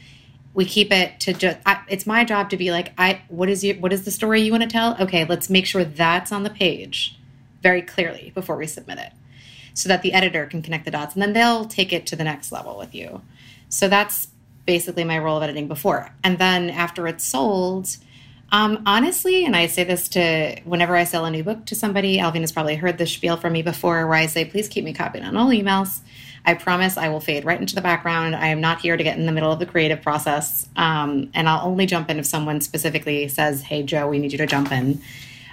We 0.55 0.65
keep 0.65 0.93
it 0.93 1.19
to 1.21 1.33
just. 1.33 1.59
I, 1.67 1.83
it's 1.89 2.07
my 2.07 2.25
job 2.25 2.51
to 2.51 2.57
be 2.57 2.71
like, 2.71 2.93
I 2.97 3.23
what 3.29 3.49
is 3.49 3.65
your 3.65 3.77
what 3.77 3.93
is 3.93 4.05
the 4.05 4.11
story 4.11 4.43
you 4.43 4.53
want 4.53 4.63
to 4.63 4.69
tell? 4.69 4.97
Okay, 5.01 5.25
let's 5.25 5.51
make 5.51 5.67
sure 5.67 5.85
that's 5.85 6.31
on 6.31 6.43
the 6.43 6.51
page 6.51 7.19
very 7.63 7.83
clearly 7.83 8.33
before 8.35 8.57
we 8.57 8.67
submit 8.67 8.99
it 8.99 9.13
so 9.75 9.89
that 9.89 10.03
the 10.03 10.13
editor 10.13 10.47
can 10.47 10.63
connect 10.63 10.85
the 10.85 10.91
dots 10.91 11.15
and 11.15 11.23
then 11.23 11.33
they'll 11.33 11.65
take 11.65 11.93
it 11.93 12.07
to 12.07 12.17
the 12.17 12.25
next 12.25 12.53
level 12.53 12.77
with 12.77 12.95
you. 12.95 13.23
So 13.69 13.89
that's 13.89 14.29
basically 14.67 15.05
my 15.05 15.19
role 15.19 15.37
of 15.37 15.43
editing 15.43 15.69
before. 15.69 16.15
And 16.23 16.39
then 16.39 16.71
after 16.71 17.07
it's 17.07 17.25
sold, 17.25 17.97
um, 18.53 18.83
honestly, 18.85 19.47
and 19.47 19.57
I 19.57 19.67
say 19.67 19.83
this 19.83 20.09
to 20.11 20.61
whenever 20.65 20.95
I 20.95 21.05
sell 21.05 21.25
a 21.25 21.31
new 21.31 21.43
book 21.43 21.65
to 21.67 21.75
somebody, 21.75 22.19
Alvin 22.19 22.43
has 22.43 22.53
probably 22.53 22.77
heard 22.77 22.99
this 22.99 23.13
spiel 23.13 23.39
from 23.39 23.55
me 23.55 23.63
before 23.63 24.07
where 24.07 24.17
I 24.17 24.27
say, 24.27 24.45
please 24.45 24.69
keep 24.69 24.85
me 24.85 24.93
copied 24.93 25.23
on 25.23 25.37
all 25.37 25.49
emails. 25.49 26.01
I 26.45 26.55
promise 26.55 26.97
I 26.99 27.09
will 27.09 27.21
fade 27.21 27.45
right 27.45 27.59
into 27.59 27.75
the 27.75 27.81
background. 27.81 28.37
I 28.37 28.49
am 28.49 28.61
not 28.61 28.81
here 28.81 28.97
to 28.97 29.03
get 29.03 29.17
in 29.17 29.27
the 29.27 29.33
middle 29.33 29.53
of 29.53 29.59
the 29.59 29.67
creative 29.67 30.03
process. 30.03 30.69
Um, 30.77 31.31
and 31.35 31.49
I'll 31.49 31.67
only 31.67 31.87
jump 31.87 32.11
in 32.11 32.19
if 32.19 32.27
someone 32.27 32.61
specifically 32.61 33.29
says, 33.29 33.63
hey, 33.63 33.85
Joe, 33.85 34.09
we 34.09 34.19
need 34.19 34.33
you 34.33 34.39
to 34.39 34.47
jump 34.47 34.71
in. 34.71 35.01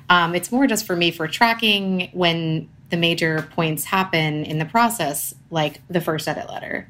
Um, 0.10 0.36
it's 0.36 0.52
more 0.52 0.68
just 0.68 0.86
for 0.86 0.96
me 0.96 1.12
for 1.12 1.28
tracking 1.28 2.10
when 2.12 2.68
the 2.90 2.98
major 2.98 3.48
points 3.56 3.86
happen 3.86 4.46
in 4.46 4.60
the 4.60 4.66
process, 4.66 5.34
like 5.50 5.82
the 5.90 6.02
first 6.02 6.28
edit 6.28 6.50
letter. 6.50 6.88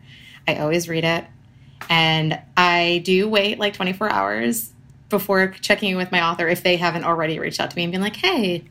I 0.47 0.55
always 0.55 0.87
read 0.87 1.03
it. 1.03 1.25
And 1.89 2.39
I 2.57 3.01
do 3.05 3.27
wait 3.29 3.59
like 3.59 3.73
24 3.73 4.11
hours 4.11 4.71
before 5.09 5.49
checking 5.61 5.91
in 5.91 5.97
with 5.97 6.11
my 6.11 6.23
author 6.23 6.47
if 6.47 6.63
they 6.63 6.77
haven't 6.77 7.03
already 7.03 7.39
reached 7.39 7.59
out 7.59 7.71
to 7.71 7.75
me 7.75 7.83
and 7.83 7.91
been 7.91 8.01
like, 8.01 8.15
hey, 8.15 8.63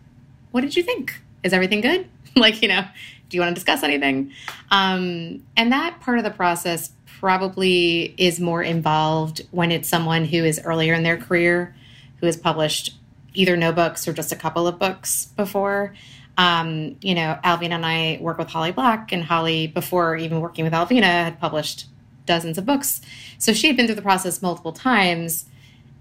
what 0.52 0.60
did 0.60 0.76
you 0.76 0.82
think? 0.82 1.20
Is 1.42 1.52
everything 1.52 1.80
good? 1.80 2.08
like, 2.36 2.62
you 2.62 2.68
know, 2.68 2.84
do 3.28 3.36
you 3.36 3.40
want 3.40 3.50
to 3.50 3.54
discuss 3.54 3.82
anything? 3.82 4.32
Um, 4.70 5.44
and 5.56 5.72
that 5.72 6.00
part 6.00 6.18
of 6.18 6.24
the 6.24 6.30
process 6.30 6.92
probably 7.18 8.14
is 8.16 8.38
more 8.38 8.62
involved 8.62 9.42
when 9.50 9.72
it's 9.72 9.88
someone 9.88 10.24
who 10.24 10.44
is 10.44 10.60
earlier 10.64 10.94
in 10.94 11.02
their 11.02 11.16
career, 11.16 11.74
who 12.20 12.26
has 12.26 12.36
published 12.36 12.94
either 13.34 13.56
no 13.56 13.72
books 13.72 14.06
or 14.06 14.12
just 14.12 14.32
a 14.32 14.36
couple 14.36 14.66
of 14.66 14.78
books 14.78 15.26
before 15.36 15.94
um, 16.38 16.96
you 17.02 17.16
know, 17.16 17.36
Alvina 17.44 17.72
and 17.72 17.84
I 17.84 18.18
work 18.20 18.38
with 18.38 18.48
Holly 18.48 18.70
Black, 18.70 19.12
and 19.12 19.24
Holly, 19.24 19.66
before 19.66 20.16
even 20.16 20.40
working 20.40 20.64
with 20.64 20.72
Alvina, 20.72 21.02
had 21.02 21.40
published 21.40 21.86
dozens 22.24 22.56
of 22.56 22.64
books. 22.64 23.00
So 23.38 23.52
she 23.52 23.66
had 23.66 23.76
been 23.76 23.86
through 23.86 23.96
the 23.96 24.02
process 24.02 24.40
multiple 24.40 24.72
times, 24.72 25.46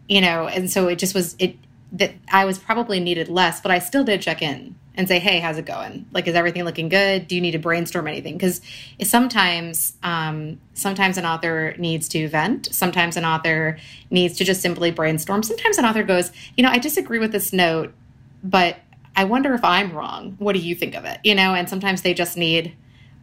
you 0.07 0.21
know, 0.21 0.47
and 0.47 0.71
so 0.71 0.87
it 0.87 0.99
just 0.99 1.15
was 1.15 1.35
it 1.39 1.57
that 1.91 2.13
I 2.31 2.45
was 2.45 2.59
probably 2.59 2.99
needed 2.99 3.29
less, 3.29 3.61
but 3.61 3.71
I 3.71 3.79
still 3.79 4.03
did 4.03 4.21
check 4.21 4.41
in 4.41 4.75
and 4.93 5.07
say, 5.07 5.19
"Hey, 5.19 5.39
how's 5.39 5.57
it 5.57 5.65
going? 5.65 6.05
Like, 6.11 6.27
is 6.27 6.35
everything 6.35 6.65
looking 6.65 6.89
good? 6.89 7.27
Do 7.27 7.35
you 7.35 7.41
need 7.41 7.51
to 7.51 7.59
brainstorm 7.59 8.07
anything?" 8.07 8.33
Because 8.33 8.61
sometimes, 9.01 9.93
um, 10.03 10.59
sometimes 10.73 11.17
an 11.17 11.25
author 11.25 11.73
needs 11.79 12.07
to 12.09 12.27
vent. 12.27 12.67
Sometimes 12.71 13.17
an 13.17 13.25
author 13.25 13.77
needs 14.11 14.37
to 14.37 14.43
just 14.43 14.61
simply 14.61 14.91
brainstorm. 14.91 15.41
Sometimes 15.41 15.77
an 15.79 15.85
author 15.85 16.03
goes, 16.03 16.31
"You 16.55 16.63
know, 16.63 16.69
I 16.69 16.77
disagree 16.77 17.19
with 17.19 17.31
this 17.31 17.53
note, 17.53 17.93
but 18.43 18.77
I 19.17 19.23
wonder 19.23 19.53
if 19.55 19.63
I'm 19.63 19.91
wrong. 19.93 20.35
What 20.37 20.53
do 20.53 20.59
you 20.59 20.75
think 20.75 20.95
of 20.95 21.03
it? 21.03 21.19
You 21.23 21.33
know, 21.33 21.55
and 21.55 21.67
sometimes 21.67 22.03
they 22.03 22.13
just 22.13 22.37
need 22.37 22.73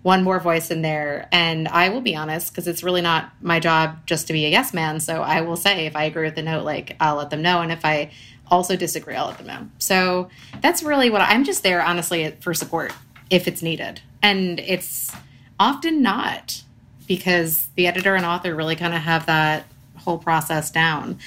one 0.03 0.25
more 0.25 0.41
voice 0.41 0.71
in 0.71 0.83
there. 0.83 1.29
And 1.33 1.69
I 1.69 1.89
will 1.89 2.03
be 2.03 2.17
honest, 2.17 2.53
because 2.53 2.67
it's 2.67 2.83
really 2.83 3.01
not 3.01 3.31
my 3.41 3.61
job 3.61 4.05
just 4.05 4.27
to 4.27 4.33
be 4.33 4.45
a 4.45 4.51
yes 4.51 4.75
man. 4.75 5.01
So 5.01 5.23
I 5.23 5.41
will 5.41 5.57
say 5.57 5.87
if 5.87 5.97
I 5.97 6.05
agree 6.05 6.27
with 6.27 6.35
the 6.35 6.43
note, 6.43 6.65
like 6.65 6.97
I'll 7.01 7.17
let 7.17 7.31
them 7.31 7.41
know. 7.41 7.63
And 7.63 7.73
if 7.73 7.85
I 7.85 8.11
also 8.51 8.77
disagree, 8.77 9.15
I'll 9.15 9.29
let 9.29 9.39
them 9.39 9.47
know. 9.47 9.69
So 9.79 10.29
that's 10.61 10.83
really 10.83 11.09
what 11.11 11.23
I'm 11.23 11.45
just 11.45 11.63
there, 11.63 11.81
honestly, 11.81 12.29
for 12.41 12.53
support 12.53 12.93
if 13.31 13.49
it's 13.49 13.63
needed. 13.63 14.03
And 14.21 14.61
it's 14.61 15.15
often 15.59 16.03
not 16.03 16.63
because 17.07 17.69
the 17.77 17.87
editor 17.87 18.17
and 18.17 18.27
author 18.27 18.55
really 18.55 18.77
kind 18.77 18.95
of 18.95 19.01
have 19.01 19.27
that 19.27 19.65
whole 19.99 20.19
process 20.19 20.71
down. 20.71 21.19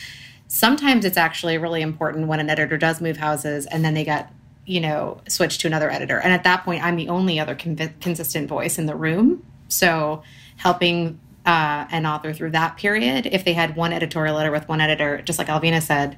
Sometimes 0.48 1.06
it's 1.06 1.18
actually 1.18 1.58
really 1.58 1.82
important 1.82 2.28
when 2.28 2.40
an 2.40 2.50
editor 2.50 2.78
does 2.78 3.02
move 3.02 3.18
houses 3.18 3.66
and 3.66 3.84
then 3.84 3.94
they 3.94 4.04
get, 4.04 4.32
you 4.68 4.82
know, 4.82 5.22
switch 5.30 5.58
to 5.60 5.68
another 5.68 5.90
editor. 5.90 6.20
And 6.20 6.34
at 6.34 6.44
that 6.44 6.66
point, 6.66 6.84
I'm 6.84 6.98
the 6.98 7.08
only 7.08 7.40
other 7.40 7.56
consistent 7.56 8.50
voice 8.50 8.78
in 8.78 8.86
the 8.86 8.96
room. 8.96 9.44
So 9.70 10.24
helping 10.58 11.20
uh, 11.46 11.88
an 11.90 12.06
author 12.06 12.34
through 12.34 12.52
that 12.52 12.76
period, 12.76 13.28
if 13.28 13.46
they 13.46 13.54
had 13.54 13.78
one 13.78 13.94
editorial 13.94 14.36
letter 14.36 14.52
with 14.52 14.68
one 14.68 14.82
editor, 14.82 15.22
just 15.22 15.40
like 15.40 15.48
Alvina 15.48 15.82
said, 15.82 16.18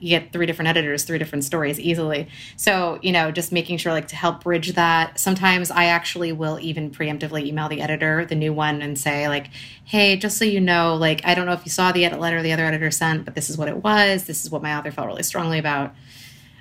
you 0.00 0.08
get 0.08 0.32
three 0.32 0.46
different 0.46 0.68
editors, 0.68 1.04
three 1.04 1.18
different 1.18 1.44
stories 1.44 1.78
easily. 1.78 2.28
So, 2.56 2.98
you 3.02 3.12
know, 3.12 3.30
just 3.30 3.52
making 3.52 3.78
sure 3.78 3.92
like 3.92 4.08
to 4.08 4.16
help 4.16 4.44
bridge 4.44 4.72
that. 4.74 5.18
Sometimes 5.18 5.70
I 5.70 5.86
actually 5.86 6.32
will 6.32 6.58
even 6.60 6.90
preemptively 6.90 7.44
email 7.44 7.68
the 7.68 7.82
editor, 7.82 8.24
the 8.24 8.36
new 8.36 8.52
one, 8.54 8.80
and 8.80 8.98
say, 8.98 9.28
like, 9.28 9.50
hey, 9.84 10.16
just 10.16 10.38
so 10.38 10.44
you 10.44 10.60
know, 10.60 10.94
like, 10.94 11.20
I 11.26 11.34
don't 11.34 11.46
know 11.46 11.52
if 11.52 11.66
you 11.66 11.70
saw 11.70 11.92
the 11.92 12.04
edit 12.04 12.20
letter 12.20 12.40
the 12.42 12.52
other 12.52 12.64
editor 12.64 12.90
sent, 12.90 13.24
but 13.24 13.34
this 13.34 13.50
is 13.50 13.58
what 13.58 13.68
it 13.68 13.82
was. 13.82 14.24
This 14.24 14.44
is 14.44 14.50
what 14.50 14.62
my 14.62 14.74
author 14.74 14.92
felt 14.92 15.08
really 15.08 15.24
strongly 15.24 15.58
about. 15.58 15.94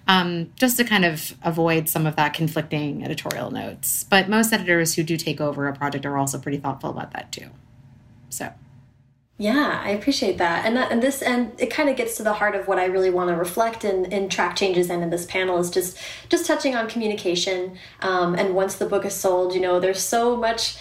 Um, 0.07 0.53
just 0.55 0.77
to 0.77 0.85
kind 0.85 1.03
of 1.03 1.35
avoid 1.43 1.89
some 1.89 2.05
of 2.05 2.15
that 2.15 2.33
conflicting 2.33 3.03
editorial 3.03 3.51
notes. 3.51 4.05
But 4.05 4.29
most 4.29 4.53
editors 4.53 4.95
who 4.95 5.03
do 5.03 5.17
take 5.17 5.41
over 5.41 5.67
a 5.67 5.75
project 5.75 6.05
are 6.05 6.17
also 6.17 6.39
pretty 6.39 6.57
thoughtful 6.59 6.89
about 6.89 7.11
that 7.11 7.31
too. 7.31 7.49
So. 8.29 8.53
Yeah, 9.39 9.81
I 9.83 9.91
appreciate 9.91 10.39
that. 10.39 10.65
And 10.65 10.75
that, 10.75 10.91
and 10.91 11.03
this 11.03 11.21
and 11.21 11.51
it 11.59 11.69
kind 11.69 11.89
of 11.89 11.95
gets 11.95 12.17
to 12.17 12.23
the 12.23 12.33
heart 12.33 12.55
of 12.55 12.67
what 12.67 12.79
I 12.79 12.85
really 12.85 13.11
want 13.11 13.29
to 13.29 13.35
reflect 13.35 13.85
in, 13.85 14.05
in 14.11 14.29
track 14.29 14.55
changes 14.55 14.89
and 14.89 15.03
in 15.03 15.11
this 15.11 15.27
panel 15.27 15.59
is 15.59 15.69
just 15.69 15.97
just 16.27 16.47
touching 16.47 16.75
on 16.75 16.89
communication. 16.89 17.77
Um, 18.01 18.33
and 18.33 18.55
once 18.55 18.75
the 18.75 18.87
book 18.87 19.05
is 19.05 19.13
sold, 19.13 19.53
you 19.53 19.61
know, 19.61 19.79
there's 19.79 20.01
so 20.01 20.35
much 20.35 20.77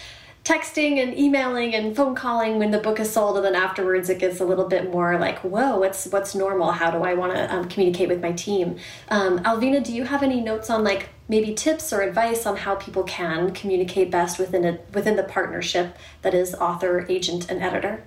texting 0.47 1.03
and 1.03 1.17
emailing 1.19 1.75
and 1.75 1.93
phone 1.93 2.15
calling 2.15 2.57
when 2.57 2.71
the 2.71 2.77
book 2.77 3.01
is 3.01 3.11
sold 3.11 3.35
and 3.35 3.45
then 3.45 3.53
afterwards 3.53 4.09
it 4.09 4.17
gets 4.17 4.39
a 4.39 4.45
little 4.45 4.65
bit 4.65 4.89
more 4.89 5.19
like 5.19 5.39
whoa 5.39 5.77
what's 5.77 6.05
what's 6.07 6.33
normal? 6.33 6.71
How 6.71 6.89
do 6.89 6.99
i 7.03 7.13
want 7.13 7.33
to 7.33 7.53
um, 7.53 7.67
communicate 7.67 8.07
with 8.07 8.21
my 8.21 8.31
team? 8.31 8.77
Um, 9.09 9.39
alvina 9.39 9.83
do 9.83 9.93
you 9.93 10.05
have 10.05 10.23
any 10.23 10.39
notes 10.39 10.69
on 10.69 10.85
like 10.85 11.09
maybe 11.27 11.53
tips 11.53 11.91
or 11.91 11.99
advice 11.99 12.45
on 12.45 12.55
how 12.55 12.75
people 12.75 13.03
can 13.03 13.51
communicate 13.51 14.09
best 14.09 14.39
within 14.39 14.63
a 14.63 14.79
within 14.93 15.17
the 15.17 15.23
partnership 15.23 15.97
that 16.21 16.33
is 16.33 16.55
author 16.55 17.05
agent 17.09 17.51
and 17.51 17.61
editor? 17.61 18.05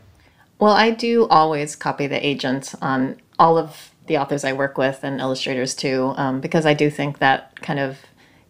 Well, 0.59 0.73
I 0.73 0.91
do 0.93 1.27
always 1.29 1.77
copy 1.77 2.07
the 2.07 2.27
agent 2.27 2.75
on 2.81 3.21
all 3.39 3.59
of 3.59 3.91
the 4.07 4.17
authors 4.17 4.45
I 4.45 4.55
work 4.55 4.79
with 4.79 5.01
and 5.03 5.21
illustrators 5.21 5.75
too, 5.75 6.15
um, 6.17 6.41
because 6.41 6.65
I 6.65 6.75
do 6.75 6.89
think 6.91 7.19
that 7.19 7.61
kind 7.61 7.79
of 7.79 7.99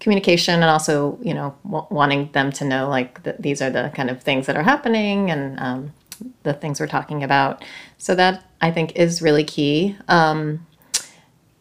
communication 0.01 0.55
and 0.55 0.65
also, 0.65 1.19
you 1.23 1.35
know, 1.35 1.55
w- 1.65 1.87
wanting 1.91 2.33
them 2.33 2.51
to 2.51 2.65
know 2.65 2.89
like 2.89 3.23
that 3.23 3.41
these 3.41 3.63
are 3.63 3.71
the 3.71 3.93
kind 3.95 4.11
of 4.11 4.21
things 4.23 4.47
that 4.47 4.57
are 4.57 4.63
happening 4.63 5.31
and 5.31 5.61
um, 5.61 5.93
the 6.43 6.55
things 6.55 6.81
we're 6.81 6.89
talking 6.89 7.23
about. 7.23 7.63
So 7.99 8.15
that 8.15 8.45
I 8.61 8.71
think 8.71 8.97
is 8.97 9.23
really 9.23 9.45
key. 9.45 9.97
Um, 10.09 10.67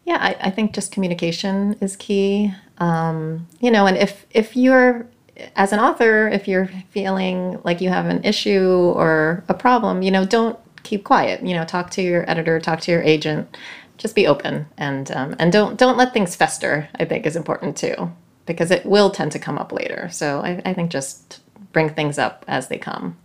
yeah, 0.04 0.18
I, 0.20 0.48
I, 0.48 0.50
think 0.50 0.72
just 0.72 0.90
communication 0.90 1.76
is 1.80 1.94
key. 1.96 2.52
Um, 2.78 3.46
you 3.60 3.70
know, 3.70 3.86
and 3.86 3.96
if 3.96 4.26
if 4.30 4.56
you're 4.56 5.06
as 5.54 5.72
an 5.72 5.78
author, 5.78 6.28
if 6.28 6.48
you're 6.48 6.66
feeling 6.90 7.60
like 7.62 7.80
you 7.80 7.90
have 7.90 8.06
an 8.06 8.24
issue 8.24 8.92
or 8.96 9.44
a 9.48 9.54
problem, 9.54 10.02
you 10.02 10.10
know, 10.10 10.24
don't 10.24 10.58
keep 10.82 11.04
quiet. 11.04 11.46
You 11.46 11.54
know, 11.54 11.64
talk 11.64 11.90
to 11.90 12.02
your 12.02 12.28
editor, 12.28 12.58
talk 12.58 12.80
to 12.80 12.90
your 12.90 13.02
agent. 13.02 13.56
Just 13.98 14.14
be 14.14 14.26
open 14.26 14.66
and 14.78 15.10
um, 15.12 15.36
and 15.38 15.52
don't 15.52 15.78
don't 15.78 15.98
let 15.98 16.14
things 16.14 16.34
fester. 16.34 16.88
I 16.98 17.04
think 17.04 17.26
is 17.26 17.36
important 17.36 17.76
too 17.76 18.10
because 18.52 18.70
it 18.70 18.84
will 18.84 19.10
tend 19.10 19.32
to 19.32 19.38
come 19.38 19.58
up 19.58 19.72
later. 19.72 20.08
So 20.10 20.40
I, 20.40 20.60
I 20.64 20.74
think 20.74 20.90
just 20.90 21.40
bring 21.72 21.90
things 21.90 22.18
up 22.18 22.44
as 22.48 22.68
they 22.68 22.78
come. 22.78 23.16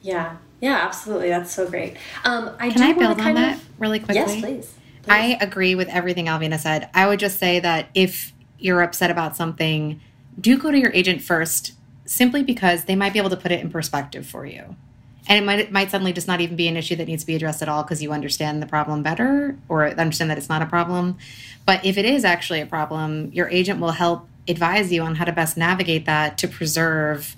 Yeah, 0.00 0.36
yeah, 0.60 0.78
absolutely. 0.82 1.28
That's 1.28 1.52
so 1.52 1.68
great. 1.68 1.96
Um, 2.24 2.50
I 2.58 2.70
can 2.70 2.82
I 2.82 2.92
build 2.92 3.20
on 3.20 3.34
that 3.34 3.56
of... 3.56 3.80
really 3.80 3.98
quickly? 3.98 4.16
Yes, 4.16 4.40
please. 4.40 4.74
please. 5.02 5.08
I 5.08 5.38
agree 5.40 5.74
with 5.74 5.88
everything 5.88 6.26
Alvina 6.26 6.58
said. 6.58 6.88
I 6.94 7.06
would 7.06 7.20
just 7.20 7.38
say 7.38 7.60
that 7.60 7.88
if 7.94 8.32
you're 8.58 8.82
upset 8.82 9.10
about 9.10 9.36
something 9.36 10.00
do 10.40 10.58
go 10.58 10.70
to 10.70 10.78
your 10.78 10.92
agent 10.92 11.22
first 11.22 11.72
simply 12.04 12.42
because 12.42 12.84
they 12.84 12.96
might 12.96 13.12
be 13.12 13.18
able 13.18 13.30
to 13.30 13.36
put 13.36 13.52
it 13.52 13.60
in 13.60 13.70
perspective 13.70 14.26
for 14.26 14.46
you. 14.46 14.76
And 15.28 15.38
it 15.38 15.46
might 15.46 15.60
it 15.60 15.72
might 15.72 15.90
suddenly 15.90 16.12
just 16.12 16.26
not 16.26 16.40
even 16.40 16.56
be 16.56 16.66
an 16.66 16.76
issue 16.76 16.96
that 16.96 17.06
needs 17.06 17.22
to 17.22 17.26
be 17.26 17.36
addressed 17.36 17.62
at 17.62 17.68
all 17.68 17.82
because 17.82 18.02
you 18.02 18.12
understand 18.12 18.60
the 18.60 18.66
problem 18.66 19.02
better 19.02 19.56
or 19.68 19.86
understand 19.88 20.30
that 20.30 20.38
it's 20.38 20.48
not 20.48 20.62
a 20.62 20.66
problem. 20.66 21.16
But 21.64 21.84
if 21.84 21.96
it 21.96 22.04
is 22.04 22.24
actually 22.24 22.60
a 22.60 22.66
problem, 22.66 23.30
your 23.32 23.48
agent 23.48 23.78
will 23.80 23.92
help 23.92 24.28
advise 24.48 24.92
you 24.92 25.02
on 25.02 25.14
how 25.16 25.24
to 25.24 25.32
best 25.32 25.56
navigate 25.56 26.06
that 26.06 26.38
to 26.38 26.48
preserve 26.48 27.36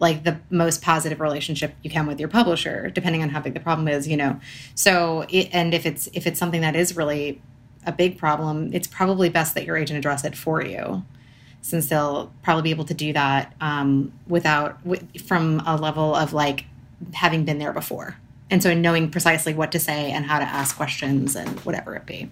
like 0.00 0.22
the 0.22 0.38
most 0.50 0.80
positive 0.80 1.20
relationship 1.20 1.74
you 1.82 1.90
can 1.90 2.06
with 2.06 2.20
your 2.20 2.28
publisher 2.28 2.88
depending 2.90 3.22
on 3.22 3.30
how 3.30 3.40
big 3.40 3.54
the 3.54 3.60
problem 3.60 3.88
is 3.88 4.08
you 4.08 4.16
know? 4.16 4.40
So 4.74 5.26
it, 5.28 5.48
and 5.52 5.74
if 5.74 5.84
it's 5.84 6.08
if 6.12 6.26
it's 6.26 6.38
something 6.38 6.60
that 6.60 6.76
is 6.76 6.96
really 6.96 7.40
a 7.86 7.92
big 7.92 8.18
problem 8.18 8.72
it's 8.72 8.86
probably 8.86 9.28
best 9.28 9.54
that 9.54 9.64
your 9.64 9.76
agent 9.76 9.98
address 9.98 10.24
it 10.24 10.36
for 10.36 10.62
you 10.62 11.02
since 11.60 11.88
they'll 11.88 12.32
probably 12.42 12.62
be 12.62 12.70
able 12.70 12.84
to 12.84 12.94
do 12.94 13.12
that 13.12 13.54
um, 13.60 14.12
without 14.26 14.78
from 15.26 15.60
a 15.66 15.76
level 15.76 16.14
of 16.14 16.32
like 16.32 16.64
having 17.12 17.44
been 17.44 17.58
there 17.58 17.72
before. 17.72 18.16
And 18.50 18.62
so 18.62 18.72
knowing 18.74 19.10
precisely 19.10 19.54
what 19.54 19.72
to 19.72 19.78
say 19.78 20.10
and 20.10 20.24
how 20.24 20.38
to 20.38 20.44
ask 20.44 20.76
questions 20.76 21.36
and 21.36 21.60
whatever 21.60 21.94
it 21.94 22.06
be 22.06 22.30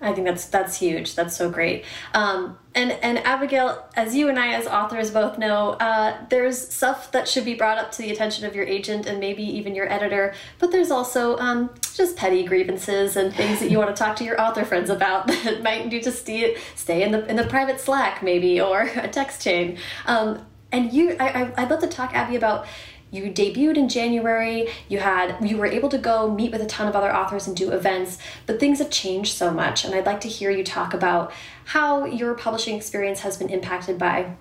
I 0.00 0.12
think 0.12 0.26
that's 0.26 0.44
that's 0.46 0.78
huge. 0.78 1.14
That's 1.14 1.34
so 1.34 1.50
great. 1.50 1.84
Um, 2.12 2.58
and 2.74 2.92
and 2.92 3.18
Abigail, 3.18 3.82
as 3.96 4.14
you 4.14 4.28
and 4.28 4.38
I, 4.38 4.52
as 4.52 4.66
authors, 4.66 5.10
both 5.10 5.38
know, 5.38 5.70
uh, 5.70 6.18
there's 6.28 6.68
stuff 6.68 7.10
that 7.12 7.26
should 7.26 7.46
be 7.46 7.54
brought 7.54 7.78
up 7.78 7.92
to 7.92 8.02
the 8.02 8.10
attention 8.10 8.44
of 8.44 8.54
your 8.54 8.66
agent 8.66 9.06
and 9.06 9.18
maybe 9.18 9.42
even 9.42 9.74
your 9.74 9.90
editor. 9.90 10.34
But 10.58 10.70
there's 10.70 10.90
also 10.90 11.38
um, 11.38 11.70
just 11.94 12.14
petty 12.14 12.44
grievances 12.44 13.16
and 13.16 13.34
things 13.34 13.58
that 13.60 13.70
you 13.70 13.78
want 13.78 13.94
to 13.94 13.98
talk 13.98 14.16
to 14.16 14.24
your 14.24 14.38
author 14.38 14.66
friends 14.66 14.90
about 14.90 15.26
that 15.44 15.62
might 15.62 15.88
need 15.88 16.02
to 16.02 16.12
stay 16.12 16.58
stay 16.74 17.02
in 17.02 17.10
the 17.12 17.24
in 17.26 17.36
the 17.36 17.46
private 17.46 17.80
Slack 17.80 18.22
maybe 18.22 18.60
or 18.60 18.82
a 18.96 19.08
text 19.08 19.42
chain. 19.42 19.78
Um, 20.04 20.44
and 20.72 20.92
you, 20.92 21.16
I, 21.18 21.28
I, 21.28 21.62
I'd 21.62 21.70
love 21.70 21.80
to 21.80 21.86
talk, 21.86 22.14
Abby, 22.14 22.36
about 22.36 22.66
you 23.10 23.24
debuted 23.24 23.76
in 23.76 23.88
January, 23.88 24.68
you 24.88 24.98
had 24.98 25.36
you 25.46 25.56
were 25.56 25.66
able 25.66 25.88
to 25.88 25.98
go 25.98 26.30
meet 26.30 26.52
with 26.52 26.60
a 26.60 26.66
ton 26.66 26.88
of 26.88 26.96
other 26.96 27.14
authors 27.14 27.46
and 27.46 27.56
do 27.56 27.70
events, 27.70 28.18
but 28.46 28.58
things 28.58 28.78
have 28.78 28.90
changed 28.90 29.36
so 29.36 29.50
much 29.50 29.84
and 29.84 29.94
I'd 29.94 30.06
like 30.06 30.20
to 30.22 30.28
hear 30.28 30.50
you 30.50 30.64
talk 30.64 30.94
about 30.94 31.32
how 31.66 32.04
your 32.04 32.34
publishing 32.34 32.76
experience 32.76 33.20
has 33.20 33.36
been 33.36 33.48
impacted 33.48 33.98
by 33.98 34.34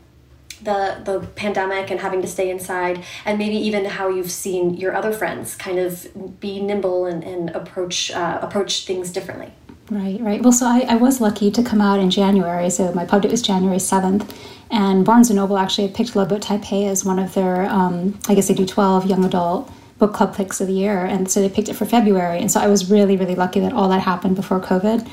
the 0.61 1.01
the 1.03 1.27
pandemic 1.35 1.91
and 1.91 1.99
having 1.99 2.21
to 2.21 2.27
stay 2.27 2.49
inside 2.49 3.03
and 3.25 3.37
maybe 3.37 3.55
even 3.55 3.85
how 3.85 4.09
you've 4.09 4.31
seen 4.31 4.73
your 4.75 4.95
other 4.95 5.11
friends 5.11 5.55
kind 5.55 5.79
of 5.79 6.39
be 6.39 6.61
nimble 6.61 7.05
and, 7.05 7.23
and 7.23 7.49
approach 7.51 8.11
uh, 8.11 8.39
approach 8.41 8.85
things 8.85 9.11
differently. 9.11 9.51
Right, 9.89 10.19
right. 10.19 10.41
Well, 10.41 10.51
so 10.51 10.65
I, 10.65 10.85
I 10.89 10.95
was 10.95 11.21
lucky 11.21 11.51
to 11.51 11.61
come 11.61 11.79
out 11.79 11.99
in 11.99 12.09
January. 12.09 12.69
So 12.71 12.91
my 12.93 13.05
pub 13.05 13.21
date 13.21 13.31
was 13.31 13.41
January 13.41 13.77
7th. 13.77 14.27
And 14.71 15.05
Barnes 15.05 15.29
& 15.29 15.31
Noble 15.31 15.59
actually 15.59 15.89
picked 15.89 16.15
Loveboat 16.15 16.41
Taipei 16.41 16.89
as 16.89 17.05
one 17.05 17.19
of 17.19 17.35
their, 17.35 17.69
um, 17.69 18.19
I 18.27 18.33
guess 18.33 18.47
they 18.47 18.55
do 18.55 18.65
12 18.65 19.05
young 19.05 19.23
adult 19.23 19.71
book 19.99 20.13
club 20.13 20.35
picks 20.35 20.59
of 20.59 20.67
the 20.67 20.73
year. 20.73 21.05
And 21.05 21.29
so 21.29 21.39
they 21.39 21.49
picked 21.49 21.69
it 21.69 21.75
for 21.75 21.85
February. 21.85 22.39
And 22.39 22.51
so 22.51 22.59
I 22.59 22.67
was 22.67 22.89
really, 22.89 23.15
really 23.15 23.35
lucky 23.35 23.59
that 23.59 23.73
all 23.73 23.87
that 23.89 24.01
happened 24.01 24.35
before 24.35 24.59
COVID. 24.59 25.07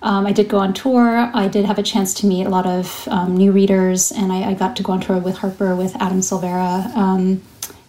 Um, 0.00 0.26
I 0.26 0.32
did 0.32 0.48
go 0.48 0.58
on 0.58 0.72
tour. 0.72 1.30
I 1.34 1.48
did 1.48 1.66
have 1.66 1.78
a 1.78 1.82
chance 1.82 2.14
to 2.14 2.26
meet 2.26 2.46
a 2.46 2.50
lot 2.50 2.66
of 2.66 3.06
um, 3.08 3.36
new 3.36 3.52
readers. 3.52 4.10
And 4.10 4.32
I, 4.32 4.50
I, 4.50 4.54
got 4.54 4.76
to 4.76 4.82
go 4.82 4.92
on 4.92 5.00
tour 5.00 5.18
with 5.18 5.36
Harper, 5.36 5.74
with 5.76 5.96
Adam 5.96 6.20
Silvera, 6.20 6.94
um, 6.94 7.42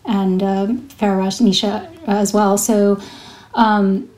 and 0.06 0.40
Farah 0.40 1.42
Nisha 1.42 1.92
as 2.08 2.34
well. 2.34 2.58
So 2.58 3.02
um, 3.54 4.10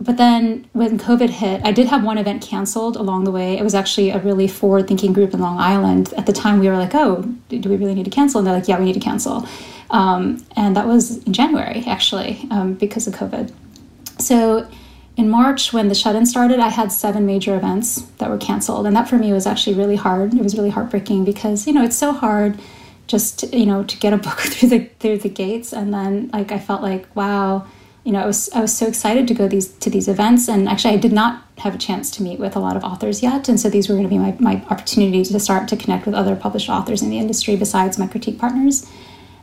but 0.00 0.16
then 0.16 0.66
when 0.72 0.98
COVID 0.98 1.28
hit, 1.28 1.60
I 1.62 1.72
did 1.72 1.88
have 1.88 2.02
one 2.02 2.16
event 2.16 2.42
canceled 2.42 2.96
along 2.96 3.24
the 3.24 3.30
way. 3.30 3.58
It 3.58 3.62
was 3.62 3.74
actually 3.74 4.10
a 4.10 4.18
really 4.18 4.48
forward 4.48 4.88
thinking 4.88 5.12
group 5.12 5.34
in 5.34 5.40
Long 5.40 5.58
Island. 5.58 6.14
At 6.16 6.24
the 6.24 6.32
time, 6.32 6.58
we 6.58 6.68
were 6.68 6.78
like, 6.78 6.94
oh, 6.94 7.22
do 7.48 7.68
we 7.68 7.76
really 7.76 7.94
need 7.94 8.06
to 8.06 8.10
cancel? 8.10 8.38
And 8.38 8.46
they're 8.46 8.54
like, 8.54 8.66
yeah, 8.66 8.78
we 8.78 8.86
need 8.86 8.94
to 8.94 9.00
cancel. 9.00 9.46
Um, 9.90 10.42
and 10.56 10.74
that 10.74 10.86
was 10.86 11.22
in 11.24 11.34
January, 11.34 11.84
actually, 11.86 12.46
um, 12.50 12.74
because 12.74 13.06
of 13.06 13.14
COVID. 13.14 13.52
So 14.18 14.66
in 15.18 15.28
March, 15.28 15.74
when 15.74 15.88
the 15.88 15.94
shut 15.94 16.16
in 16.16 16.24
started, 16.24 16.60
I 16.60 16.68
had 16.68 16.92
seven 16.92 17.26
major 17.26 17.54
events 17.54 18.00
that 18.18 18.30
were 18.30 18.38
canceled. 18.38 18.86
And 18.86 18.96
that 18.96 19.06
for 19.06 19.18
me 19.18 19.34
was 19.34 19.46
actually 19.46 19.76
really 19.76 19.96
hard. 19.96 20.32
It 20.32 20.42
was 20.42 20.56
really 20.56 20.70
heartbreaking 20.70 21.26
because, 21.26 21.66
you 21.66 21.74
know, 21.74 21.84
it's 21.84 21.98
so 21.98 22.12
hard 22.12 22.58
just, 23.06 23.52
you 23.52 23.66
know, 23.66 23.84
to 23.84 23.98
get 23.98 24.14
a 24.14 24.16
book 24.16 24.38
through 24.38 24.70
the, 24.70 24.84
through 24.98 25.18
the 25.18 25.28
gates. 25.28 25.74
And 25.74 25.92
then, 25.92 26.30
like, 26.32 26.52
I 26.52 26.58
felt 26.58 26.80
like, 26.80 27.14
wow 27.14 27.66
you 28.04 28.12
know, 28.12 28.20
I 28.20 28.26
was 28.26 28.48
I 28.54 28.60
was 28.60 28.76
so 28.76 28.86
excited 28.86 29.28
to 29.28 29.34
go 29.34 29.46
these 29.46 29.68
to 29.68 29.90
these 29.90 30.08
events, 30.08 30.48
and 30.48 30.68
actually, 30.68 30.94
I 30.94 30.96
did 30.96 31.12
not 31.12 31.44
have 31.58 31.74
a 31.74 31.78
chance 31.78 32.10
to 32.12 32.22
meet 32.22 32.38
with 32.38 32.56
a 32.56 32.58
lot 32.58 32.76
of 32.76 32.82
authors 32.82 33.22
yet, 33.22 33.48
and 33.48 33.60
so 33.60 33.68
these 33.68 33.88
were 33.88 33.94
going 33.94 34.08
to 34.08 34.10
be 34.10 34.18
my 34.18 34.34
my 34.40 34.64
opportunities 34.70 35.30
to 35.30 35.40
start 35.40 35.68
to 35.68 35.76
connect 35.76 36.06
with 36.06 36.14
other 36.14 36.34
published 36.34 36.70
authors 36.70 37.02
in 37.02 37.10
the 37.10 37.18
industry 37.18 37.56
besides 37.56 37.98
my 37.98 38.06
critique 38.06 38.38
partners, 38.38 38.90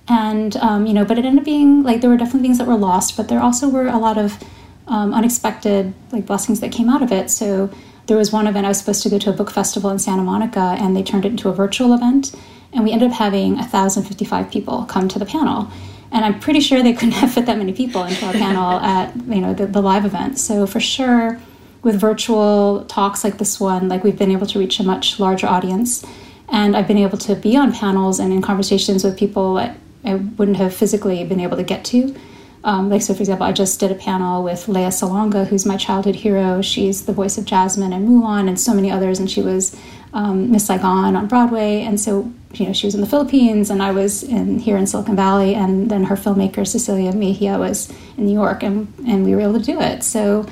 and 0.07 0.55
um, 0.57 0.87
you 0.87 0.93
know, 0.93 1.05
but 1.05 1.19
it 1.19 1.25
ended 1.25 1.41
up 1.41 1.45
being 1.45 1.83
like 1.83 2.01
there 2.01 2.09
were 2.09 2.17
definitely 2.17 2.47
things 2.47 2.57
that 2.57 2.67
were 2.67 2.77
lost, 2.77 3.15
but 3.15 3.27
there 3.27 3.39
also 3.39 3.69
were 3.69 3.87
a 3.87 3.99
lot 3.99 4.17
of 4.17 4.43
um, 4.87 5.13
unexpected 5.13 5.93
like 6.11 6.25
blessings 6.25 6.59
that 6.61 6.71
came 6.71 6.89
out 6.89 7.03
of 7.03 7.11
it. 7.11 7.29
So 7.29 7.69
there 8.07 8.17
was 8.17 8.31
one 8.31 8.47
event 8.47 8.65
I 8.65 8.69
was 8.69 8.79
supposed 8.79 9.03
to 9.03 9.09
go 9.09 9.19
to 9.19 9.29
a 9.29 9.33
book 9.33 9.51
festival 9.51 9.91
in 9.91 9.99
Santa 9.99 10.23
Monica, 10.23 10.77
and 10.79 10.95
they 10.95 11.03
turned 11.03 11.25
it 11.25 11.29
into 11.29 11.49
a 11.49 11.53
virtual 11.53 11.93
event, 11.93 12.33
and 12.73 12.83
we 12.83 12.91
ended 12.91 13.11
up 13.11 13.17
having 13.17 13.57
1,055 13.57 14.49
people 14.49 14.85
come 14.85 15.07
to 15.09 15.19
the 15.19 15.25
panel 15.25 15.69
and 16.11 16.25
I'm 16.25 16.39
pretty 16.39 16.59
sure 16.59 16.81
they 16.81 16.93
couldn't 16.93 17.11
have 17.21 17.33
fit 17.33 17.45
that 17.45 17.57
many 17.57 17.73
people 17.73 18.03
into 18.03 18.29
a 18.29 18.33
panel 18.33 18.79
at 18.79 19.15
you 19.27 19.41
know 19.41 19.53
the, 19.53 19.67
the 19.67 19.81
live 19.81 20.05
event. 20.05 20.39
So 20.39 20.65
for 20.67 20.79
sure, 20.79 21.39
with 21.83 21.99
virtual 21.99 22.85
talks 22.85 23.23
like 23.23 23.37
this 23.37 23.59
one, 23.59 23.87
like 23.89 24.03
we've 24.03 24.17
been 24.17 24.31
able 24.31 24.47
to 24.47 24.59
reach 24.59 24.79
a 24.79 24.83
much 24.83 25.19
larger 25.19 25.47
audience, 25.47 26.05
and 26.49 26.75
I've 26.75 26.87
been 26.87 26.97
able 26.97 27.17
to 27.19 27.35
be 27.35 27.55
on 27.57 27.73
panels 27.73 28.19
and 28.19 28.33
in 28.33 28.41
conversations 28.41 29.03
with 29.03 29.17
people 29.17 29.55
that 29.55 29.77
I 30.03 30.15
wouldn't 30.15 30.57
have 30.57 30.73
physically 30.73 31.23
been 31.23 31.39
able 31.39 31.57
to 31.57 31.63
get 31.63 31.83
to. 31.85 32.15
Um, 32.63 32.89
like 32.89 33.01
so, 33.01 33.13
for 33.13 33.21
example, 33.21 33.45
I 33.45 33.51
just 33.51 33.79
did 33.79 33.91
a 33.91 33.95
panel 33.95 34.43
with 34.43 34.67
Lea 34.67 34.87
Salonga, 34.87 35.47
who's 35.47 35.65
my 35.65 35.77
childhood 35.77 36.15
hero. 36.15 36.61
She's 36.61 37.05
the 37.05 37.13
voice 37.13 37.37
of 37.37 37.45
Jasmine 37.45 37.93
and 37.93 38.07
Mulan 38.07 38.47
and 38.47 38.59
so 38.59 38.73
many 38.73 38.91
others, 38.91 39.19
and 39.19 39.29
she 39.29 39.41
was 39.41 39.75
um, 40.13 40.51
Miss 40.51 40.65
Saigon 40.65 41.15
on 41.15 41.27
Broadway. 41.27 41.81
And 41.81 41.99
so, 41.99 42.31
you 42.53 42.65
know, 42.65 42.73
she 42.73 42.87
was 42.87 42.95
in 42.95 43.01
the 43.01 43.07
Philippines, 43.07 43.69
and 43.69 43.81
I 43.81 43.91
was 43.91 44.23
in 44.23 44.59
here 44.59 44.75
in 44.75 44.87
Silicon 44.87 45.15
Valley, 45.15 45.55
and 45.55 45.89
then 45.89 46.05
her 46.05 46.15
filmmaker 46.15 46.67
Cecilia 46.67 47.13
Mejia 47.13 47.57
was 47.57 47.93
in 48.17 48.25
New 48.25 48.33
York, 48.33 48.63
and 48.63 48.91
and 49.07 49.23
we 49.23 49.35
were 49.35 49.41
able 49.41 49.59
to 49.59 49.65
do 49.65 49.79
it. 49.79 50.03
So. 50.03 50.45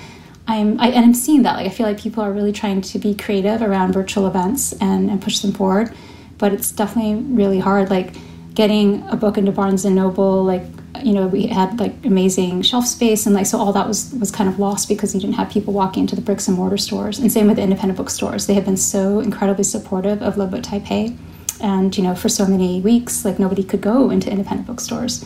I'm 0.47 0.80
I, 0.80 0.89
and 0.89 1.03
I'm 1.03 1.16
seeing 1.16 1.41
that 1.41 1.56
like 1.56 1.66
I 1.66 1.70
feel 1.70 1.88
like 1.88 1.99
people 1.99 2.24
are 2.24 2.32
really 2.32 2.51
trying 2.51 2.82
to 2.82 2.99
be 2.99 3.16
creative 3.16 3.64
around 3.64 3.93
virtual 3.93 4.28
events 4.28 4.74
and, 4.74 5.10
and 5.10 5.20
push 5.20 5.39
them 5.39 5.53
forward, 5.53 5.91
but 6.38 6.53
it's 6.53 6.72
definitely 6.72 7.16
really 7.16 7.60
hard. 7.60 7.89
Like 7.89 8.14
getting 8.53 9.01
a 9.10 9.16
book 9.16 9.39
into 9.39 9.51
Barnes 9.51 9.86
and 9.86 9.95
Noble, 9.95 10.43
like 10.43 10.62
you 11.04 11.14
know 11.14 11.28
we 11.28 11.48
had 11.48 11.80
like 11.80 11.93
amazing 12.06 12.62
shelf 12.62 12.86
space 12.86 13.26
and 13.26 13.34
like 13.36 13.46
so 13.46 13.58
all 13.58 13.74
that 13.74 13.88
was 13.88 14.14
was 14.14 14.32
kind 14.32 14.50
of 14.50 14.60
lost 14.60 14.88
because 14.88 15.14
you 15.14 15.22
didn't 15.22 15.36
have 15.36 15.50
people 15.50 15.74
walking 15.74 16.02
into 16.02 16.16
the 16.16 16.22
bricks 16.22 16.48
and 16.48 16.58
mortar 16.58 16.78
stores. 16.78 17.20
And 17.20 17.32
same 17.32 17.48
with 17.48 17.58
the 17.58 17.64
independent 17.64 17.98
bookstores. 17.98 18.48
They 18.48 18.54
have 18.54 18.66
been 18.66 18.78
so 18.78 19.20
incredibly 19.20 19.64
supportive 19.64 20.22
of 20.22 20.38
Loveboat 20.38 20.64
Taipei. 20.64 21.18
And 21.62 21.96
you 21.98 22.04
know 22.04 22.16
for 22.16 22.30
so 22.30 22.46
many 22.46 22.82
weeks 22.82 23.26
like 23.26 23.39
nobody 23.39 23.64
could 23.64 23.82
go 23.82 24.10
into 24.10 24.30
independent 24.30 24.68
bookstores. 24.68 25.26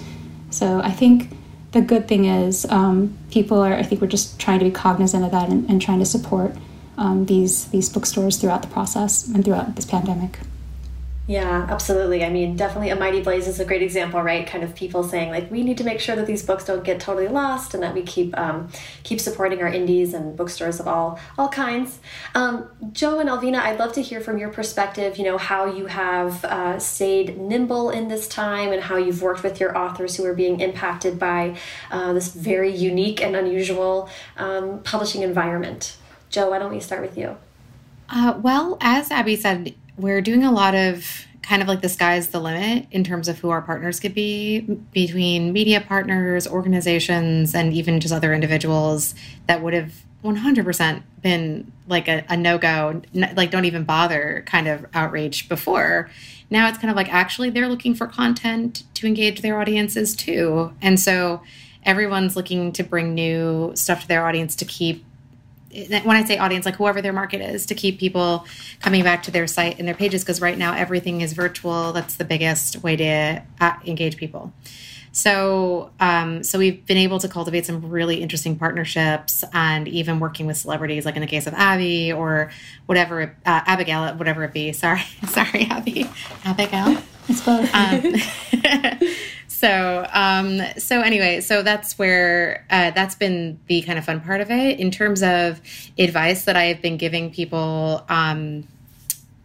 So 0.51 0.79
I 0.81 0.91
think 0.91 1.31
the 1.71 1.81
good 1.81 2.07
thing 2.07 2.25
is 2.25 2.65
um, 2.69 3.17
people 3.31 3.59
are 3.59 3.73
I 3.73 3.83
think 3.83 4.01
we're 4.01 4.07
just 4.07 4.39
trying 4.39 4.59
to 4.59 4.65
be 4.65 4.71
cognizant 4.71 5.23
of 5.23 5.31
that 5.31 5.49
and, 5.49 5.69
and 5.69 5.81
trying 5.81 5.99
to 5.99 6.05
support 6.05 6.55
um, 6.97 7.25
these 7.25 7.65
these 7.69 7.89
bookstores 7.89 8.37
throughout 8.37 8.61
the 8.61 8.67
process 8.67 9.27
and 9.27 9.43
throughout 9.43 9.75
this 9.75 9.85
pandemic. 9.85 10.39
Yeah, 11.29 11.67
absolutely. 11.69 12.25
I 12.25 12.31
mean, 12.31 12.55
definitely 12.55 12.89
a 12.89 12.95
Mighty 12.95 13.21
Blaze 13.21 13.47
is 13.47 13.59
a 13.59 13.65
great 13.65 13.83
example, 13.83 14.19
right? 14.23 14.47
Kind 14.47 14.63
of 14.63 14.73
people 14.73 15.03
saying 15.03 15.29
like, 15.29 15.51
we 15.51 15.61
need 15.61 15.77
to 15.77 15.83
make 15.83 15.99
sure 15.99 16.15
that 16.15 16.25
these 16.25 16.41
books 16.41 16.65
don't 16.65 16.83
get 16.83 16.99
totally 16.99 17.27
lost, 17.27 17.75
and 17.75 17.83
that 17.83 17.93
we 17.93 18.01
keep 18.01 18.35
um, 18.35 18.69
keep 19.03 19.19
supporting 19.19 19.61
our 19.61 19.67
indies 19.67 20.15
and 20.15 20.35
bookstores 20.35 20.79
of 20.79 20.87
all 20.87 21.19
all 21.37 21.47
kinds. 21.47 21.99
Um, 22.33 22.67
Jo 22.93 23.19
and 23.19 23.29
Alvina, 23.29 23.59
I'd 23.59 23.77
love 23.77 23.93
to 23.93 24.01
hear 24.01 24.21
from 24.21 24.39
your 24.39 24.49
perspective. 24.49 25.19
You 25.19 25.25
know 25.25 25.37
how 25.37 25.67
you 25.67 25.85
have 25.85 26.43
uh, 26.45 26.79
stayed 26.79 27.37
nimble 27.37 27.91
in 27.91 28.07
this 28.07 28.27
time, 28.27 28.71
and 28.73 28.81
how 28.81 28.97
you've 28.97 29.21
worked 29.21 29.43
with 29.43 29.59
your 29.59 29.77
authors 29.77 30.15
who 30.15 30.25
are 30.25 30.33
being 30.33 30.59
impacted 30.61 31.19
by 31.19 31.55
uh, 31.91 32.11
this 32.11 32.33
very 32.33 32.75
unique 32.75 33.21
and 33.21 33.35
unusual 33.35 34.09
um, 34.37 34.81
publishing 34.81 35.21
environment. 35.21 35.95
Jo, 36.31 36.49
why 36.49 36.57
don't 36.57 36.73
we 36.73 36.79
start 36.79 37.03
with 37.03 37.15
you? 37.19 37.37
Uh, 38.09 38.33
well, 38.41 38.79
as 38.81 39.11
Abby 39.11 39.35
said, 39.35 39.75
we're 39.99 40.21
doing 40.21 40.43
a 40.43 40.51
lot 40.51 40.75
of 40.75 41.25
kind 41.41 41.61
of 41.61 41.67
like 41.67 41.81
the 41.81 41.89
sky's 41.89 42.27
the 42.29 42.39
limit 42.39 42.85
in 42.91 43.03
terms 43.03 43.27
of 43.27 43.39
who 43.39 43.49
our 43.49 43.61
partners 43.61 43.99
could 43.99 44.13
be 44.13 44.61
between 44.93 45.51
media 45.51 45.81
partners, 45.81 46.47
organizations, 46.47 47.55
and 47.55 47.73
even 47.73 47.99
just 47.99 48.13
other 48.13 48.33
individuals 48.33 49.15
that 49.47 49.63
would 49.63 49.73
have 49.73 49.93
100% 50.23 51.01
been 51.21 51.71
like 51.87 52.07
a, 52.07 52.23
a 52.29 52.37
no 52.37 52.57
go, 52.57 53.01
like 53.13 53.51
don't 53.51 53.65
even 53.65 53.83
bother 53.83 54.43
kind 54.45 54.67
of 54.67 54.85
outrage 54.93 55.49
before. 55.49 56.09
Now 56.49 56.67
it's 56.67 56.77
kind 56.77 56.91
of 56.91 56.97
like 56.97 57.11
actually 57.11 57.49
they're 57.49 57.69
looking 57.69 57.95
for 57.95 58.05
content 58.05 58.83
to 58.95 59.07
engage 59.07 59.41
their 59.41 59.59
audiences 59.59 60.15
too. 60.15 60.73
And 60.81 60.99
so 60.99 61.41
everyone's 61.83 62.35
looking 62.35 62.71
to 62.73 62.83
bring 62.83 63.13
new 63.13 63.71
stuff 63.75 64.01
to 64.01 64.07
their 64.07 64.27
audience 64.27 64.55
to 64.57 64.65
keep 64.65 65.05
when 65.71 66.15
I 66.15 66.23
say 66.23 66.37
audience, 66.37 66.65
like 66.65 66.75
whoever 66.75 67.01
their 67.01 67.13
market 67.13 67.41
is, 67.41 67.65
to 67.67 67.75
keep 67.75 67.99
people 67.99 68.45
coming 68.81 69.03
back 69.03 69.23
to 69.23 69.31
their 69.31 69.47
site 69.47 69.79
and 69.79 69.87
their 69.87 69.95
pages, 69.95 70.23
because 70.23 70.41
right 70.41 70.57
now 70.57 70.73
everything 70.73 71.21
is 71.21 71.33
virtual. 71.33 71.93
That's 71.93 72.15
the 72.15 72.25
biggest 72.25 72.83
way 72.83 72.95
to 72.95 73.41
uh, 73.59 73.73
engage 73.85 74.17
people. 74.17 74.53
So, 75.11 75.91
um, 75.99 76.43
so 76.43 76.59
we've 76.59 76.85
been 76.85 76.97
able 76.97 77.19
to 77.19 77.27
cultivate 77.27 77.65
some 77.65 77.89
really 77.89 78.21
interesting 78.21 78.57
partnerships, 78.57 79.43
and 79.53 79.87
even 79.87 80.19
working 80.19 80.45
with 80.45 80.57
celebrities, 80.57 81.05
like 81.05 81.15
in 81.15 81.21
the 81.21 81.27
case 81.27 81.47
of 81.47 81.53
Abby 81.53 82.11
or 82.11 82.51
whatever, 82.85 83.35
uh, 83.45 83.61
Abigail, 83.65 84.13
whatever 84.15 84.43
it 84.43 84.53
be. 84.53 84.71
Sorry, 84.71 85.01
sorry, 85.27 85.67
Abby, 85.69 86.09
Abigail. 86.45 86.97
It's 87.27 87.41
both. 87.41 87.69
Um, 87.73 89.01
so 89.59 90.07
um, 90.13 90.61
so 90.77 91.01
anyway 91.01 91.41
so 91.41 91.61
that's 91.61 91.99
where 91.99 92.65
uh, 92.69 92.91
that's 92.91 93.15
been 93.15 93.59
the 93.67 93.81
kind 93.81 93.99
of 93.99 94.05
fun 94.05 94.21
part 94.21 94.41
of 94.41 94.49
it. 94.49 94.79
In 94.79 94.89
terms 94.91 95.21
of 95.21 95.61
advice 95.97 96.45
that 96.45 96.55
i've 96.55 96.81
been 96.81 96.97
giving 96.97 97.31
people 97.31 98.05
um, 98.09 98.67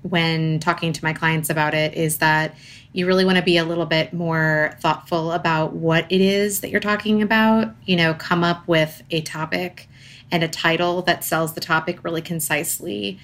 when 0.03 0.61
talking 0.61 0.93
to 0.93 1.03
my 1.05 1.13
clients 1.13 1.51
about 1.51 1.75
it 1.75 1.95
is 1.95 2.19
that 2.19 2.55
you 2.93 3.07
really 3.07 3.25
want 3.25 3.37
to 3.37 3.43
be 3.43 3.57
a 3.57 3.65
little 3.65 3.87
bit 3.87 4.13
more 4.13 4.77
thoughtful 4.81 5.33
about 5.33 5.73
what 5.73 6.07
it 6.11 6.21
is 6.21 6.61
that 6.61 6.71
you're 6.71 6.81
talking 6.81 7.23
about. 7.23 7.75
You 7.87 7.97
know 7.97 8.15
come 8.15 8.45
up 8.45 8.67
with 8.69 9.03
a 9.11 9.21
topic 9.23 9.89
and 10.31 10.45
a 10.45 10.49
title 10.49 11.03
that 11.03 11.25
sells 11.25 11.55
the 11.55 11.61
topic 11.61 12.05
really 12.05 12.23
concisely 12.23 13.19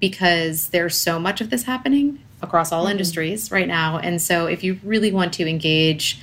because 0.00 0.68
there's 0.68 0.96
so 0.96 1.18
much 1.18 1.40
of 1.40 1.50
this 1.50 1.62
happening 1.62 2.20
across 2.42 2.72
all 2.72 2.82
mm-hmm. 2.82 2.92
industries 2.92 3.50
right 3.50 3.68
now. 3.68 3.98
And 3.98 4.20
so 4.20 4.46
if 4.46 4.62
you 4.62 4.78
really 4.84 5.12
want 5.12 5.32
to 5.34 5.48
engage 5.48 6.20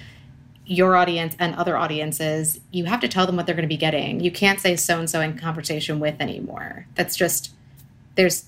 your 0.71 0.95
audience 0.95 1.35
and 1.37 1.53
other 1.55 1.75
audiences, 1.75 2.57
you 2.71 2.85
have 2.85 3.01
to 3.01 3.07
tell 3.09 3.25
them 3.25 3.35
what 3.35 3.45
they're 3.45 3.55
going 3.55 3.67
to 3.67 3.67
be 3.67 3.75
getting. 3.75 4.21
You 4.21 4.31
can't 4.31 4.57
say 4.57 4.77
so 4.77 4.99
and 4.99 5.09
so 5.09 5.19
in 5.19 5.37
conversation 5.37 5.99
with 5.99 6.21
anymore. 6.21 6.87
That's 6.95 7.17
just, 7.17 7.51
there's 8.15 8.45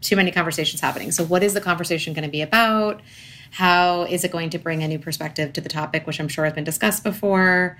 too 0.00 0.14
many 0.14 0.30
conversations 0.30 0.80
happening. 0.80 1.10
So, 1.10 1.24
what 1.24 1.42
is 1.42 1.52
the 1.52 1.60
conversation 1.60 2.12
going 2.12 2.24
to 2.24 2.30
be 2.30 2.42
about? 2.42 3.02
How 3.50 4.02
is 4.02 4.22
it 4.22 4.30
going 4.30 4.50
to 4.50 4.58
bring 4.58 4.84
a 4.84 4.88
new 4.88 5.00
perspective 5.00 5.52
to 5.54 5.60
the 5.60 5.68
topic, 5.68 6.06
which 6.06 6.20
I'm 6.20 6.28
sure 6.28 6.44
has 6.44 6.54
been 6.54 6.62
discussed 6.62 7.02
before? 7.02 7.76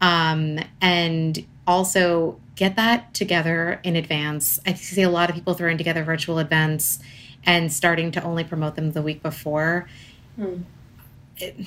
Um, 0.00 0.60
and 0.80 1.44
also 1.66 2.40
get 2.56 2.76
that 2.76 3.12
together 3.12 3.78
in 3.82 3.94
advance. 3.94 4.58
I 4.64 4.72
see 4.72 5.02
a 5.02 5.10
lot 5.10 5.28
of 5.28 5.36
people 5.36 5.52
throwing 5.52 5.76
together 5.76 6.02
virtual 6.02 6.38
events 6.38 6.98
and 7.44 7.70
starting 7.70 8.10
to 8.12 8.22
only 8.22 8.44
promote 8.44 8.74
them 8.74 8.92
the 8.92 9.02
week 9.02 9.22
before. 9.22 9.86
Hmm. 10.36 10.62
It, 11.36 11.66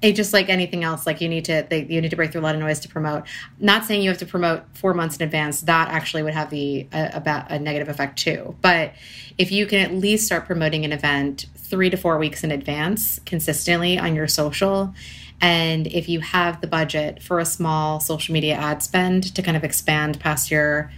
it 0.00 0.12
just 0.12 0.32
like 0.32 0.48
anything 0.48 0.84
else 0.84 1.06
like 1.06 1.20
you 1.20 1.28
need 1.28 1.44
to 1.46 1.66
they, 1.68 1.84
you 1.84 2.00
need 2.00 2.10
to 2.10 2.16
break 2.16 2.30
through 2.32 2.40
a 2.40 2.42
lot 2.42 2.54
of 2.54 2.60
noise 2.60 2.80
to 2.80 2.88
promote. 2.88 3.24
Not 3.58 3.84
saying 3.84 4.02
you 4.02 4.10
have 4.10 4.18
to 4.18 4.26
promote 4.26 4.62
four 4.74 4.94
months 4.94 5.16
in 5.16 5.22
advance 5.22 5.62
that 5.62 5.88
actually 5.88 6.22
would 6.22 6.34
have 6.34 6.50
the 6.50 6.86
a, 6.92 7.22
a, 7.24 7.46
a 7.54 7.58
negative 7.58 7.88
effect 7.88 8.18
too. 8.18 8.56
But 8.60 8.92
if 9.38 9.50
you 9.50 9.66
can 9.66 9.80
at 9.80 9.92
least 9.92 10.26
start 10.26 10.46
promoting 10.46 10.84
an 10.84 10.92
event 10.92 11.46
three 11.56 11.90
to 11.90 11.96
four 11.96 12.18
weeks 12.18 12.44
in 12.44 12.50
advance 12.50 13.20
consistently 13.26 13.98
on 13.98 14.14
your 14.14 14.26
social 14.26 14.94
and 15.40 15.86
if 15.86 16.08
you 16.08 16.20
have 16.20 16.60
the 16.60 16.66
budget 16.66 17.22
for 17.22 17.38
a 17.38 17.44
small 17.44 18.00
social 18.00 18.32
media 18.32 18.54
ad 18.54 18.82
spend 18.82 19.34
to 19.34 19.42
kind 19.42 19.56
of 19.56 19.64
expand 19.64 20.18
past 20.18 20.50
your 20.50 20.90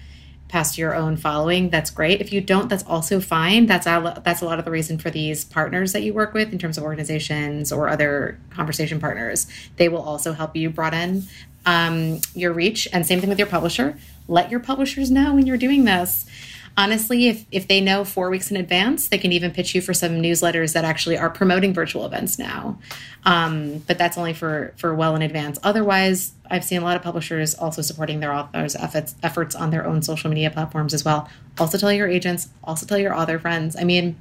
past 0.50 0.76
your 0.76 0.94
own 0.94 1.16
following, 1.16 1.70
that's 1.70 1.90
great. 1.90 2.20
If 2.20 2.32
you 2.32 2.40
don't, 2.40 2.68
that's 2.68 2.82
also 2.84 3.20
fine. 3.20 3.66
That's 3.66 3.86
a, 3.86 4.20
that's 4.24 4.42
a 4.42 4.44
lot 4.44 4.58
of 4.58 4.64
the 4.64 4.70
reason 4.70 4.98
for 4.98 5.10
these 5.10 5.44
partners 5.44 5.92
that 5.92 6.02
you 6.02 6.12
work 6.12 6.34
with 6.34 6.52
in 6.52 6.58
terms 6.58 6.76
of 6.76 6.84
organizations 6.84 7.72
or 7.72 7.88
other 7.88 8.38
conversation 8.50 9.00
partners. 9.00 9.46
They 9.76 9.88
will 9.88 10.02
also 10.02 10.32
help 10.32 10.56
you 10.56 10.68
broaden 10.68 11.24
um, 11.66 12.20
your 12.34 12.52
reach. 12.52 12.88
And 12.92 13.06
same 13.06 13.20
thing 13.20 13.28
with 13.28 13.38
your 13.38 13.48
publisher. 13.48 13.96
Let 14.28 14.50
your 14.50 14.60
publishers 14.60 15.10
know 15.10 15.34
when 15.34 15.46
you're 15.46 15.56
doing 15.56 15.84
this 15.84 16.26
honestly, 16.76 17.28
if, 17.28 17.44
if 17.50 17.68
they 17.68 17.80
know 17.80 18.04
four 18.04 18.30
weeks 18.30 18.50
in 18.50 18.56
advance, 18.56 19.08
they 19.08 19.18
can 19.18 19.32
even 19.32 19.50
pitch 19.50 19.74
you 19.74 19.80
for 19.80 19.94
some 19.94 20.22
newsletters 20.22 20.72
that 20.74 20.84
actually 20.84 21.18
are 21.18 21.30
promoting 21.30 21.74
virtual 21.74 22.06
events 22.06 22.38
now. 22.38 22.78
Um, 23.24 23.78
but 23.86 23.98
that's 23.98 24.16
only 24.16 24.32
for, 24.32 24.72
for 24.76 24.94
well 24.94 25.14
in 25.16 25.22
advance. 25.22 25.58
Otherwise, 25.62 26.32
I've 26.50 26.64
seen 26.64 26.80
a 26.80 26.84
lot 26.84 26.96
of 26.96 27.02
publishers 27.02 27.54
also 27.54 27.82
supporting 27.82 28.20
their 28.20 28.32
authors' 28.32 28.74
efforts, 28.74 29.14
efforts 29.22 29.54
on 29.54 29.70
their 29.70 29.86
own 29.86 30.02
social 30.02 30.30
media 30.30 30.50
platforms 30.50 30.94
as 30.94 31.04
well. 31.04 31.28
Also, 31.58 31.78
tell 31.78 31.92
your 31.92 32.08
agents, 32.08 32.48
also 32.64 32.86
tell 32.86 32.98
your 32.98 33.14
author 33.14 33.38
friends. 33.38 33.76
I 33.78 33.84
mean, 33.84 34.18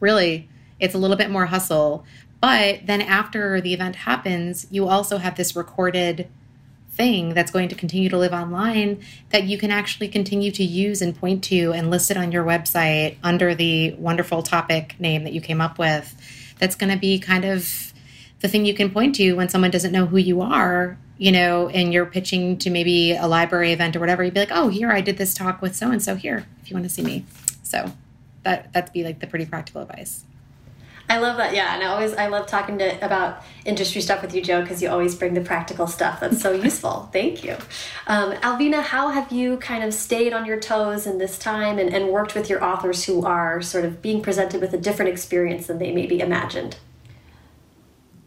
really, 0.00 0.48
it's 0.80 0.94
a 0.94 0.98
little 0.98 1.16
bit 1.16 1.30
more 1.30 1.46
hustle. 1.46 2.04
But 2.40 2.86
then 2.86 3.00
after 3.02 3.60
the 3.60 3.74
event 3.74 3.96
happens, 3.96 4.66
you 4.70 4.88
also 4.88 5.18
have 5.18 5.36
this 5.36 5.56
recorded 5.56 6.28
thing 6.98 7.32
that's 7.32 7.50
going 7.50 7.68
to 7.68 7.76
continue 7.76 8.08
to 8.10 8.18
live 8.18 8.32
online 8.32 9.00
that 9.30 9.44
you 9.44 9.56
can 9.56 9.70
actually 9.70 10.08
continue 10.08 10.50
to 10.50 10.64
use 10.64 11.00
and 11.00 11.16
point 11.16 11.42
to 11.44 11.72
and 11.72 11.90
list 11.90 12.10
it 12.10 12.16
on 12.16 12.32
your 12.32 12.44
website 12.44 13.16
under 13.22 13.54
the 13.54 13.92
wonderful 13.92 14.42
topic 14.42 14.96
name 14.98 15.22
that 15.24 15.32
you 15.32 15.40
came 15.40 15.60
up 15.60 15.78
with. 15.78 16.14
That's 16.58 16.74
going 16.74 16.92
to 16.92 16.98
be 16.98 17.20
kind 17.20 17.44
of 17.44 17.94
the 18.40 18.48
thing 18.48 18.66
you 18.66 18.74
can 18.74 18.90
point 18.90 19.14
to 19.14 19.32
when 19.34 19.48
someone 19.48 19.70
doesn't 19.70 19.92
know 19.92 20.06
who 20.06 20.18
you 20.18 20.40
are, 20.40 20.98
you 21.16 21.30
know, 21.30 21.68
and 21.68 21.92
you're 21.92 22.06
pitching 22.06 22.58
to 22.58 22.70
maybe 22.70 23.14
a 23.14 23.28
library 23.28 23.72
event 23.72 23.94
or 23.94 24.00
whatever. 24.00 24.24
You'd 24.24 24.34
be 24.34 24.40
like, 24.40 24.52
oh, 24.52 24.68
here, 24.68 24.90
I 24.90 25.00
did 25.00 25.16
this 25.16 25.34
talk 25.34 25.62
with 25.62 25.76
so 25.76 25.90
and 25.92 26.02
so 26.02 26.16
here 26.16 26.46
if 26.60 26.68
you 26.68 26.74
want 26.74 26.84
to 26.84 26.90
see 26.90 27.02
me. 27.02 27.24
So 27.62 27.92
that, 28.42 28.72
that'd 28.72 28.92
be 28.92 29.04
like 29.04 29.20
the 29.20 29.28
pretty 29.28 29.46
practical 29.46 29.82
advice. 29.82 30.24
I 31.10 31.18
love 31.18 31.38
that. 31.38 31.54
Yeah, 31.54 31.74
and 31.74 31.82
I 31.82 31.86
always 31.86 32.12
I 32.14 32.26
love 32.26 32.46
talking 32.46 32.78
to 32.78 33.04
about 33.04 33.42
industry 33.64 34.00
stuff 34.02 34.20
with 34.20 34.34
you, 34.34 34.42
Jo, 34.42 34.60
because 34.60 34.82
you 34.82 34.90
always 34.90 35.14
bring 35.14 35.32
the 35.34 35.40
practical 35.40 35.86
stuff. 35.86 36.20
That's 36.20 36.40
so 36.40 36.52
useful. 36.68 37.08
Thank 37.12 37.42
you, 37.42 37.56
um, 38.06 38.32
Alvina. 38.32 38.82
How 38.82 39.08
have 39.08 39.32
you 39.32 39.56
kind 39.56 39.82
of 39.82 39.94
stayed 39.94 40.32
on 40.32 40.44
your 40.44 40.60
toes 40.60 41.06
in 41.06 41.18
this 41.18 41.38
time 41.38 41.78
and, 41.78 41.92
and 41.94 42.08
worked 42.08 42.34
with 42.34 42.50
your 42.50 42.62
authors 42.62 43.04
who 43.04 43.24
are 43.24 43.62
sort 43.62 43.84
of 43.84 44.02
being 44.02 44.20
presented 44.20 44.60
with 44.60 44.74
a 44.74 44.78
different 44.78 45.10
experience 45.10 45.66
than 45.66 45.78
they 45.78 45.92
maybe 45.92 46.20
imagined? 46.20 46.76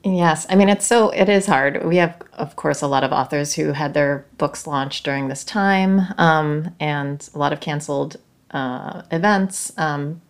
Yes, 0.03 0.47
I 0.49 0.55
mean 0.55 0.67
it's 0.67 0.87
so 0.87 1.11
it 1.11 1.29
is 1.29 1.45
hard. 1.45 1.85
We 1.85 1.97
have, 1.97 2.19
of 2.33 2.55
course, 2.55 2.81
a 2.81 2.87
lot 2.87 3.03
of 3.03 3.11
authors 3.11 3.53
who 3.53 3.73
had 3.73 3.93
their 3.93 4.25
books 4.39 4.65
launched 4.65 5.05
during 5.05 5.27
this 5.27 5.43
time, 5.43 6.01
um, 6.17 6.73
and 6.79 7.29
a 7.35 7.37
lot 7.37 7.53
of 7.53 7.59
canceled 7.59 8.17
uh, 8.49 9.03
events. 9.11 9.71
Um, 9.77 10.21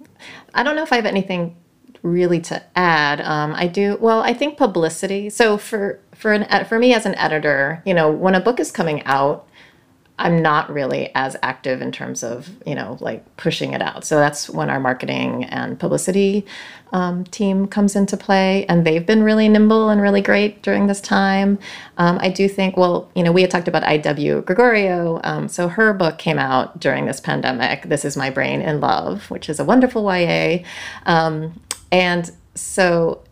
I 0.53 0.63
don't 0.63 0.75
know 0.75 0.83
if 0.83 0.91
I 0.91 0.97
have 0.97 1.05
anything 1.05 1.55
really 2.03 2.39
to 2.41 2.63
add. 2.75 3.21
Um, 3.21 3.53
I 3.55 3.67
do 3.67 3.97
well. 3.99 4.21
I 4.21 4.33
think 4.33 4.57
publicity. 4.57 5.29
So 5.29 5.57
for 5.57 5.99
for 6.15 6.33
an 6.33 6.65
for 6.65 6.79
me 6.79 6.93
as 6.93 7.05
an 7.05 7.15
editor, 7.15 7.81
you 7.85 7.93
know, 7.93 8.09
when 8.09 8.35
a 8.35 8.39
book 8.39 8.59
is 8.59 8.71
coming 8.71 9.03
out, 9.03 9.47
I'm 10.17 10.41
not 10.41 10.71
really 10.71 11.11
as 11.15 11.35
active 11.41 11.81
in 11.81 11.91
terms 11.91 12.23
of 12.23 12.49
you 12.65 12.75
know 12.75 12.97
like 12.99 13.37
pushing 13.37 13.73
it 13.73 13.81
out. 13.81 14.05
So 14.05 14.17
that's 14.17 14.49
when 14.49 14.69
our 14.69 14.79
marketing 14.79 15.45
and 15.45 15.79
publicity 15.79 16.45
um, 16.91 17.23
team 17.25 17.67
comes 17.67 17.95
into 17.95 18.17
play, 18.17 18.65
and 18.65 18.85
they've 18.85 19.05
been 19.05 19.23
really 19.23 19.47
nimble 19.47 19.89
and 19.89 20.01
really 20.01 20.21
great 20.21 20.61
during 20.61 20.87
this 20.87 21.01
time. 21.01 21.57
Um, 21.97 22.19
I 22.21 22.29
do 22.29 22.49
think, 22.49 22.75
well, 22.75 23.09
you 23.15 23.23
know, 23.23 23.31
we 23.31 23.41
had 23.41 23.49
talked 23.49 23.69
about 23.69 23.83
I.W. 23.83 24.41
Gregorio, 24.41 25.21
um, 25.23 25.47
so 25.47 25.69
her 25.69 25.93
book 25.93 26.17
came 26.17 26.37
out 26.37 26.79
during 26.79 27.05
this 27.05 27.19
pandemic. 27.19 27.83
This 27.83 28.03
is 28.03 28.17
my 28.17 28.29
brain 28.29 28.61
in 28.61 28.79
love, 28.81 29.29
which 29.31 29.49
is 29.49 29.59
a 29.59 29.63
wonderful 29.63 30.03
YA. 30.03 30.59
And 31.91 32.31
so 32.55 33.23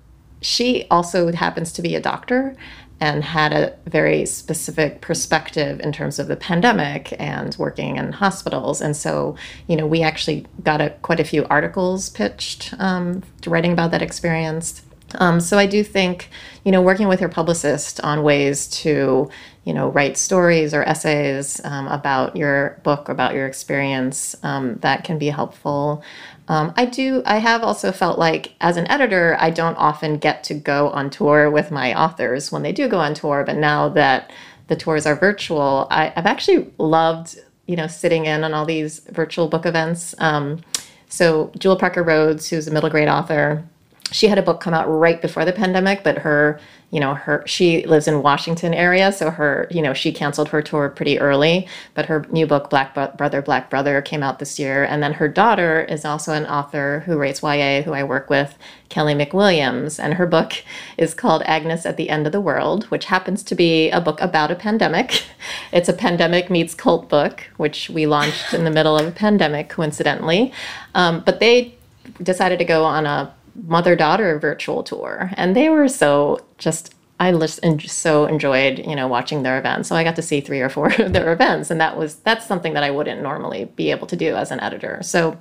she 0.41 0.85
also 0.89 1.31
happens 1.31 1.71
to 1.73 1.81
be 1.81 1.95
a 1.95 2.01
doctor 2.01 2.55
and 3.01 3.23
had 3.23 3.53
a 3.53 3.73
very 3.87 4.25
specific 4.25 4.99
perspective 4.99 5.79
in 5.79 5.91
terms 5.91 6.19
of 6.19 6.27
the 6.27 6.35
pandemic 6.35 7.13
and 7.17 7.55
working 7.57 7.95
in 7.95 8.11
hospitals. 8.11 8.81
And 8.81 8.95
so, 8.95 9.37
you 9.67 9.77
know, 9.77 9.87
we 9.87 10.01
actually 10.01 10.45
got 10.63 10.81
a, 10.81 10.89
quite 11.01 11.19
a 11.19 11.23
few 11.23 11.45
articles 11.49 12.09
pitched 12.09 12.73
um, 12.77 13.23
writing 13.47 13.71
about 13.71 13.91
that 13.91 14.01
experience. 14.01 14.81
Um, 15.15 15.39
so 15.39 15.57
I 15.57 15.65
do 15.65 15.83
think, 15.83 16.29
you 16.63 16.71
know, 16.71 16.81
working 16.81 17.07
with 17.07 17.19
your 17.19 17.29
publicist 17.29 17.99
on 18.01 18.21
ways 18.21 18.67
to, 18.67 19.29
you 19.63 19.73
know, 19.73 19.89
write 19.89 20.17
stories 20.17 20.73
or 20.73 20.83
essays 20.83 21.61
um, 21.63 21.87
about 21.87 22.35
your 22.35 22.79
book, 22.83 23.09
about 23.09 23.33
your 23.33 23.47
experience, 23.47 24.35
um, 24.43 24.75
that 24.81 25.03
can 25.03 25.17
be 25.17 25.29
helpful. 25.29 26.03
Um, 26.49 26.73
I 26.75 26.85
do, 26.85 27.21
I 27.25 27.37
have 27.37 27.63
also 27.63 27.91
felt 27.91 28.17
like 28.17 28.55
as 28.59 28.75
an 28.75 28.89
editor, 28.89 29.37
I 29.39 29.51
don't 29.51 29.75
often 29.75 30.17
get 30.17 30.43
to 30.45 30.55
go 30.55 30.89
on 30.89 31.11
tour 31.11 31.49
with 31.49 31.69
my 31.69 31.93
authors 31.93 32.51
when 32.51 32.63
they 32.63 32.71
do 32.71 32.87
go 32.87 32.99
on 32.99 33.13
tour. 33.13 33.43
But 33.45 33.57
now 33.57 33.87
that 33.89 34.31
the 34.67 34.75
tours 34.75 35.05
are 35.05 35.15
virtual, 35.15 35.87
I, 35.91 36.07
have 36.07 36.25
actually 36.25 36.73
loved, 36.79 37.39
you 37.67 37.75
know, 37.75 37.85
sitting 37.85 38.25
in 38.25 38.43
on 38.43 38.55
all 38.55 38.65
these 38.65 38.99
virtual 39.11 39.47
book 39.47 39.67
events. 39.67 40.15
Um, 40.17 40.61
so 41.07 41.51
Jewell 41.57 41.77
Parker 41.77 42.01
Rhodes, 42.01 42.49
who's 42.49 42.67
a 42.67 42.71
middle 42.71 42.89
grade 42.89 43.07
author, 43.07 43.63
she 44.11 44.27
had 44.27 44.37
a 44.37 44.41
book 44.41 44.59
come 44.61 44.73
out 44.73 44.87
right 44.87 45.21
before 45.21 45.45
the 45.45 45.53
pandemic, 45.53 46.03
but 46.03 46.19
her 46.19 46.59
you 46.91 46.99
know 46.99 47.13
her 47.13 47.43
she 47.45 47.85
lives 47.85 48.07
in 48.07 48.23
washington 48.23 48.73
area 48.73 49.11
so 49.11 49.29
her 49.29 49.67
you 49.69 49.81
know 49.81 49.93
she 49.93 50.11
canceled 50.11 50.49
her 50.49 50.61
tour 50.61 50.89
pretty 50.89 51.19
early 51.19 51.67
but 51.93 52.07
her 52.07 52.25
new 52.31 52.47
book 52.47 52.69
black 52.69 52.93
brother 52.93 53.41
black 53.41 53.69
brother 53.69 54.01
came 54.01 54.23
out 54.23 54.39
this 54.39 54.59
year. 54.59 54.83
And 54.83 55.01
then 55.03 55.13
her 55.13 55.27
daughter 55.27 55.81
is 55.81 56.05
also 56.05 56.33
an 56.33 56.45
author 56.45 57.03
who 57.05 57.17
writes 57.17 57.41
ya 57.43 57.81
who 57.81 57.93
i 57.93 58.03
work 58.03 58.29
with 58.29 58.57
kelly 58.89 59.13
mcwilliams. 59.13 60.03
And 60.03 60.15
her 60.15 60.25
book 60.25 60.53
is 60.97 61.13
called 61.13 61.43
agnes 61.45 61.85
at 61.85 61.97
the 61.97 62.09
end 62.09 62.25
of 62.25 62.31
the 62.31 62.41
world 62.41 62.85
which 62.85 63.05
happens 63.05 63.43
to 63.43 63.55
be 63.55 63.89
a 63.91 64.01
book 64.01 64.19
about 64.21 64.51
a 64.51 64.55
pandemic. 64.55 65.23
It's 65.71 65.89
a 65.89 65.93
pandemic 65.93 66.49
meets 66.49 66.73
cult 66.73 67.09
book 67.09 67.47
which 67.57 67.89
we 67.89 68.07
launched 68.07 68.53
in 68.53 68.63
the 68.63 68.71
middle 68.71 68.97
of 68.97 69.07
a 69.07 69.11
pandemic 69.11 69.69
coincidentally. 69.69 70.51
Um, 70.95 71.21
but 71.25 71.39
they 71.39 71.75
decided 72.23 72.59
to 72.59 72.65
go 72.65 72.85
on 72.85 73.05
a 73.05 73.33
mother 73.63 73.95
daughter 73.95 74.37
virtual 74.39 74.83
tour, 74.83 75.31
and 75.35 75.55
they 75.55 75.69
were 75.69 75.87
so 75.87 76.45
just. 76.57 76.95
I 77.21 77.33
just 77.33 77.99
so 77.99 78.27
enjoyed, 78.27 78.79
you 78.79 78.95
know, 78.95 79.05
watching 79.09 79.43
their 79.43 79.59
events. 79.59 79.89
So 79.89 79.95
I 79.97 80.05
got 80.05 80.15
to 80.15 80.21
see 80.21 80.39
three 80.39 80.61
or 80.61 80.69
four 80.69 80.87
of 80.99 81.11
their 81.11 81.33
events, 81.33 81.69
and 81.69 81.81
that 81.81 81.97
was 81.97 82.15
that's 82.15 82.45
something 82.45 82.73
that 82.75 82.83
I 82.83 82.91
wouldn't 82.91 83.21
normally 83.21 83.65
be 83.65 83.91
able 83.91 84.07
to 84.07 84.15
do 84.15 84.35
as 84.37 84.51
an 84.51 84.61
editor. 84.61 84.99
So 85.03 85.37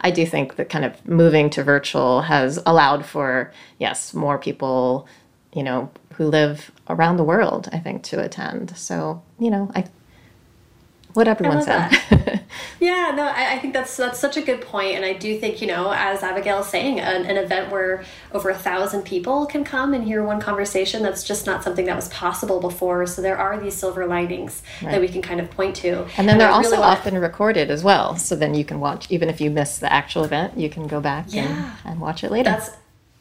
I 0.00 0.10
do 0.10 0.24
think 0.24 0.56
that 0.56 0.70
kind 0.70 0.86
of 0.86 1.06
moving 1.06 1.50
to 1.50 1.62
virtual 1.62 2.22
has 2.22 2.58
allowed 2.64 3.04
for 3.04 3.52
yes 3.78 4.14
more 4.14 4.38
people, 4.38 5.06
you 5.52 5.62
know, 5.62 5.90
who 6.14 6.28
live 6.28 6.70
around 6.88 7.18
the 7.18 7.24
world. 7.24 7.68
I 7.74 7.78
think 7.78 8.02
to 8.04 8.24
attend. 8.24 8.74
So 8.78 9.22
you 9.38 9.50
know, 9.50 9.70
I 9.74 9.84
what 11.16 11.28
everyone 11.28 11.62
said. 11.62 11.90
yeah, 12.80 13.12
no, 13.16 13.24
I, 13.24 13.54
I, 13.54 13.58
think 13.58 13.72
that's 13.72 13.96
that's 13.96 14.18
such 14.18 14.36
a 14.36 14.42
good 14.42 14.60
point, 14.60 14.94
and 14.94 15.04
I 15.04 15.14
do 15.14 15.38
think 15.38 15.60
you 15.60 15.66
know, 15.66 15.92
as 15.92 16.22
Abigail 16.22 16.60
is 16.60 16.66
saying, 16.66 17.00
an, 17.00 17.24
an 17.24 17.36
event 17.36 17.70
where 17.70 18.04
over 18.32 18.50
a 18.50 18.54
thousand 18.54 19.02
people 19.02 19.46
can 19.46 19.64
come 19.64 19.94
and 19.94 20.04
hear 20.04 20.22
one 20.22 20.40
conversation 20.40 21.02
that's 21.02 21.24
just 21.24 21.46
not 21.46 21.64
something 21.64 21.86
that 21.86 21.96
was 21.96 22.08
possible 22.08 22.60
before. 22.60 23.06
So 23.06 23.22
there 23.22 23.38
are 23.38 23.58
these 23.58 23.74
silver 23.74 24.06
linings 24.06 24.62
right. 24.82 24.92
that 24.92 25.00
we 25.00 25.08
can 25.08 25.22
kind 25.22 25.40
of 25.40 25.50
point 25.50 25.74
to, 25.76 26.06
and 26.16 26.28
then 26.28 26.30
and 26.30 26.40
they're 26.40 26.50
also 26.50 26.80
often 26.80 27.18
recorded 27.18 27.70
as 27.70 27.82
well. 27.82 28.16
So 28.16 28.36
then 28.36 28.54
you 28.54 28.64
can 28.64 28.78
watch, 28.78 29.10
even 29.10 29.28
if 29.28 29.40
you 29.40 29.50
miss 29.50 29.78
the 29.78 29.92
actual 29.92 30.24
event, 30.24 30.58
you 30.58 30.68
can 30.68 30.86
go 30.86 31.00
back 31.00 31.26
yeah. 31.28 31.44
and, 31.84 31.92
and 31.92 32.00
watch 32.00 32.22
it 32.22 32.30
later. 32.30 32.50
That's 32.50 32.70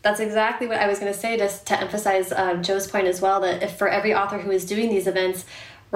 that's 0.06 0.20
exactly 0.20 0.68
what 0.68 0.78
I 0.78 0.88
was 0.88 1.00
going 1.00 1.12
to 1.12 1.18
say, 1.18 1.36
just 1.36 1.66
to 1.66 1.82
emphasize 1.82 2.32
uh, 2.32 2.58
Jo's 2.58 2.88
point 2.88 3.08
as 3.08 3.22
well. 3.22 3.42
That 3.42 3.64
if 3.64 3.76
for 3.76 3.88
every 3.90 4.14
author 4.14 4.38
who 4.38 4.52
is 4.52 4.64
doing 4.64 4.90
these 4.90 5.08
events, 5.08 5.46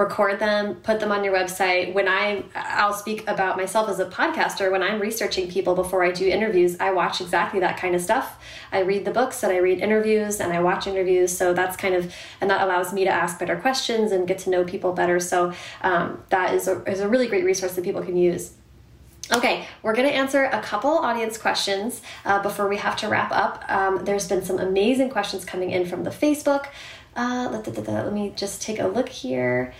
record 0.00 0.38
them, 0.38 0.76
put 0.76 0.98
them 0.98 1.12
on 1.12 1.22
your 1.22 1.32
website. 1.32 1.92
When 1.92 2.08
I, 2.08 2.42
I'll 2.54 2.92
speak 2.92 3.28
about 3.28 3.56
myself 3.56 3.88
as 3.88 4.00
a 4.00 4.06
podcaster, 4.06 4.72
when 4.72 4.82
I'm 4.82 5.00
researching 5.00 5.48
people 5.48 5.74
before 5.74 6.02
I 6.02 6.10
do 6.10 6.26
interviews, 6.26 6.76
I 6.80 6.90
watch 6.92 7.20
exactly 7.20 7.60
that 7.60 7.76
kind 7.76 7.94
of 7.94 8.00
stuff. 8.00 8.42
I 8.72 8.80
read 8.80 9.04
the 9.04 9.10
books 9.10 9.42
and 9.42 9.52
I 9.52 9.58
read 9.58 9.78
interviews 9.78 10.40
and 10.40 10.52
I 10.52 10.60
watch 10.60 10.86
interviews. 10.86 11.36
So 11.36 11.52
that's 11.52 11.76
kind 11.76 11.94
of, 11.94 12.12
and 12.40 12.50
that 12.50 12.62
allows 12.62 12.92
me 12.92 13.04
to 13.04 13.10
ask 13.10 13.38
better 13.38 13.56
questions 13.56 14.10
and 14.10 14.26
get 14.26 14.38
to 14.38 14.50
know 14.50 14.64
people 14.64 14.92
better. 14.92 15.20
So 15.20 15.52
um, 15.82 16.22
that 16.30 16.54
is 16.54 16.66
a, 16.66 16.82
is 16.84 17.00
a 17.00 17.08
really 17.08 17.28
great 17.28 17.44
resource 17.44 17.74
that 17.74 17.84
people 17.84 18.02
can 18.02 18.16
use. 18.16 18.54
Okay, 19.32 19.68
we're 19.84 19.94
going 19.94 20.08
to 20.08 20.14
answer 20.14 20.44
a 20.44 20.60
couple 20.60 20.90
audience 20.90 21.38
questions 21.38 22.02
uh, 22.24 22.42
before 22.42 22.68
we 22.68 22.78
have 22.78 22.96
to 22.96 23.08
wrap 23.08 23.30
up. 23.30 23.64
Um, 23.68 24.04
there's 24.04 24.26
been 24.26 24.42
some 24.42 24.58
amazing 24.58 25.10
questions 25.10 25.44
coming 25.44 25.70
in 25.70 25.86
from 25.86 26.02
the 26.02 26.10
Facebook. 26.10 26.66
Uh, 27.14 27.48
let, 27.52 27.66
let, 27.66 27.86
let, 27.86 28.12
me 28.12 28.32
just 28.34 28.62
take 28.62 28.80
a 28.80 28.86
look 28.86 29.08
here. 29.08 29.72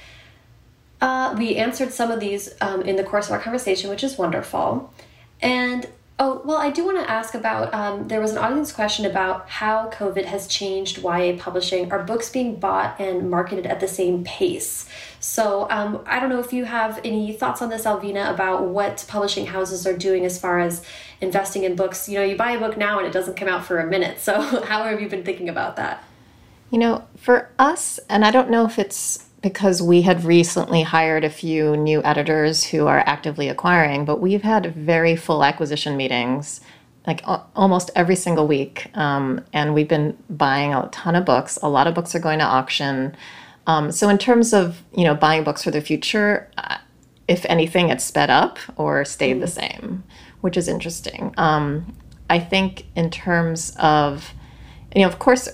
Uh, 1.00 1.34
we 1.38 1.56
answered 1.56 1.92
some 1.92 2.10
of 2.10 2.20
these 2.20 2.50
um, 2.60 2.82
in 2.82 2.96
the 2.96 3.04
course 3.04 3.26
of 3.26 3.32
our 3.32 3.40
conversation, 3.40 3.88
which 3.90 4.04
is 4.04 4.18
wonderful. 4.18 4.92
And 5.40 5.88
oh, 6.20 6.42
well, 6.44 6.58
I 6.58 6.70
do 6.70 6.84
want 6.84 6.98
to 6.98 7.10
ask 7.10 7.34
about 7.34 7.72
um, 7.72 8.08
there 8.08 8.20
was 8.20 8.32
an 8.32 8.38
audience 8.38 8.70
question 8.70 9.06
about 9.06 9.48
how 9.48 9.88
COVID 9.88 10.26
has 10.26 10.46
changed 10.46 10.98
YA 11.02 11.36
publishing. 11.38 11.90
Are 11.90 12.02
books 12.02 12.28
being 12.28 12.56
bought 12.56 13.00
and 13.00 13.30
marketed 13.30 13.66
at 13.66 13.80
the 13.80 13.88
same 13.88 14.22
pace? 14.22 14.86
So 15.18 15.66
um, 15.70 16.04
I 16.06 16.20
don't 16.20 16.28
know 16.28 16.38
if 16.38 16.52
you 16.52 16.66
have 16.66 17.00
any 17.02 17.32
thoughts 17.32 17.62
on 17.62 17.70
this, 17.70 17.84
Alvina, 17.84 18.30
about 18.30 18.66
what 18.66 19.04
publishing 19.08 19.46
houses 19.46 19.86
are 19.86 19.96
doing 19.96 20.26
as 20.26 20.38
far 20.38 20.60
as 20.60 20.84
investing 21.22 21.64
in 21.64 21.74
books. 21.74 22.06
You 22.08 22.18
know, 22.18 22.24
you 22.24 22.36
buy 22.36 22.52
a 22.52 22.58
book 22.58 22.76
now 22.76 22.98
and 22.98 23.06
it 23.06 23.12
doesn't 23.12 23.36
come 23.36 23.48
out 23.48 23.64
for 23.64 23.78
a 23.78 23.86
minute. 23.86 24.20
So 24.20 24.40
how 24.66 24.84
have 24.84 25.00
you 25.00 25.08
been 25.08 25.24
thinking 25.24 25.48
about 25.48 25.76
that? 25.76 26.04
You 26.70 26.78
know, 26.78 27.04
for 27.16 27.50
us, 27.58 27.98
and 28.08 28.24
I 28.24 28.30
don't 28.30 28.50
know 28.50 28.64
if 28.64 28.78
it's 28.78 29.26
because 29.42 29.80
we 29.80 30.02
had 30.02 30.24
recently 30.24 30.82
hired 30.82 31.24
a 31.24 31.30
few 31.30 31.76
new 31.76 32.02
editors 32.04 32.64
who 32.64 32.86
are 32.86 33.02
actively 33.06 33.48
acquiring, 33.48 34.04
but 34.04 34.20
we've 34.20 34.42
had 34.42 34.74
very 34.74 35.16
full 35.16 35.42
acquisition 35.42 35.96
meetings 35.96 36.60
like 37.06 37.22
almost 37.56 37.90
every 37.96 38.16
single 38.16 38.46
week. 38.46 38.90
Um, 38.94 39.44
and 39.52 39.74
we've 39.74 39.88
been 39.88 40.16
buying 40.28 40.74
a 40.74 40.88
ton 40.92 41.16
of 41.16 41.24
books. 41.24 41.58
A 41.62 41.68
lot 41.68 41.86
of 41.86 41.94
books 41.94 42.14
are 42.14 42.20
going 42.20 42.38
to 42.40 42.44
auction. 42.44 43.16
Um, 43.66 43.90
so 43.90 44.08
in 44.08 44.18
terms 44.18 44.52
of 44.52 44.82
you 44.94 45.04
know 45.04 45.14
buying 45.14 45.44
books 45.44 45.64
for 45.64 45.70
the 45.70 45.80
future, 45.80 46.50
uh, 46.58 46.78
if 47.28 47.44
anything, 47.46 47.88
it's 47.88 48.04
sped 48.04 48.30
up 48.30 48.58
or 48.76 49.04
stayed 49.04 49.36
mm. 49.36 49.40
the 49.40 49.46
same, 49.46 50.04
which 50.40 50.56
is 50.56 50.68
interesting. 50.68 51.34
Um, 51.36 51.96
I 52.28 52.38
think 52.38 52.86
in 52.96 53.10
terms 53.10 53.74
of 53.78 54.34
you 54.94 55.02
know, 55.02 55.08
of 55.08 55.18
course, 55.18 55.48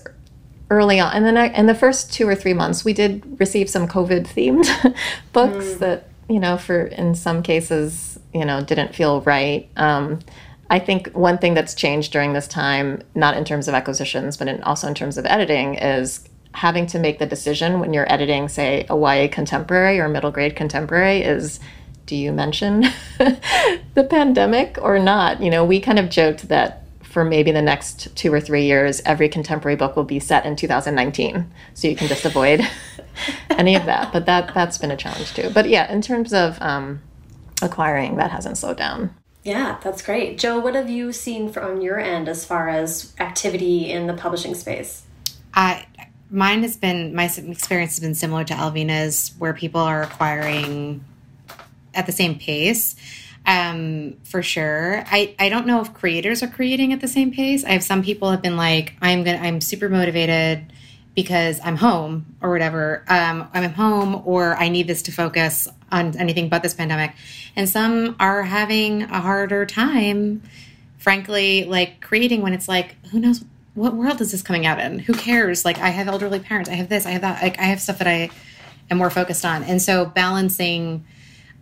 early 0.70 0.98
on, 1.00 1.12
and 1.12 1.24
then 1.24 1.36
I, 1.36 1.46
in 1.48 1.66
the 1.66 1.74
first 1.74 2.12
two 2.12 2.28
or 2.28 2.34
three 2.34 2.54
months, 2.54 2.84
we 2.84 2.92
did 2.92 3.38
receive 3.38 3.70
some 3.70 3.86
COVID 3.86 4.26
themed 4.26 4.66
books 5.32 5.66
mm. 5.66 5.78
that 5.78 6.08
you 6.28 6.40
know, 6.40 6.56
for 6.56 6.86
in 6.86 7.14
some 7.14 7.42
cases, 7.42 8.18
you 8.34 8.44
know, 8.44 8.62
didn't 8.62 8.94
feel 8.94 9.20
right. 9.22 9.68
Um, 9.76 10.20
I 10.68 10.78
think 10.78 11.08
one 11.12 11.38
thing 11.38 11.54
that's 11.54 11.74
changed 11.74 12.12
during 12.12 12.32
this 12.32 12.48
time, 12.48 13.02
not 13.14 13.36
in 13.36 13.44
terms 13.44 13.68
of 13.68 13.74
acquisitions, 13.74 14.36
but 14.36 14.48
in, 14.48 14.62
also 14.64 14.88
in 14.88 14.94
terms 14.94 15.16
of 15.16 15.26
editing, 15.26 15.76
is 15.76 16.28
having 16.52 16.86
to 16.86 16.98
make 16.98 17.18
the 17.18 17.26
decision 17.26 17.78
when 17.78 17.92
you're 17.92 18.10
editing, 18.12 18.48
say, 18.48 18.86
a 18.88 18.96
YA 18.96 19.28
contemporary 19.30 20.00
or 20.00 20.08
middle 20.08 20.30
grade 20.30 20.56
contemporary 20.56 21.22
is 21.22 21.60
do 22.06 22.16
you 22.16 22.32
mention 22.32 22.80
the 23.18 24.06
pandemic 24.08 24.78
or 24.80 24.98
not? 24.98 25.42
You 25.42 25.50
know, 25.50 25.64
we 25.64 25.80
kind 25.80 25.98
of 25.98 26.08
joked 26.08 26.48
that 26.48 26.85
for 27.16 27.24
maybe 27.24 27.50
the 27.50 27.62
next 27.62 28.14
two 28.14 28.30
or 28.30 28.42
three 28.42 28.66
years, 28.66 29.00
every 29.06 29.26
contemporary 29.26 29.74
book 29.74 29.96
will 29.96 30.04
be 30.04 30.20
set 30.20 30.44
in 30.44 30.54
2019. 30.54 31.50
So 31.72 31.88
you 31.88 31.96
can 31.96 32.08
just 32.08 32.26
avoid 32.26 32.60
any 33.50 33.74
of 33.74 33.86
that. 33.86 34.12
But 34.12 34.26
that, 34.26 34.52
that's 34.52 34.76
been 34.76 34.90
a 34.90 34.98
challenge 34.98 35.32
too. 35.32 35.48
But 35.48 35.66
yeah, 35.66 35.90
in 35.90 36.02
terms 36.02 36.34
of 36.34 36.60
um, 36.60 37.00
acquiring, 37.62 38.16
that 38.16 38.32
hasn't 38.32 38.58
slowed 38.58 38.76
down. 38.76 39.14
Yeah, 39.44 39.78
that's 39.82 40.02
great. 40.02 40.36
Jo, 40.36 40.58
what 40.58 40.74
have 40.74 40.90
you 40.90 41.10
seen 41.10 41.50
from 41.50 41.80
your 41.80 41.98
end 41.98 42.28
as 42.28 42.44
far 42.44 42.68
as 42.68 43.14
activity 43.18 43.90
in 43.90 44.06
the 44.08 44.12
publishing 44.12 44.54
space? 44.54 45.04
I 45.54 45.86
mine 46.30 46.60
has 46.64 46.76
been 46.76 47.14
my 47.14 47.24
experience 47.24 47.92
has 47.92 48.00
been 48.00 48.14
similar 48.14 48.44
to 48.44 48.52
Alvina's, 48.52 49.32
where 49.38 49.54
people 49.54 49.80
are 49.80 50.02
acquiring 50.02 51.02
at 51.94 52.04
the 52.04 52.12
same 52.12 52.38
pace. 52.38 52.94
Um, 53.46 54.16
for 54.24 54.42
sure. 54.42 55.04
I, 55.06 55.36
I 55.38 55.48
don't 55.48 55.66
know 55.68 55.80
if 55.80 55.94
creators 55.94 56.42
are 56.42 56.48
creating 56.48 56.92
at 56.92 57.00
the 57.00 57.06
same 57.06 57.32
pace. 57.32 57.64
I 57.64 57.70
have 57.70 57.84
some 57.84 58.02
people 58.02 58.30
have 58.30 58.42
been 58.42 58.56
like, 58.56 58.94
I'm 59.00 59.22
gonna 59.22 59.38
I'm 59.38 59.60
super 59.60 59.88
motivated 59.88 60.72
because 61.14 61.60
I'm 61.64 61.76
home 61.76 62.26
or 62.42 62.50
whatever. 62.50 63.04
Um, 63.08 63.48
I'm 63.54 63.72
home 63.72 64.22
or 64.24 64.56
I 64.56 64.68
need 64.68 64.86
this 64.88 65.02
to 65.02 65.12
focus 65.12 65.68
on 65.90 66.16
anything 66.18 66.48
but 66.48 66.62
this 66.62 66.74
pandemic. 66.74 67.14
And 67.54 67.68
some 67.68 68.16
are 68.20 68.42
having 68.42 69.04
a 69.04 69.20
harder 69.20 69.64
time, 69.64 70.42
frankly, 70.98 71.64
like 71.64 72.00
creating 72.00 72.42
when 72.42 72.52
it's 72.52 72.68
like, 72.68 72.96
who 73.06 73.20
knows 73.20 73.44
what 73.74 73.94
world 73.94 74.20
is 74.20 74.32
this 74.32 74.42
coming 74.42 74.66
out 74.66 74.80
in? 74.80 74.98
Who 74.98 75.14
cares? 75.14 75.64
Like 75.64 75.78
I 75.78 75.90
have 75.90 76.08
elderly 76.08 76.40
parents, 76.40 76.68
I 76.68 76.74
have 76.74 76.88
this, 76.88 77.06
I 77.06 77.10
have 77.10 77.22
that. 77.22 77.42
Like 77.42 77.58
I 77.58 77.64
have 77.64 77.80
stuff 77.80 77.98
that 77.98 78.08
I 78.08 78.30
am 78.90 78.98
more 78.98 79.10
focused 79.10 79.44
on. 79.44 79.62
And 79.62 79.80
so 79.80 80.04
balancing 80.04 81.04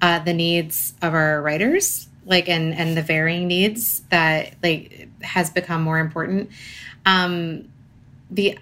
uh, 0.01 0.19
the 0.21 0.33
needs 0.33 0.95
of 1.03 1.15
our 1.15 1.41
writers, 1.43 2.09
like 2.27 2.49
and 2.49 2.75
and 2.75 2.97
the 2.97 3.03
varying 3.03 3.47
needs 3.47 4.01
that 4.11 4.55
like 4.63 5.09
has 5.23 5.51
become 5.51 5.83
more 5.83 5.99
important. 5.99 6.51
Um, 7.07 7.69
the 8.31 8.59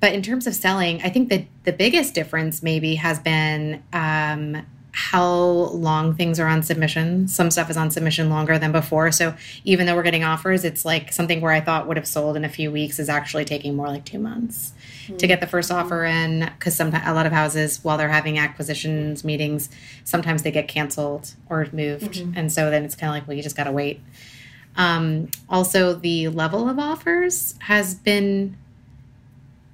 but 0.00 0.14
in 0.14 0.22
terms 0.22 0.46
of 0.46 0.54
selling, 0.54 1.02
I 1.02 1.10
think 1.10 1.28
that 1.28 1.44
the 1.64 1.72
biggest 1.72 2.14
difference 2.14 2.62
maybe 2.62 2.94
has 2.94 3.18
been 3.18 3.82
um, 3.92 4.64
how 4.92 5.28
long 5.28 6.14
things 6.14 6.40
are 6.40 6.48
on 6.48 6.62
submission. 6.62 7.28
Some 7.28 7.50
stuff 7.50 7.70
is 7.70 7.76
on 7.76 7.90
submission 7.90 8.30
longer 8.30 8.58
than 8.58 8.72
before. 8.72 9.12
So 9.12 9.34
even 9.64 9.86
though 9.86 9.94
we're 9.94 10.02
getting 10.02 10.24
offers, 10.24 10.64
it's 10.64 10.84
like 10.84 11.12
something 11.12 11.40
where 11.40 11.52
I 11.52 11.60
thought 11.60 11.86
would 11.86 11.98
have 11.98 12.06
sold 12.06 12.36
in 12.36 12.44
a 12.44 12.48
few 12.48 12.72
weeks 12.72 12.98
is 12.98 13.08
actually 13.08 13.44
taking 13.44 13.76
more 13.76 13.88
like 13.88 14.04
two 14.04 14.18
months 14.18 14.72
mm-hmm. 15.10 15.18
to 15.18 15.26
get 15.26 15.40
the 15.40 15.46
first 15.46 15.70
offer 15.70 16.04
in. 16.04 16.50
Because 16.58 16.74
sometimes 16.76 17.04
a 17.06 17.14
lot 17.14 17.26
of 17.26 17.32
houses, 17.32 17.80
while 17.82 17.98
they're 17.98 18.08
having 18.08 18.38
acquisitions 18.38 19.24
meetings, 19.24 19.68
sometimes 20.04 20.42
they 20.42 20.50
get 20.50 20.68
canceled 20.68 21.34
or 21.48 21.66
moved, 21.72 22.14
mm-hmm. 22.14 22.32
and 22.36 22.52
so 22.52 22.70
then 22.70 22.84
it's 22.84 22.94
kind 22.94 23.10
of 23.10 23.14
like, 23.14 23.28
well, 23.28 23.36
you 23.36 23.42
just 23.42 23.56
got 23.56 23.64
to 23.64 23.72
wait. 23.72 24.00
Um, 24.76 25.28
also, 25.48 25.94
the 25.94 26.28
level 26.28 26.68
of 26.68 26.78
offers 26.78 27.56
has 27.60 27.94
been 27.94 28.56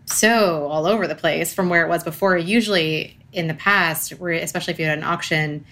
so 0.07 0.67
all 0.67 0.87
over 0.87 1.07
the 1.07 1.15
place 1.15 1.53
from 1.53 1.69
where 1.69 1.85
it 1.85 1.89
was 1.89 2.03
before. 2.03 2.37
Usually 2.37 3.19
in 3.33 3.47
the 3.47 3.55
past, 3.55 4.13
especially 4.13 4.73
if 4.73 4.79
you 4.79 4.87
had 4.87 4.97
an 4.97 5.05
auction, 5.05 5.65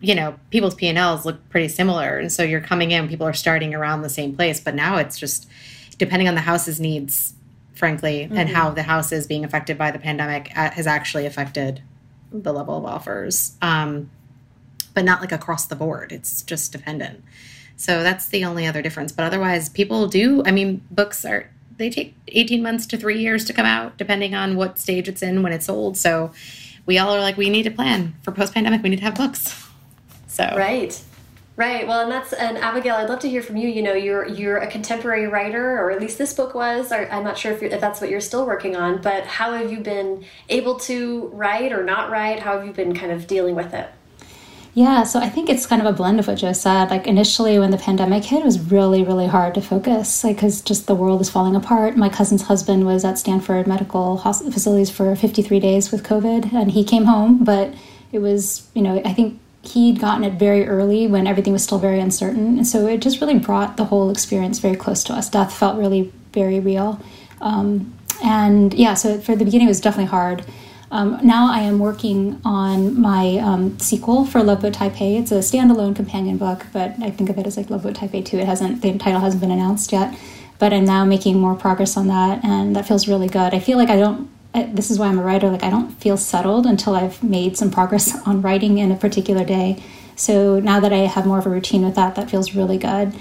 you 0.00 0.14
know, 0.14 0.36
people's 0.50 0.74
P 0.74 0.86
and 0.86 0.96
Ls 0.96 1.26
look 1.26 1.48
pretty 1.50 1.68
similar, 1.68 2.18
and 2.18 2.30
so 2.30 2.42
you're 2.42 2.60
coming 2.60 2.92
in, 2.92 3.08
people 3.08 3.26
are 3.26 3.32
starting 3.32 3.74
around 3.74 4.02
the 4.02 4.08
same 4.08 4.34
place. 4.36 4.60
But 4.60 4.74
now 4.74 4.96
it's 4.96 5.18
just 5.18 5.48
depending 5.98 6.28
on 6.28 6.34
the 6.34 6.40
house's 6.40 6.78
needs, 6.78 7.34
frankly, 7.80 8.20
mm-hmm. 8.20 8.36
and 8.36 8.48
how 8.48 8.70
the 8.70 8.84
house 8.84 9.10
is 9.10 9.26
being 9.26 9.44
affected 9.44 9.76
by 9.76 9.90
the 9.90 9.98
pandemic 9.98 10.56
uh, 10.56 10.70
has 10.70 10.86
actually 10.86 11.26
affected 11.26 11.82
the 12.30 12.52
level 12.52 12.76
of 12.76 12.84
offers, 12.84 13.56
um, 13.60 14.08
but 14.94 15.04
not 15.04 15.20
like 15.20 15.32
across 15.32 15.66
the 15.66 15.74
board. 15.74 16.12
It's 16.12 16.42
just 16.42 16.70
dependent. 16.70 17.24
So 17.74 18.04
that's 18.04 18.28
the 18.28 18.44
only 18.44 18.66
other 18.66 18.82
difference. 18.82 19.10
But 19.10 19.24
otherwise, 19.24 19.68
people 19.68 20.06
do. 20.06 20.44
I 20.44 20.52
mean, 20.52 20.84
books 20.90 21.24
are 21.24 21.50
they 21.78 21.88
take 21.88 22.14
18 22.28 22.62
months 22.62 22.86
to 22.86 22.98
three 22.98 23.18
years 23.18 23.46
to 23.46 23.54
come 23.54 23.64
out, 23.64 23.96
depending 23.96 24.34
on 24.34 24.54
what 24.54 24.78
stage 24.78 25.08
it's 25.08 25.22
in 25.22 25.42
when 25.42 25.52
it's 25.52 25.64
sold. 25.64 25.96
So 25.96 26.30
we 26.84 26.98
all 26.98 27.16
are 27.16 27.20
like, 27.20 27.38
we 27.38 27.48
need 27.48 27.62
to 27.62 27.70
plan 27.70 28.14
for 28.22 28.32
post 28.32 28.52
pandemic. 28.52 28.82
We 28.82 28.90
need 28.90 28.98
to 28.98 29.04
have 29.04 29.14
books. 29.14 29.66
So 30.26 30.44
right. 30.56 31.02
Right. 31.60 31.86
Well, 31.86 32.00
and 32.00 32.10
that's 32.10 32.32
and 32.32 32.56
Abigail. 32.56 32.94
I'd 32.94 33.10
love 33.10 33.18
to 33.18 33.28
hear 33.28 33.42
from 33.42 33.58
you. 33.58 33.68
You 33.68 33.82
know, 33.82 33.92
you're 33.92 34.26
you're 34.26 34.56
a 34.56 34.66
contemporary 34.66 35.26
writer, 35.26 35.76
or 35.76 35.90
at 35.90 36.00
least 36.00 36.16
this 36.16 36.32
book 36.32 36.54
was. 36.54 36.90
Or 36.90 37.06
I'm 37.10 37.22
not 37.22 37.36
sure 37.36 37.52
if, 37.52 37.62
if 37.62 37.78
that's 37.78 38.00
what 38.00 38.08
you're 38.08 38.22
still 38.22 38.46
working 38.46 38.76
on. 38.76 39.02
But 39.02 39.26
how 39.26 39.52
have 39.52 39.70
you 39.70 39.80
been 39.80 40.24
able 40.48 40.76
to 40.76 41.26
write 41.34 41.72
or 41.72 41.84
not 41.84 42.10
write? 42.10 42.40
How 42.40 42.56
have 42.56 42.66
you 42.66 42.72
been 42.72 42.94
kind 42.94 43.12
of 43.12 43.26
dealing 43.26 43.56
with 43.56 43.74
it? 43.74 43.90
Yeah, 44.72 45.02
so 45.02 45.20
I 45.20 45.28
think 45.28 45.50
it's 45.50 45.66
kind 45.66 45.82
of 45.82 45.86
a 45.86 45.92
blend 45.92 46.18
of 46.18 46.28
what 46.28 46.38
Jo 46.38 46.54
said. 46.54 46.88
Like 46.88 47.06
initially, 47.06 47.58
when 47.58 47.72
the 47.72 47.76
pandemic 47.76 48.24
hit, 48.24 48.40
it 48.40 48.46
was 48.46 48.58
really, 48.58 49.04
really 49.04 49.26
hard 49.26 49.52
to 49.56 49.60
focus, 49.60 50.24
like 50.24 50.36
because 50.36 50.62
just 50.62 50.86
the 50.86 50.94
world 50.94 51.20
is 51.20 51.28
falling 51.28 51.54
apart. 51.54 51.94
My 51.94 52.08
cousin's 52.08 52.44
husband 52.44 52.86
was 52.86 53.04
at 53.04 53.18
Stanford 53.18 53.66
Medical 53.66 54.16
Facilities 54.16 54.88
for 54.88 55.14
53 55.14 55.60
days 55.60 55.92
with 55.92 56.04
COVID, 56.04 56.54
and 56.54 56.70
he 56.70 56.84
came 56.84 57.04
home, 57.04 57.44
but 57.44 57.74
it 58.12 58.20
was, 58.20 58.66
you 58.72 58.80
know, 58.80 59.02
I 59.04 59.12
think 59.12 59.38
he'd 59.62 60.00
gotten 60.00 60.24
it 60.24 60.34
very 60.34 60.66
early 60.66 61.06
when 61.06 61.26
everything 61.26 61.52
was 61.52 61.62
still 61.62 61.78
very 61.78 62.00
uncertain, 62.00 62.58
and 62.58 62.66
so 62.66 62.86
it 62.86 62.98
just 62.98 63.20
really 63.20 63.38
brought 63.38 63.76
the 63.76 63.84
whole 63.86 64.10
experience 64.10 64.58
very 64.58 64.76
close 64.76 65.04
to 65.04 65.12
us. 65.12 65.28
Death 65.28 65.52
felt 65.52 65.78
really 65.78 66.12
very 66.32 66.60
real, 66.60 67.00
um, 67.40 67.92
and 68.22 68.74
yeah, 68.74 68.94
so 68.94 69.18
for 69.20 69.36
the 69.36 69.44
beginning, 69.44 69.66
it 69.66 69.70
was 69.70 69.80
definitely 69.80 70.10
hard. 70.10 70.44
Um, 70.92 71.20
now 71.22 71.52
I 71.52 71.60
am 71.60 71.78
working 71.78 72.40
on 72.44 73.00
my 73.00 73.38
um, 73.38 73.78
sequel 73.78 74.24
for 74.24 74.42
Loveboat 74.42 74.72
Taipei. 74.72 75.20
It's 75.20 75.30
a 75.30 75.36
standalone 75.36 75.94
companion 75.94 76.36
book, 76.36 76.66
but 76.72 76.94
I 77.00 77.10
think 77.10 77.30
of 77.30 77.38
it 77.38 77.46
as 77.46 77.56
like 77.56 77.70
Loveboat 77.70 77.94
Taipei 77.94 78.24
2. 78.24 78.38
It 78.38 78.46
hasn't, 78.46 78.82
the 78.82 78.98
title 78.98 79.20
hasn't 79.20 79.40
been 79.40 79.52
announced 79.52 79.92
yet, 79.92 80.18
but 80.58 80.72
I'm 80.72 80.84
now 80.84 81.04
making 81.04 81.38
more 81.38 81.54
progress 81.54 81.96
on 81.96 82.08
that, 82.08 82.44
and 82.44 82.74
that 82.74 82.88
feels 82.88 83.06
really 83.06 83.28
good. 83.28 83.54
I 83.54 83.60
feel 83.60 83.78
like 83.78 83.88
I 83.88 83.96
don't, 83.96 84.28
this 84.52 84.90
is 84.90 84.98
why 84.98 85.06
I'm 85.06 85.18
a 85.18 85.22
writer, 85.22 85.48
like 85.48 85.62
I 85.62 85.70
don't 85.70 85.90
feel 85.92 86.16
settled 86.16 86.66
until 86.66 86.94
I've 86.94 87.22
made 87.22 87.56
some 87.56 87.70
progress 87.70 88.20
on 88.26 88.42
writing 88.42 88.78
in 88.78 88.90
a 88.90 88.96
particular 88.96 89.44
day. 89.44 89.82
So 90.16 90.60
now 90.60 90.80
that 90.80 90.92
I 90.92 90.98
have 90.98 91.26
more 91.26 91.38
of 91.38 91.46
a 91.46 91.50
routine 91.50 91.84
with 91.84 91.94
that, 91.94 92.14
that 92.16 92.30
feels 92.30 92.54
really 92.54 92.76
good 92.78 93.14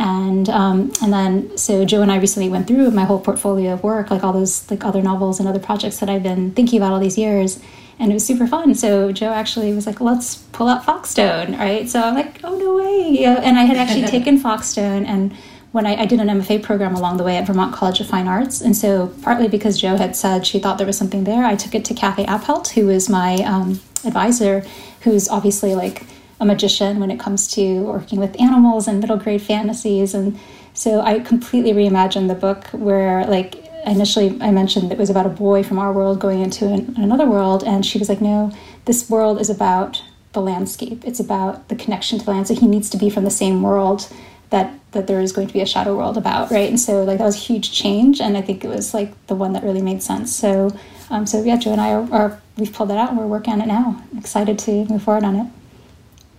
and 0.00 0.48
um, 0.48 0.90
and 1.02 1.12
then 1.12 1.56
so 1.58 1.84
Jo 1.84 2.00
and 2.00 2.10
I 2.10 2.16
recently 2.16 2.48
went 2.48 2.66
through 2.66 2.90
my 2.90 3.04
whole 3.04 3.20
portfolio 3.20 3.74
of 3.74 3.82
work, 3.82 4.10
like 4.10 4.24
all 4.24 4.32
those 4.32 4.68
like 4.70 4.82
other 4.82 5.02
novels 5.02 5.38
and 5.38 5.48
other 5.48 5.58
projects 5.58 5.98
that 5.98 6.08
I've 6.08 6.22
been 6.22 6.52
thinking 6.52 6.80
about 6.80 6.92
all 6.92 7.00
these 7.00 7.18
years, 7.18 7.60
and 7.98 8.10
it 8.10 8.14
was 8.14 8.24
super 8.24 8.46
fun. 8.46 8.74
So 8.74 9.12
Jo 9.12 9.28
actually 9.28 9.74
was 9.74 9.86
like, 9.86 10.00
"Let's 10.00 10.36
pull 10.36 10.68
out 10.68 10.84
Foxstone," 10.84 11.58
right? 11.58 11.88
So 11.88 12.00
I'm 12.00 12.14
like, 12.14 12.40
"Oh 12.42 12.56
no 12.56 12.76
way!" 12.76 13.20
Yeah. 13.20 13.40
And 13.42 13.58
I 13.58 13.64
had 13.64 13.76
actually 13.76 14.06
taken 14.18 14.40
Foxstone 14.40 15.04
and 15.06 15.36
when 15.72 15.86
I, 15.86 16.02
I, 16.02 16.06
did 16.06 16.18
an 16.18 16.28
MFA 16.28 16.62
program 16.62 16.96
along 16.96 17.16
the 17.16 17.22
way 17.22 17.36
at 17.36 17.46
Vermont 17.46 17.72
College 17.72 18.00
of 18.00 18.08
Fine 18.08 18.26
Arts. 18.26 18.60
And 18.60 18.76
so, 18.76 19.14
partly 19.22 19.48
because 19.48 19.80
Jo 19.80 19.96
had 19.96 20.16
said 20.16 20.46
she 20.46 20.58
thought 20.58 20.78
there 20.78 20.86
was 20.86 20.98
something 20.98 21.24
there, 21.24 21.44
I 21.44 21.54
took 21.54 21.74
it 21.74 21.84
to 21.86 21.94
Kathy 21.94 22.24
Appelt, 22.24 22.70
who 22.70 22.88
is 22.88 23.08
my 23.08 23.36
um, 23.36 23.80
advisor, 24.04 24.64
who's 25.02 25.28
obviously 25.28 25.74
like 25.74 26.04
a 26.40 26.44
magician 26.44 26.98
when 26.98 27.10
it 27.10 27.20
comes 27.20 27.46
to 27.52 27.82
working 27.82 28.18
with 28.18 28.40
animals 28.40 28.88
and 28.88 28.98
middle 28.98 29.16
grade 29.16 29.42
fantasies. 29.42 30.14
And 30.14 30.38
so 30.74 31.02
I 31.02 31.20
completely 31.20 31.72
reimagined 31.72 32.28
the 32.28 32.34
book 32.34 32.64
where, 32.68 33.24
like, 33.26 33.64
initially 33.86 34.36
I 34.40 34.50
mentioned 34.50 34.90
it 34.90 34.98
was 34.98 35.10
about 35.10 35.26
a 35.26 35.30
boy 35.30 35.62
from 35.62 35.78
our 35.78 35.92
world 35.92 36.18
going 36.18 36.40
into 36.40 36.66
an, 36.66 36.94
another 36.96 37.26
world. 37.26 37.62
And 37.62 37.84
she 37.84 37.98
was 37.98 38.08
like, 38.08 38.20
no, 38.20 38.52
this 38.86 39.08
world 39.08 39.40
is 39.40 39.50
about 39.50 40.02
the 40.32 40.40
landscape, 40.40 41.02
it's 41.04 41.20
about 41.20 41.68
the 41.68 41.74
connection 41.74 42.18
to 42.18 42.24
the 42.24 42.30
land. 42.30 42.48
So 42.48 42.54
he 42.54 42.66
needs 42.66 42.88
to 42.90 42.96
be 42.96 43.10
from 43.10 43.24
the 43.24 43.30
same 43.30 43.62
world 43.62 44.12
that 44.50 44.72
that 44.92 45.06
there 45.06 45.20
is 45.20 45.32
going 45.32 45.46
to 45.46 45.52
be 45.52 45.60
a 45.60 45.66
shadow 45.66 45.96
world 45.96 46.16
about 46.16 46.50
right 46.50 46.68
and 46.68 46.80
so 46.80 47.04
like 47.04 47.18
that 47.18 47.24
was 47.24 47.36
a 47.36 47.38
huge 47.38 47.72
change 47.72 48.20
and 48.20 48.36
i 48.36 48.42
think 48.42 48.64
it 48.64 48.68
was 48.68 48.92
like 48.92 49.26
the 49.26 49.34
one 49.34 49.52
that 49.52 49.62
really 49.62 49.82
made 49.82 50.02
sense 50.02 50.34
so 50.34 50.76
um, 51.10 51.26
so 51.26 51.42
yeah 51.42 51.56
Jo 51.56 51.72
and 51.72 51.80
i 51.80 51.92
are, 51.92 52.12
are 52.12 52.42
we've 52.56 52.72
pulled 52.72 52.90
that 52.90 52.98
out 52.98 53.10
and 53.10 53.18
we're 53.18 53.26
working 53.26 53.52
on 53.52 53.60
it 53.60 53.66
now 53.66 54.02
excited 54.16 54.58
to 54.58 54.84
move 54.86 55.02
forward 55.02 55.24
on 55.24 55.36
it 55.36 55.46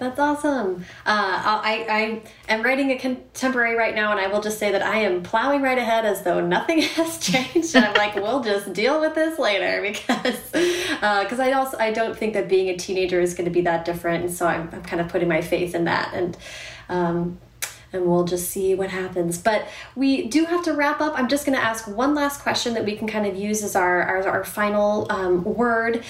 that's 0.02 0.18
awesome. 0.18 0.84
Uh, 1.06 1.60
I, 1.64 1.86
I 1.88 2.52
am 2.52 2.64
writing 2.64 2.90
a 2.90 2.98
contemporary 2.98 3.76
right 3.76 3.94
now, 3.94 4.10
and 4.10 4.20
I 4.20 4.26
will 4.26 4.42
just 4.42 4.58
say 4.58 4.72
that 4.72 4.82
I 4.82 5.02
am 5.02 5.22
plowing 5.22 5.62
right 5.62 5.78
ahead 5.78 6.08
as 6.08 6.24
though 6.24 6.44
nothing 6.44 6.82
has 6.98 7.20
changed. 7.20 7.76
and 7.76 7.86
I'm 7.86 7.94
like, 7.94 8.16
we'll 8.16 8.42
just 8.42 8.74
deal 8.74 9.00
with 9.00 9.14
this 9.14 9.38
later 9.38 9.80
because 9.84 10.42
because 10.52 11.40
uh, 11.40 11.44
I 11.44 11.52
also 11.52 11.78
I 11.78 11.92
don't 11.92 12.18
think 12.18 12.34
that 12.34 12.50
being 12.50 12.70
a 12.70 12.78
teenager 12.78 13.22
is 13.22 13.36
going 13.36 13.46
to 13.46 13.52
be 13.52 13.62
that 13.62 13.86
different, 13.86 14.24
and 14.24 14.34
so 14.34 14.48
I'm, 14.48 14.70
I'm 14.74 14.82
kind 14.82 15.02
of 15.02 15.08
putting 15.08 15.28
my 15.28 15.42
faith 15.42 15.76
in 15.76 15.84
that. 15.84 16.12
And 16.16 16.36
um, 16.90 17.38
and 17.94 18.06
we'll 18.06 18.24
just 18.24 18.50
see 18.50 18.76
what 18.76 18.90
happens. 18.90 19.38
But 19.38 19.68
we 19.96 20.28
do 20.28 20.46
have 20.46 20.64
to 20.64 20.74
wrap 20.74 21.02
up. 21.02 21.14
I'm 21.18 21.28
just 21.28 21.46
going 21.46 21.58
to 21.58 21.64
ask 21.64 21.88
one 21.88 22.16
last 22.16 22.42
question 22.42 22.74
that 22.74 22.86
we 22.86 22.96
can 22.96 23.08
kind 23.08 23.26
of 23.26 23.36
use 23.36 23.64
as 23.64 23.76
our, 23.76 24.02
our, 24.04 24.28
our 24.28 24.44
final 24.44 25.08
um, 25.12 25.44
word 25.44 26.04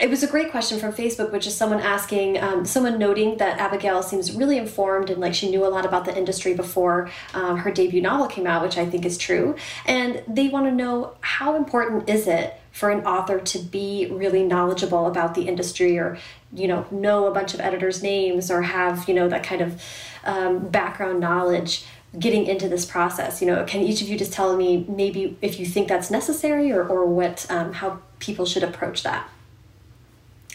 it 0.00 0.08
was 0.08 0.22
a 0.22 0.26
great 0.26 0.50
question 0.50 0.78
from 0.78 0.92
Facebook, 0.92 1.30
which 1.30 1.46
is 1.46 1.54
someone 1.54 1.80
asking, 1.80 2.42
um, 2.42 2.64
someone 2.64 2.98
noting 2.98 3.36
that 3.36 3.58
Abigail 3.58 4.02
seems 4.02 4.34
really 4.34 4.56
informed 4.56 5.10
and 5.10 5.20
like 5.20 5.34
she 5.34 5.50
knew 5.50 5.66
a 5.66 5.68
lot 5.68 5.84
about 5.84 6.06
the 6.06 6.16
industry 6.16 6.54
before 6.54 7.10
um, 7.34 7.58
her 7.58 7.70
debut 7.70 8.00
novel 8.00 8.26
came 8.26 8.46
out, 8.46 8.62
which 8.62 8.78
I 8.78 8.86
think 8.86 9.04
is 9.04 9.18
true. 9.18 9.56
And 9.84 10.22
they 10.26 10.48
want 10.48 10.66
to 10.66 10.72
know 10.72 11.16
how 11.20 11.54
important 11.54 12.08
is 12.08 12.26
it 12.26 12.54
for 12.72 12.90
an 12.90 13.04
author 13.04 13.40
to 13.40 13.58
be 13.58 14.08
really 14.10 14.42
knowledgeable 14.42 15.06
about 15.06 15.34
the 15.34 15.42
industry 15.42 15.98
or, 15.98 16.16
you 16.54 16.66
know, 16.66 16.86
know 16.90 17.26
a 17.26 17.34
bunch 17.34 17.52
of 17.52 17.60
editors' 17.60 18.02
names 18.02 18.50
or 18.50 18.62
have, 18.62 19.06
you 19.06 19.14
know, 19.14 19.28
that 19.28 19.42
kind 19.42 19.60
of 19.60 19.82
um, 20.24 20.68
background 20.68 21.20
knowledge 21.20 21.84
getting 22.18 22.46
into 22.46 22.68
this 22.68 22.84
process 22.84 23.40
you 23.40 23.46
know 23.46 23.64
can 23.64 23.80
each 23.80 24.02
of 24.02 24.08
you 24.08 24.18
just 24.18 24.32
tell 24.32 24.56
me 24.56 24.84
maybe 24.88 25.36
if 25.40 25.60
you 25.60 25.66
think 25.66 25.88
that's 25.88 26.10
necessary 26.10 26.72
or, 26.72 26.86
or 26.86 27.06
what 27.06 27.46
um, 27.50 27.72
how 27.74 28.00
people 28.18 28.44
should 28.44 28.62
approach 28.62 29.02
that 29.02 29.28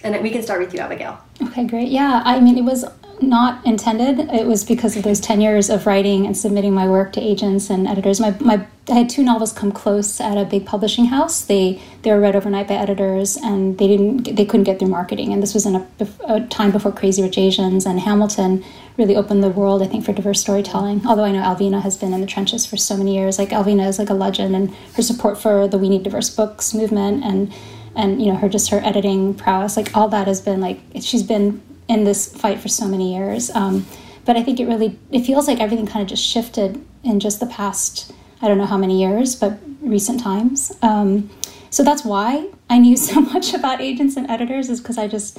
and 0.05 0.22
we 0.22 0.30
can 0.30 0.43
start 0.43 0.59
with 0.59 0.74
you, 0.74 0.80
Abigail. 0.80 1.20
Okay, 1.41 1.66
great. 1.66 1.88
Yeah, 1.88 2.22
I 2.24 2.39
mean, 2.39 2.57
it 2.57 2.63
was 2.63 2.86
not 3.22 3.66
intended. 3.66 4.20
It 4.32 4.45
was 4.45 4.63
because 4.63 4.95
of 4.95 5.03
those 5.03 5.20
10 5.20 5.41
years 5.41 5.70
of 5.70 5.86
writing 5.86 6.26
and 6.26 6.36
submitting 6.36 6.74
my 6.74 6.88
work 6.88 7.13
to 7.13 7.22
agents 7.22 7.70
and 7.70 7.88
editors. 7.88 8.20
My, 8.20 8.36
my, 8.39 8.66
I 8.89 8.93
had 8.93 9.09
two 9.09 9.24
novels 9.24 9.53
come 9.53 9.72
close 9.72 10.20
at 10.20 10.38
a 10.38 10.45
big 10.45 10.66
publishing 10.66 11.05
house. 11.05 11.41
They, 11.41 11.82
they 12.01 12.11
were 12.11 12.20
read 12.20 12.36
overnight 12.36 12.68
by 12.68 12.76
editors 12.76 13.38
and 13.38 13.78
they 13.78 13.88
didn't, 13.88 14.36
they 14.36 14.45
couldn't 14.45 14.66
get 14.66 14.80
through 14.80 14.89
marketing. 14.89 15.34
And 15.34 15.41
this 15.41 15.53
was 15.53 15.66
in 15.66 15.76
a, 15.76 15.88
a 16.28 16.41
time 16.47 16.72
before 16.72 16.91
Crazy 16.91 17.22
Rich 17.22 17.38
Asians 17.38 17.86
and 17.86 17.99
Hamilton 17.99 18.63
really 18.97 19.16
opened 19.16 19.43
the 19.43 19.49
world, 19.49 19.82
I 19.82 19.88
think, 19.88 20.05
for 20.05 20.13
diverse 20.13 20.41
storytelling. 20.41 21.05
Although 21.05 21.26
I 21.26 21.32
know 21.32 21.41
Alvina 21.41 21.82
has 21.82 21.97
been 21.97 22.13
in 22.13 22.22
the 22.22 22.28
trenches 22.28 22.66
for 22.66 22.78
so 22.78 22.95
many 22.97 23.16
years. 23.16 23.39
Like 23.39 23.49
Alvina 23.49 23.88
is 23.88 23.99
like 23.99 24.09
a 24.09 24.13
legend 24.13 24.55
and 24.55 24.74
her 24.95 25.01
support 25.01 25.38
for 25.38 25.68
the 25.68 25.78
We 25.78 25.89
Need 25.89 26.03
Diverse 26.03 26.30
Books 26.30 26.74
movement 26.74 27.24
and 27.24 27.53
and 27.95 28.22
you 28.22 28.32
know 28.32 28.38
her 28.38 28.49
just 28.49 28.72
her 28.72 28.82
editing 28.84 29.34
prowess 29.34 29.78
like 29.78 29.95
all 29.95 30.09
that 30.09 30.28
has 30.28 30.41
been 30.41 30.59
like 30.59 30.82
she's 30.99 31.24
been 31.24 31.61
in 31.88 32.04
this 32.04 32.36
fight 32.36 32.60
for 32.60 32.68
so 32.68 32.88
many 32.88 33.16
years. 33.16 33.50
Um, 33.52 33.86
but 34.26 34.36
i 34.36 34.44
think 34.44 34.60
it 34.60 34.66
really 34.66 35.00
it 35.12 35.22
feels 35.22 35.48
like 35.48 35.60
everything 35.60 35.86
kind 35.86 36.02
of 36.02 36.10
just 36.10 36.24
shifted 36.24 36.84
in 37.04 37.20
just 37.20 37.40
the 37.40 37.46
past 37.46 38.12
i 38.42 38.48
don't 38.48 38.58
know 38.58 38.66
how 38.66 38.78
many 38.78 39.00
years 39.00 39.36
but 39.36 39.58
recent 39.82 40.20
times. 40.20 40.72
Um, 40.82 41.30
so 41.70 41.84
that's 41.84 42.04
why 42.04 42.50
i 42.70 42.80
knew 42.80 42.98
so 43.12 43.22
much 43.22 43.54
about 43.54 43.80
agents 43.80 44.18
and 44.18 44.30
editors 44.30 44.70
is 44.70 44.82
because 44.82 44.98
i 44.98 45.08
just 45.08 45.38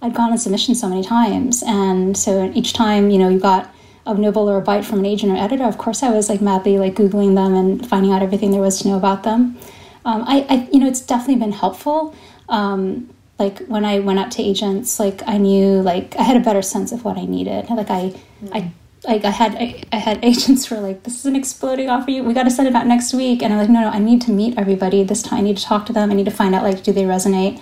i'd 0.00 0.14
gone 0.14 0.30
on 0.30 0.38
submission 0.38 0.74
so 0.74 0.88
many 0.88 1.02
times. 1.02 1.62
And 1.66 2.16
so 2.16 2.50
each 2.54 2.72
time 2.72 3.10
you 3.10 3.18
know 3.18 3.28
you 3.28 3.40
got 3.40 3.74
a 4.06 4.14
nibble 4.14 4.48
or 4.48 4.56
a 4.56 4.62
bite 4.62 4.86
from 4.86 5.00
an 5.00 5.06
agent 5.06 5.32
or 5.32 5.36
editor 5.36 5.64
of 5.64 5.76
course 5.76 6.02
i 6.02 6.10
was 6.10 6.30
like 6.30 6.40
madly 6.40 6.78
like 6.78 6.94
googling 6.94 7.34
them 7.34 7.54
and 7.54 7.86
finding 7.86 8.12
out 8.12 8.22
everything 8.22 8.52
there 8.52 8.62
was 8.62 8.80
to 8.80 8.88
know 8.88 8.96
about 8.96 9.22
them. 9.24 9.58
Um, 10.04 10.24
I, 10.26 10.46
I, 10.48 10.68
you 10.72 10.78
know, 10.78 10.86
it's 10.86 11.02
definitely 11.02 11.36
been 11.36 11.52
helpful. 11.52 12.14
Um, 12.48 13.10
like 13.38 13.60
when 13.66 13.84
I 13.84 14.00
went 14.00 14.18
out 14.18 14.32
to 14.32 14.42
agents, 14.42 14.98
like 14.98 15.22
I 15.26 15.38
knew, 15.38 15.80
like 15.80 16.16
I 16.16 16.22
had 16.22 16.36
a 16.36 16.44
better 16.44 16.62
sense 16.62 16.90
of 16.90 17.04
what 17.04 17.16
I 17.16 17.24
needed. 17.24 17.70
Like 17.70 17.90
I, 17.90 18.10
mm-hmm. 18.10 18.48
I, 18.52 18.72
like 19.04 19.24
I 19.24 19.30
had, 19.30 19.54
I, 19.54 19.82
I, 19.92 19.96
had 19.96 20.24
agents 20.24 20.66
who 20.66 20.74
were 20.74 20.80
like, 20.80 21.04
"This 21.04 21.18
is 21.20 21.26
an 21.26 21.36
exploding 21.36 21.88
offer. 21.88 22.10
You, 22.10 22.24
we 22.24 22.34
got 22.34 22.44
to 22.44 22.50
send 22.50 22.66
it 22.66 22.74
out 22.74 22.86
next 22.86 23.14
week." 23.14 23.42
And 23.42 23.52
I'm 23.52 23.60
like, 23.60 23.70
"No, 23.70 23.82
no, 23.82 23.88
I 23.90 24.00
need 24.00 24.20
to 24.22 24.32
meet 24.32 24.58
everybody 24.58 25.04
this 25.04 25.22
time. 25.22 25.38
I 25.38 25.42
need 25.42 25.56
to 25.56 25.62
talk 25.62 25.86
to 25.86 25.92
them. 25.92 26.10
I 26.10 26.14
need 26.14 26.24
to 26.24 26.32
find 26.32 26.54
out, 26.54 26.64
like, 26.64 26.82
do 26.82 26.92
they 26.92 27.04
resonate 27.04 27.60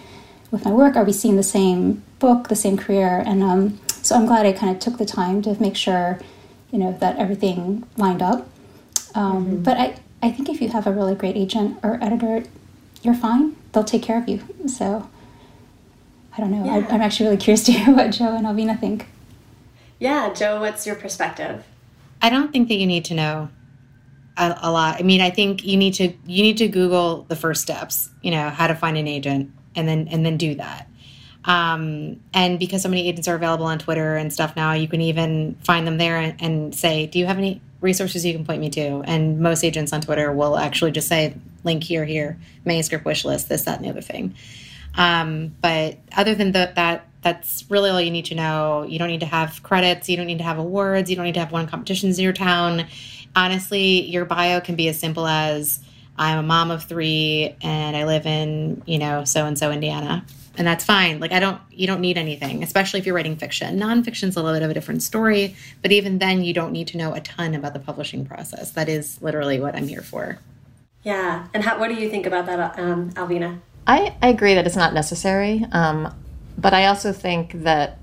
with 0.51 0.65
my 0.65 0.73
work? 0.73 0.97
Are 0.97 1.05
we 1.05 1.13
seeing 1.13 1.37
the 1.37 1.43
same 1.43 2.03
book, 2.19 2.49
the 2.49 2.57
same 2.57 2.79
career?" 2.79 3.23
And 3.27 3.43
um, 3.43 3.79
so 3.89 4.17
I'm 4.17 4.25
glad 4.25 4.47
I 4.47 4.53
kind 4.53 4.75
of 4.75 4.81
took 4.81 4.97
the 4.97 5.05
time 5.05 5.43
to 5.43 5.61
make 5.61 5.77
sure, 5.77 6.19
you 6.71 6.79
know, 6.79 6.97
that 7.01 7.19
everything 7.19 7.87
lined 7.99 8.23
up. 8.23 8.49
Um, 9.15 9.45
mm-hmm. 9.45 9.63
But 9.63 9.77
I, 9.77 9.97
I 10.23 10.31
think 10.31 10.49
if 10.49 10.63
you 10.63 10.71
have 10.71 10.87
a 10.87 10.93
really 10.93 11.15
great 11.15 11.37
agent 11.37 11.79
or 11.83 11.99
editor, 12.03 12.45
you're 13.03 13.15
fine. 13.15 13.57
They'll 13.73 13.85
take 13.85 14.03
care 14.03 14.17
of 14.17 14.27
you. 14.27 14.43
So 14.69 15.09
I 16.37 16.41
don't 16.41 16.51
know. 16.51 16.65
Yeah. 16.65 16.87
I, 16.89 16.95
am 16.95 17.01
actually 17.01 17.27
really 17.27 17.39
curious 17.39 17.65
to 17.65 17.73
hear 17.73 17.95
what 17.95 18.11
Jo 18.11 18.37
and 18.37 18.47
Alvina 18.47 18.79
think. 18.79 19.07
Yeah, 19.99 20.33
Jo, 20.33 20.61
what's 20.61 20.87
your 20.87 20.97
perspective? 20.97 21.65
I 22.21 22.31
don't 22.31 22.53
think 22.53 22.69
that 22.69 22.75
you 22.75 22.87
need 22.87 23.05
to 23.07 23.15
know 23.15 23.49
a, 24.37 24.59
a, 24.63 24.71
lot. 24.71 24.97
I 24.99 25.03
mean, 25.03 25.21
I 25.21 25.31
think 25.31 25.65
you 25.65 25.77
need 25.77 25.95
to 25.95 26.13
you 26.27 26.43
need 26.43 26.59
to 26.59 26.69
Google 26.69 27.25
the 27.29 27.37
first 27.37 27.63
steps. 27.63 28.11
You 28.23 28.31
know, 28.31 28.51
how 28.51 28.67
to 28.67 28.75
find 28.75 28.97
an 28.97 29.07
agent, 29.07 29.51
and 29.75 29.89
then 29.89 30.09
and 30.09 30.25
then 30.25 30.37
do 30.37 30.55
that. 30.57 30.89
Um, 31.45 32.21
and 32.35 32.59
because 32.59 32.83
so 32.83 32.89
many 32.89 33.09
agents 33.09 33.29
are 33.29 33.37
available 33.37 33.67
on 33.67 33.79
Twitter 33.79 34.17
and 34.17 34.33
stuff 34.33 34.57
now, 34.57 34.73
you 34.73 34.89
can 34.89 35.01
even 35.01 35.55
find 35.63 35.87
them 35.87 35.97
there 35.97 36.17
and, 36.17 36.35
and 36.41 36.75
say, 36.75 37.07
"Do 37.07 37.19
you 37.19 37.27
have 37.27 37.39
any 37.39 37.61
resources 37.81 38.25
you 38.25 38.33
can 38.33 38.45
point 38.45 38.61
me 38.61 38.71
to. 38.71 39.03
And 39.05 39.41
most 39.41 39.65
agents 39.65 39.93
on 39.93 40.01
Twitter 40.01 40.33
will 40.33 40.57
actually 40.57 40.93
just 40.93 41.09
say, 41.09 41.35
link 41.65 41.83
here, 41.83 42.05
here, 42.05 42.39
manuscript 42.65 43.05
wish 43.05 43.25
list, 43.25 43.49
this, 43.49 43.63
that, 43.63 43.77
and 43.77 43.85
the 43.85 43.91
other 43.91 44.01
thing. 44.01 44.35
Um, 44.97 45.55
but 45.61 45.99
other 46.17 46.35
than 46.35 46.53
the, 46.53 46.73
that, 46.75 47.09
that's 47.23 47.65
really 47.69 47.91
all 47.91 48.01
you 48.01 48.11
need 48.11 48.27
to 48.27 48.35
know. 48.35 48.85
You 48.89 48.99
don't 48.99 49.09
need 49.09 49.21
to 49.21 49.27
have 49.27 49.63
credits. 49.63 50.09
You 50.09 50.17
don't 50.17 50.27
need 50.27 50.39
to 50.39 50.45
have 50.45 50.59
awards. 50.59 51.11
You 51.11 51.17
don't 51.17 51.25
need 51.25 51.35
to 51.35 51.41
have 51.41 51.53
won 51.53 51.67
competitions 51.67 52.19
in 52.19 52.25
your 52.25 52.33
town. 52.33 52.87
Honestly, 53.35 54.03
your 54.03 54.25
bio 54.25 54.61
can 54.61 54.77
be 54.77 54.89
as 54.89 54.99
simple 54.99 55.27
as 55.27 55.81
I'm 56.17 56.39
a 56.39 56.43
mom 56.43 56.71
of 56.71 56.85
three 56.85 57.55
and 57.61 57.97
I 57.97 58.05
live 58.05 58.27
in, 58.27 58.83
you 58.87 58.99
know, 58.99 59.25
so 59.25 59.45
and 59.45 59.59
so 59.59 59.71
Indiana 59.71 60.25
and 60.59 60.67
that's 60.67 60.85
fine. 60.85 61.21
Like 61.21 61.33
I 61.33 61.41
don't, 61.41 61.61
you 61.71 61.87
don't 61.87 62.01
need 62.01 62.17
anything, 62.19 62.63
especially 62.63 63.01
if 63.01 63.07
you're 63.07 63.15
writing 63.15 63.37
fiction. 63.37 63.79
Nonfiction's 63.79 64.37
a 64.37 64.43
little 64.43 64.59
bit 64.59 64.65
of 64.65 64.71
a 64.71 64.75
different 64.75 65.03
story, 65.03 65.57
but 65.83 65.93
even 65.93 66.19
then, 66.19 66.43
you 66.43 66.55
don't 66.55 66.73
need 66.73 66.89
to 66.89 66.97
know 66.97 67.15
a 67.15 67.21
ton 67.21 67.55
about 67.55 67.73
the 67.73 67.79
publishing 67.79 68.25
process. 68.25 68.71
That 68.73 68.89
is 68.89 69.21
literally 69.21 69.61
what 69.61 69.75
I'm 69.75 69.89
here 69.89 70.03
for. 70.03 70.39
Yeah, 71.03 71.47
and 71.55 71.63
how, 71.63 71.79
what 71.79 71.89
do 71.89 71.95
you 71.95 72.11
think 72.11 72.27
about 72.27 72.47
that, 72.47 72.79
um, 72.79 73.11
Alvina? 73.13 73.61
I, 73.87 74.17
I 74.21 74.29
agree 74.29 74.55
that 74.55 74.67
it's 74.67 74.77
not 74.77 74.95
necessary, 74.95 75.65
um, 75.73 76.13
but 76.59 76.75
I 76.75 76.87
also 76.87 77.13
think 77.13 77.53
that 77.63 77.99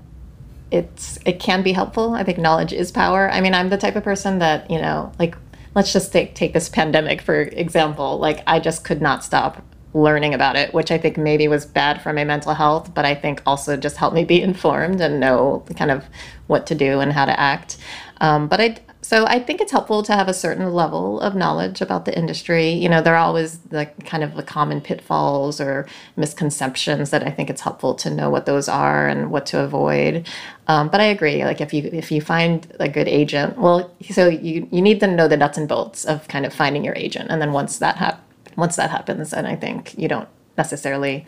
it's 0.70 1.18
it 1.24 1.38
can 1.38 1.62
be 1.62 1.72
helpful. 1.72 2.14
I 2.14 2.24
think 2.24 2.38
knowledge 2.38 2.72
is 2.72 2.90
power. 2.90 3.30
I 3.30 3.40
mean, 3.40 3.54
I'm 3.54 3.68
the 3.68 3.76
type 3.76 3.96
of 3.96 4.02
person 4.02 4.38
that 4.38 4.70
you 4.70 4.80
know, 4.80 5.12
like 5.18 5.36
let's 5.74 5.92
just 5.92 6.12
take 6.12 6.34
take 6.34 6.52
this 6.52 6.68
pandemic 6.68 7.20
for 7.20 7.42
example. 7.42 8.18
Like 8.18 8.42
I 8.46 8.60
just 8.60 8.84
could 8.84 9.02
not 9.02 9.22
stop 9.22 9.62
learning 9.92 10.34
about 10.34 10.56
it, 10.56 10.74
which 10.74 10.90
I 10.90 10.98
think 10.98 11.16
maybe 11.16 11.46
was 11.46 11.64
bad 11.64 12.02
for 12.02 12.12
my 12.12 12.24
mental 12.24 12.54
health, 12.54 12.92
but 12.94 13.04
I 13.04 13.14
think 13.14 13.42
also 13.46 13.76
just 13.76 13.96
helped 13.96 14.14
me 14.16 14.24
be 14.24 14.42
informed 14.50 15.00
and 15.00 15.20
know 15.20 15.64
kind 15.76 15.90
of 15.90 16.04
what 16.46 16.66
to 16.68 16.74
do 16.74 17.00
and 17.00 17.12
how 17.12 17.24
to 17.24 17.38
act. 17.38 17.76
Um, 18.20 18.48
but 18.48 18.60
I, 18.60 18.76
so 19.04 19.26
I 19.26 19.38
think 19.38 19.60
it's 19.60 19.70
helpful 19.70 20.02
to 20.02 20.14
have 20.14 20.28
a 20.28 20.34
certain 20.34 20.72
level 20.72 21.20
of 21.20 21.34
knowledge 21.34 21.82
about 21.82 22.06
the 22.06 22.16
industry. 22.16 22.70
You 22.70 22.88
know, 22.88 23.02
there 23.02 23.14
are 23.14 23.18
always 23.18 23.58
the 23.58 23.84
kind 24.06 24.24
of 24.24 24.34
the 24.34 24.42
common 24.42 24.80
pitfalls 24.80 25.60
or 25.60 25.86
misconceptions 26.16 27.10
that 27.10 27.22
I 27.22 27.30
think 27.30 27.50
it's 27.50 27.60
helpful 27.60 27.94
to 27.96 28.08
know 28.08 28.30
what 28.30 28.46
those 28.46 28.66
are 28.66 29.06
and 29.06 29.30
what 29.30 29.44
to 29.46 29.60
avoid. 29.60 30.26
Um, 30.68 30.88
but 30.88 31.02
I 31.02 31.04
agree. 31.04 31.44
Like 31.44 31.60
if 31.60 31.74
you 31.74 31.82
if 31.92 32.10
you 32.10 32.22
find 32.22 32.66
a 32.80 32.88
good 32.88 33.06
agent, 33.06 33.58
well, 33.58 33.94
so 34.10 34.26
you 34.26 34.66
you 34.72 34.80
need 34.80 35.00
to 35.00 35.06
know 35.06 35.28
the 35.28 35.36
nuts 35.36 35.58
and 35.58 35.68
bolts 35.68 36.06
of 36.06 36.26
kind 36.28 36.46
of 36.46 36.54
finding 36.54 36.82
your 36.82 36.94
agent, 36.96 37.30
and 37.30 37.42
then 37.42 37.52
once 37.52 37.78
that 37.78 37.96
happens 37.96 38.22
once 38.56 38.76
that 38.76 38.90
happens, 38.90 39.34
and 39.34 39.46
I 39.46 39.56
think 39.56 39.98
you 39.98 40.08
don't 40.08 40.28
necessarily 40.56 41.26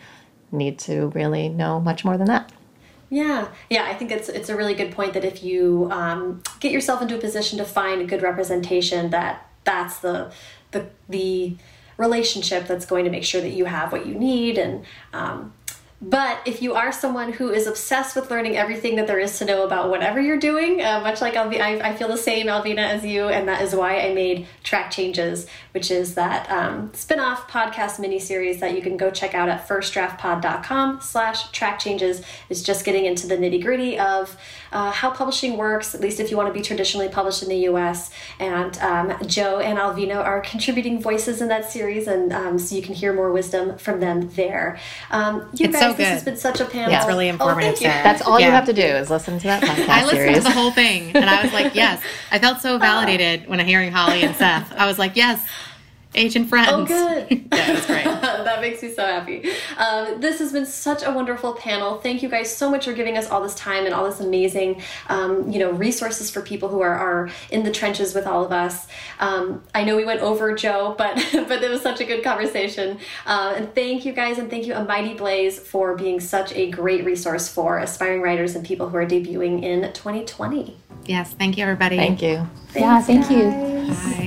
need 0.51 0.79
to 0.79 1.07
really 1.09 1.49
know 1.49 1.79
much 1.79 2.03
more 2.05 2.17
than 2.17 2.27
that. 2.27 2.51
Yeah, 3.09 3.47
yeah, 3.69 3.85
I 3.85 3.93
think 3.93 4.11
it's 4.11 4.27
it's 4.27 4.49
a 4.49 4.55
really 4.55 4.73
good 4.73 4.91
point 4.91 5.13
that 5.13 5.23
if 5.23 5.41
you 5.41 5.87
um, 5.91 6.43
get 6.59 6.71
yourself 6.71 7.01
into 7.01 7.15
a 7.15 7.19
position 7.19 7.57
to 7.57 7.65
find 7.65 8.01
a 8.01 8.05
good 8.05 8.21
representation, 8.21 9.11
that 9.11 9.49
that's 9.63 9.99
the 9.99 10.31
the 10.71 10.87
the 11.07 11.55
relationship 11.97 12.67
that's 12.67 12.85
going 12.85 13.05
to 13.05 13.09
make 13.11 13.23
sure 13.23 13.41
that 13.41 13.51
you 13.51 13.65
have 13.65 13.91
what 13.91 14.05
you 14.05 14.13
need 14.13 14.57
and 14.57 14.85
um, 15.13 15.53
but 15.99 16.39
if 16.45 16.61
you 16.61 16.75
are 16.75 16.91
someone 16.91 17.33
who 17.33 17.49
is 17.49 17.65
obsessed 17.65 18.15
with 18.15 18.29
learning 18.29 18.55
everything 18.55 18.97
that 18.97 19.07
there 19.07 19.17
is 19.17 19.39
to 19.39 19.45
know 19.45 19.63
about 19.63 19.89
whatever 19.89 20.21
you're 20.21 20.37
doing, 20.37 20.79
uh, 20.83 20.99
much 20.99 21.21
like 21.21 21.33
Alvi 21.33 21.59
I, 21.59 21.89
I, 21.89 21.95
feel 21.95 22.07
the 22.07 22.17
same, 22.17 22.45
Alvina, 22.45 22.77
as 22.77 23.03
you, 23.03 23.29
and 23.29 23.47
that 23.47 23.63
is 23.63 23.73
why 23.73 23.99
I 24.01 24.13
made 24.13 24.45
Track 24.63 24.91
Changes, 24.91 25.47
which 25.71 25.89
is 25.89 26.13
that 26.13 26.49
um, 26.51 26.93
spin-off 26.93 27.49
podcast 27.49 27.99
mini-series 27.99 28.59
that 28.59 28.75
you 28.75 28.81
can 28.83 28.95
go 28.95 29.09
check 29.09 29.33
out 29.33 29.49
at 29.49 29.67
firstdraftpod.com 29.67 31.01
slash 31.01 31.49
track 31.49 31.79
changes 31.79 32.21
is 32.49 32.61
just 32.61 32.85
getting 32.85 33.05
into 33.05 33.25
the 33.25 33.35
nitty-gritty 33.35 33.97
of 33.97 34.37
uh, 34.71 34.91
how 34.91 35.09
publishing 35.09 35.57
works, 35.57 35.95
at 35.95 36.01
least 36.01 36.19
if 36.19 36.29
you 36.29 36.37
want 36.37 36.47
to 36.47 36.53
be 36.53 36.61
traditionally 36.61 37.09
published 37.09 37.41
in 37.41 37.49
the 37.49 37.57
U.S. 37.59 38.11
And 38.39 38.77
um, 38.79 39.17
Jo 39.25 39.59
and 39.59 39.79
Alvina 39.79 40.17
are 40.17 40.41
contributing 40.41 41.01
voices 41.01 41.41
in 41.41 41.47
that 41.47 41.71
series, 41.71 42.07
and 42.07 42.31
um, 42.31 42.59
so 42.59 42.75
you 42.75 42.83
can 42.83 42.93
hear 42.93 43.13
more 43.13 43.31
wisdom 43.31 43.79
from 43.79 43.99
them 43.99 44.29
there. 44.35 44.79
Um, 45.09 45.49
you 45.53 45.65
it's 45.65 45.73
guys, 45.73 45.86
so 45.91 45.97
good. 45.97 46.05
this 46.05 46.07
has 46.07 46.23
been 46.23 46.37
such 46.37 46.59
a 46.59 46.65
panel. 46.65 46.91
Yeah, 46.91 46.99
it's 46.99 47.07
really 47.07 47.27
oh, 47.27 47.33
informative. 47.33 47.77
Oh, 47.77 48.03
That's 48.03 48.21
all 48.21 48.39
yeah. 48.39 48.47
you 48.47 48.51
have 48.51 48.65
to 48.65 48.73
do 48.73 48.81
is 48.81 49.09
listen 49.09 49.39
to 49.39 49.47
that 49.47 49.63
podcast 49.63 49.89
I 49.89 50.03
listened 50.03 50.19
series. 50.19 50.37
to 50.37 50.43
the 50.43 50.51
whole 50.51 50.71
thing, 50.71 51.15
and 51.15 51.29
I 51.29 51.43
was 51.43 51.53
like, 51.53 51.75
yes. 51.75 52.01
I 52.31 52.39
felt 52.39 52.61
so 52.61 52.77
validated 52.77 53.47
when 53.47 53.59
I 53.59 53.63
hearing 53.63 53.91
Holly 53.91 54.21
and 54.21 54.35
Seth. 54.35 54.71
I 54.73 54.85
was 54.85 54.99
like, 54.99 55.15
yes 55.15 55.45
Agent 56.15 56.49
Friends. 56.49 56.69
Oh, 56.71 56.85
good. 56.85 57.27
yeah, 57.31 57.73
that's 57.73 57.85
great. 57.85 58.05
that 58.47 58.61
makes 58.61 58.81
me 58.81 58.91
so 58.91 59.05
happy. 59.05 59.49
Um, 59.77 60.19
this 60.19 60.39
has 60.39 60.51
been 60.51 60.65
such 60.65 61.03
a 61.03 61.11
wonderful 61.11 61.53
panel. 61.53 61.97
Thank 61.97 62.23
you 62.23 62.29
guys 62.29 62.55
so 62.55 62.71
much 62.71 62.85
for 62.85 62.93
giving 62.93 63.17
us 63.17 63.29
all 63.29 63.41
this 63.41 63.55
time 63.55 63.85
and 63.85 63.93
all 63.93 64.05
this 64.05 64.19
amazing, 64.19 64.81
um, 65.09 65.49
you 65.51 65.59
know, 65.59 65.71
resources 65.71 66.31
for 66.31 66.41
people 66.41 66.69
who 66.69 66.81
are, 66.81 66.93
are 66.93 67.29
in 67.51 67.63
the 67.63 67.71
trenches 67.71 68.15
with 68.15 68.25
all 68.25 68.43
of 68.43 68.51
us. 68.51 68.87
Um, 69.19 69.63
I 69.75 69.83
know 69.83 69.95
we 69.95 70.05
went 70.05 70.21
over, 70.21 70.55
Jo, 70.55 70.95
but 70.97 71.15
but 71.33 71.63
it 71.63 71.69
was 71.69 71.81
such 71.81 71.99
a 71.99 72.05
good 72.05 72.23
conversation. 72.23 72.99
Uh, 73.25 73.53
and 73.57 73.75
thank 73.75 74.05
you 74.05 74.13
guys, 74.13 74.37
and 74.37 74.49
thank 74.49 74.65
you, 74.65 74.73
A 74.73 74.83
Mighty 74.83 75.13
Blaze, 75.13 75.59
for 75.59 75.95
being 75.95 76.19
such 76.19 76.53
a 76.53 76.71
great 76.71 77.05
resource 77.05 77.47
for 77.47 77.79
aspiring 77.79 78.21
writers 78.21 78.55
and 78.55 78.65
people 78.65 78.89
who 78.89 78.97
are 78.97 79.05
debuting 79.05 79.63
in 79.63 79.93
2020. 79.93 80.77
Yes, 81.05 81.33
thank 81.33 81.57
you, 81.57 81.63
everybody. 81.63 81.97
Thank 81.97 82.21
you. 82.21 82.47
Thanks, 82.69 82.79
yeah, 82.79 83.01
thank 83.01 83.29
guys. 83.29 83.31
you. 83.31 84.17
Bye. 84.17 84.26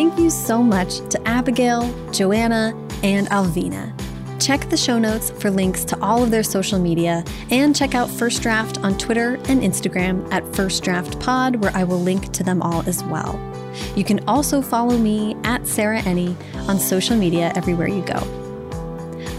Thank 0.00 0.18
you 0.18 0.30
so 0.30 0.62
much 0.62 1.06
to 1.10 1.20
Abigail, 1.28 1.82
Joanna, 2.10 2.74
and 3.02 3.26
Alvina. 3.28 3.92
Check 4.40 4.70
the 4.70 4.76
show 4.78 4.98
notes 4.98 5.28
for 5.28 5.50
links 5.50 5.84
to 5.84 6.00
all 6.00 6.22
of 6.22 6.30
their 6.30 6.42
social 6.42 6.78
media 6.78 7.22
and 7.50 7.76
check 7.76 7.94
out 7.94 8.08
First 8.08 8.40
Draft 8.40 8.78
on 8.78 8.96
Twitter 8.96 9.34
and 9.50 9.60
Instagram 9.60 10.26
at 10.32 10.56
First 10.56 10.82
Draft 10.82 11.20
Pod, 11.20 11.56
where 11.56 11.70
I 11.76 11.84
will 11.84 12.00
link 12.00 12.32
to 12.32 12.42
them 12.42 12.62
all 12.62 12.82
as 12.88 13.04
well. 13.04 13.38
You 13.94 14.04
can 14.04 14.26
also 14.26 14.62
follow 14.62 14.96
me 14.96 15.36
at 15.44 15.66
Sarah 15.66 16.00
Enni 16.00 16.34
on 16.66 16.78
social 16.78 17.14
media 17.14 17.52
everywhere 17.54 17.88
you 17.88 18.00
go. 18.00 18.39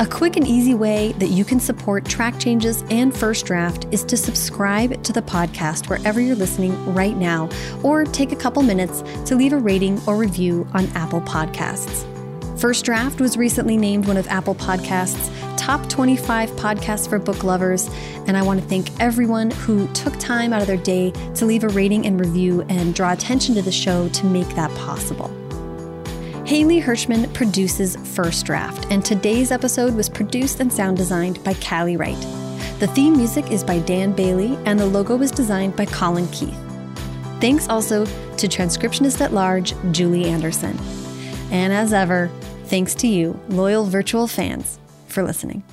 A 0.02 0.08
quick 0.08 0.36
and 0.36 0.48
easy 0.48 0.74
way 0.74 1.12
that 1.20 1.28
you 1.28 1.46
can 1.46 1.60
support 1.60 2.06
track 2.06 2.40
changes 2.40 2.84
and 2.90 3.16
First 3.16 3.46
Draft 3.46 3.86
is 3.92 4.04
to 4.06 4.18
subscribe 4.18 5.04
to 5.04 5.14
the 5.14 5.22
podcast 5.22 5.90
wherever 5.90 6.20
you're 6.20 6.36
listening 6.36 6.96
right 6.96 7.16
now, 7.16 7.48
or 7.84 8.06
take 8.06 8.32
a 8.32 8.36
couple 8.36 8.64
minutes 8.64 9.04
to 9.30 9.36
leave 9.36 9.54
a 9.54 9.60
rating 9.60 10.02
or 10.08 10.16
review 10.16 10.68
on 10.74 10.88
Apple 10.96 11.22
Podcasts. 11.22 12.08
First 12.60 12.84
Draft 12.84 13.22
was 13.22 13.38
recently 13.38 13.78
named 13.78 14.08
one 14.08 14.18
of 14.18 14.28
Apple 14.28 14.56
Podcasts' 14.56 15.30
top 15.56 15.88
25 15.88 16.50
podcasts 16.54 17.08
for 17.08 17.20
book 17.20 17.44
lovers, 17.44 17.88
and 18.26 18.36
I 18.36 18.42
want 18.42 18.60
to 18.60 18.68
thank 18.68 18.88
everyone 19.00 19.52
who 19.52 19.88
took 19.90 20.18
time 20.18 20.52
out 20.52 20.62
of 20.62 20.68
their 20.68 20.78
day 20.78 21.12
to 21.36 21.46
leave 21.46 21.64
a 21.64 21.70
rating 21.70 22.08
and 22.08 22.20
review 22.20 22.64
and 22.70 22.96
draw 22.96 23.14
attention 23.14 23.54
to 23.54 23.62
the 23.62 23.72
show 23.72 24.10
to 24.10 24.26
make 24.26 24.50
that 24.56 24.76
possible. 24.76 25.30
Haley 26.52 26.82
Hirschman 26.82 27.34
produces 27.34 27.96
First 28.14 28.46
Draft, 28.46 28.86
and 28.90 29.06
today's 29.06 29.54
episode 29.54 29.96
was 29.96 30.10
produced 30.10 30.60
and 30.60 30.70
sound 30.70 30.98
designed 30.98 31.42
by 31.46 31.54
Callie 31.54 31.96
Wright. 31.96 32.20
The 32.82 32.92
theme 32.94 33.16
music 33.16 33.50
is 33.50 33.64
by 33.64 33.80
Dan 33.80 34.12
Bailey, 34.12 34.60
and 34.66 34.78
the 34.78 34.86
logo 34.86 35.16
was 35.16 35.32
designed 35.32 35.78
by 35.78 35.86
Colin 35.86 36.28
Keith. 36.34 36.60
Thanks 37.40 37.70
also 37.70 38.04
to 38.04 38.48
transcriptionist 38.50 39.22
at 39.22 39.32
large, 39.32 39.74
Julie 39.94 40.26
Anderson. 40.26 40.78
And 41.52 41.72
as 41.72 41.94
ever, 41.94 42.30
thanks 42.66 42.96
to 42.96 43.08
you, 43.08 43.40
loyal 43.48 43.86
virtual 43.86 44.28
fans, 44.28 44.78
for 45.08 45.24
listening. 45.24 45.64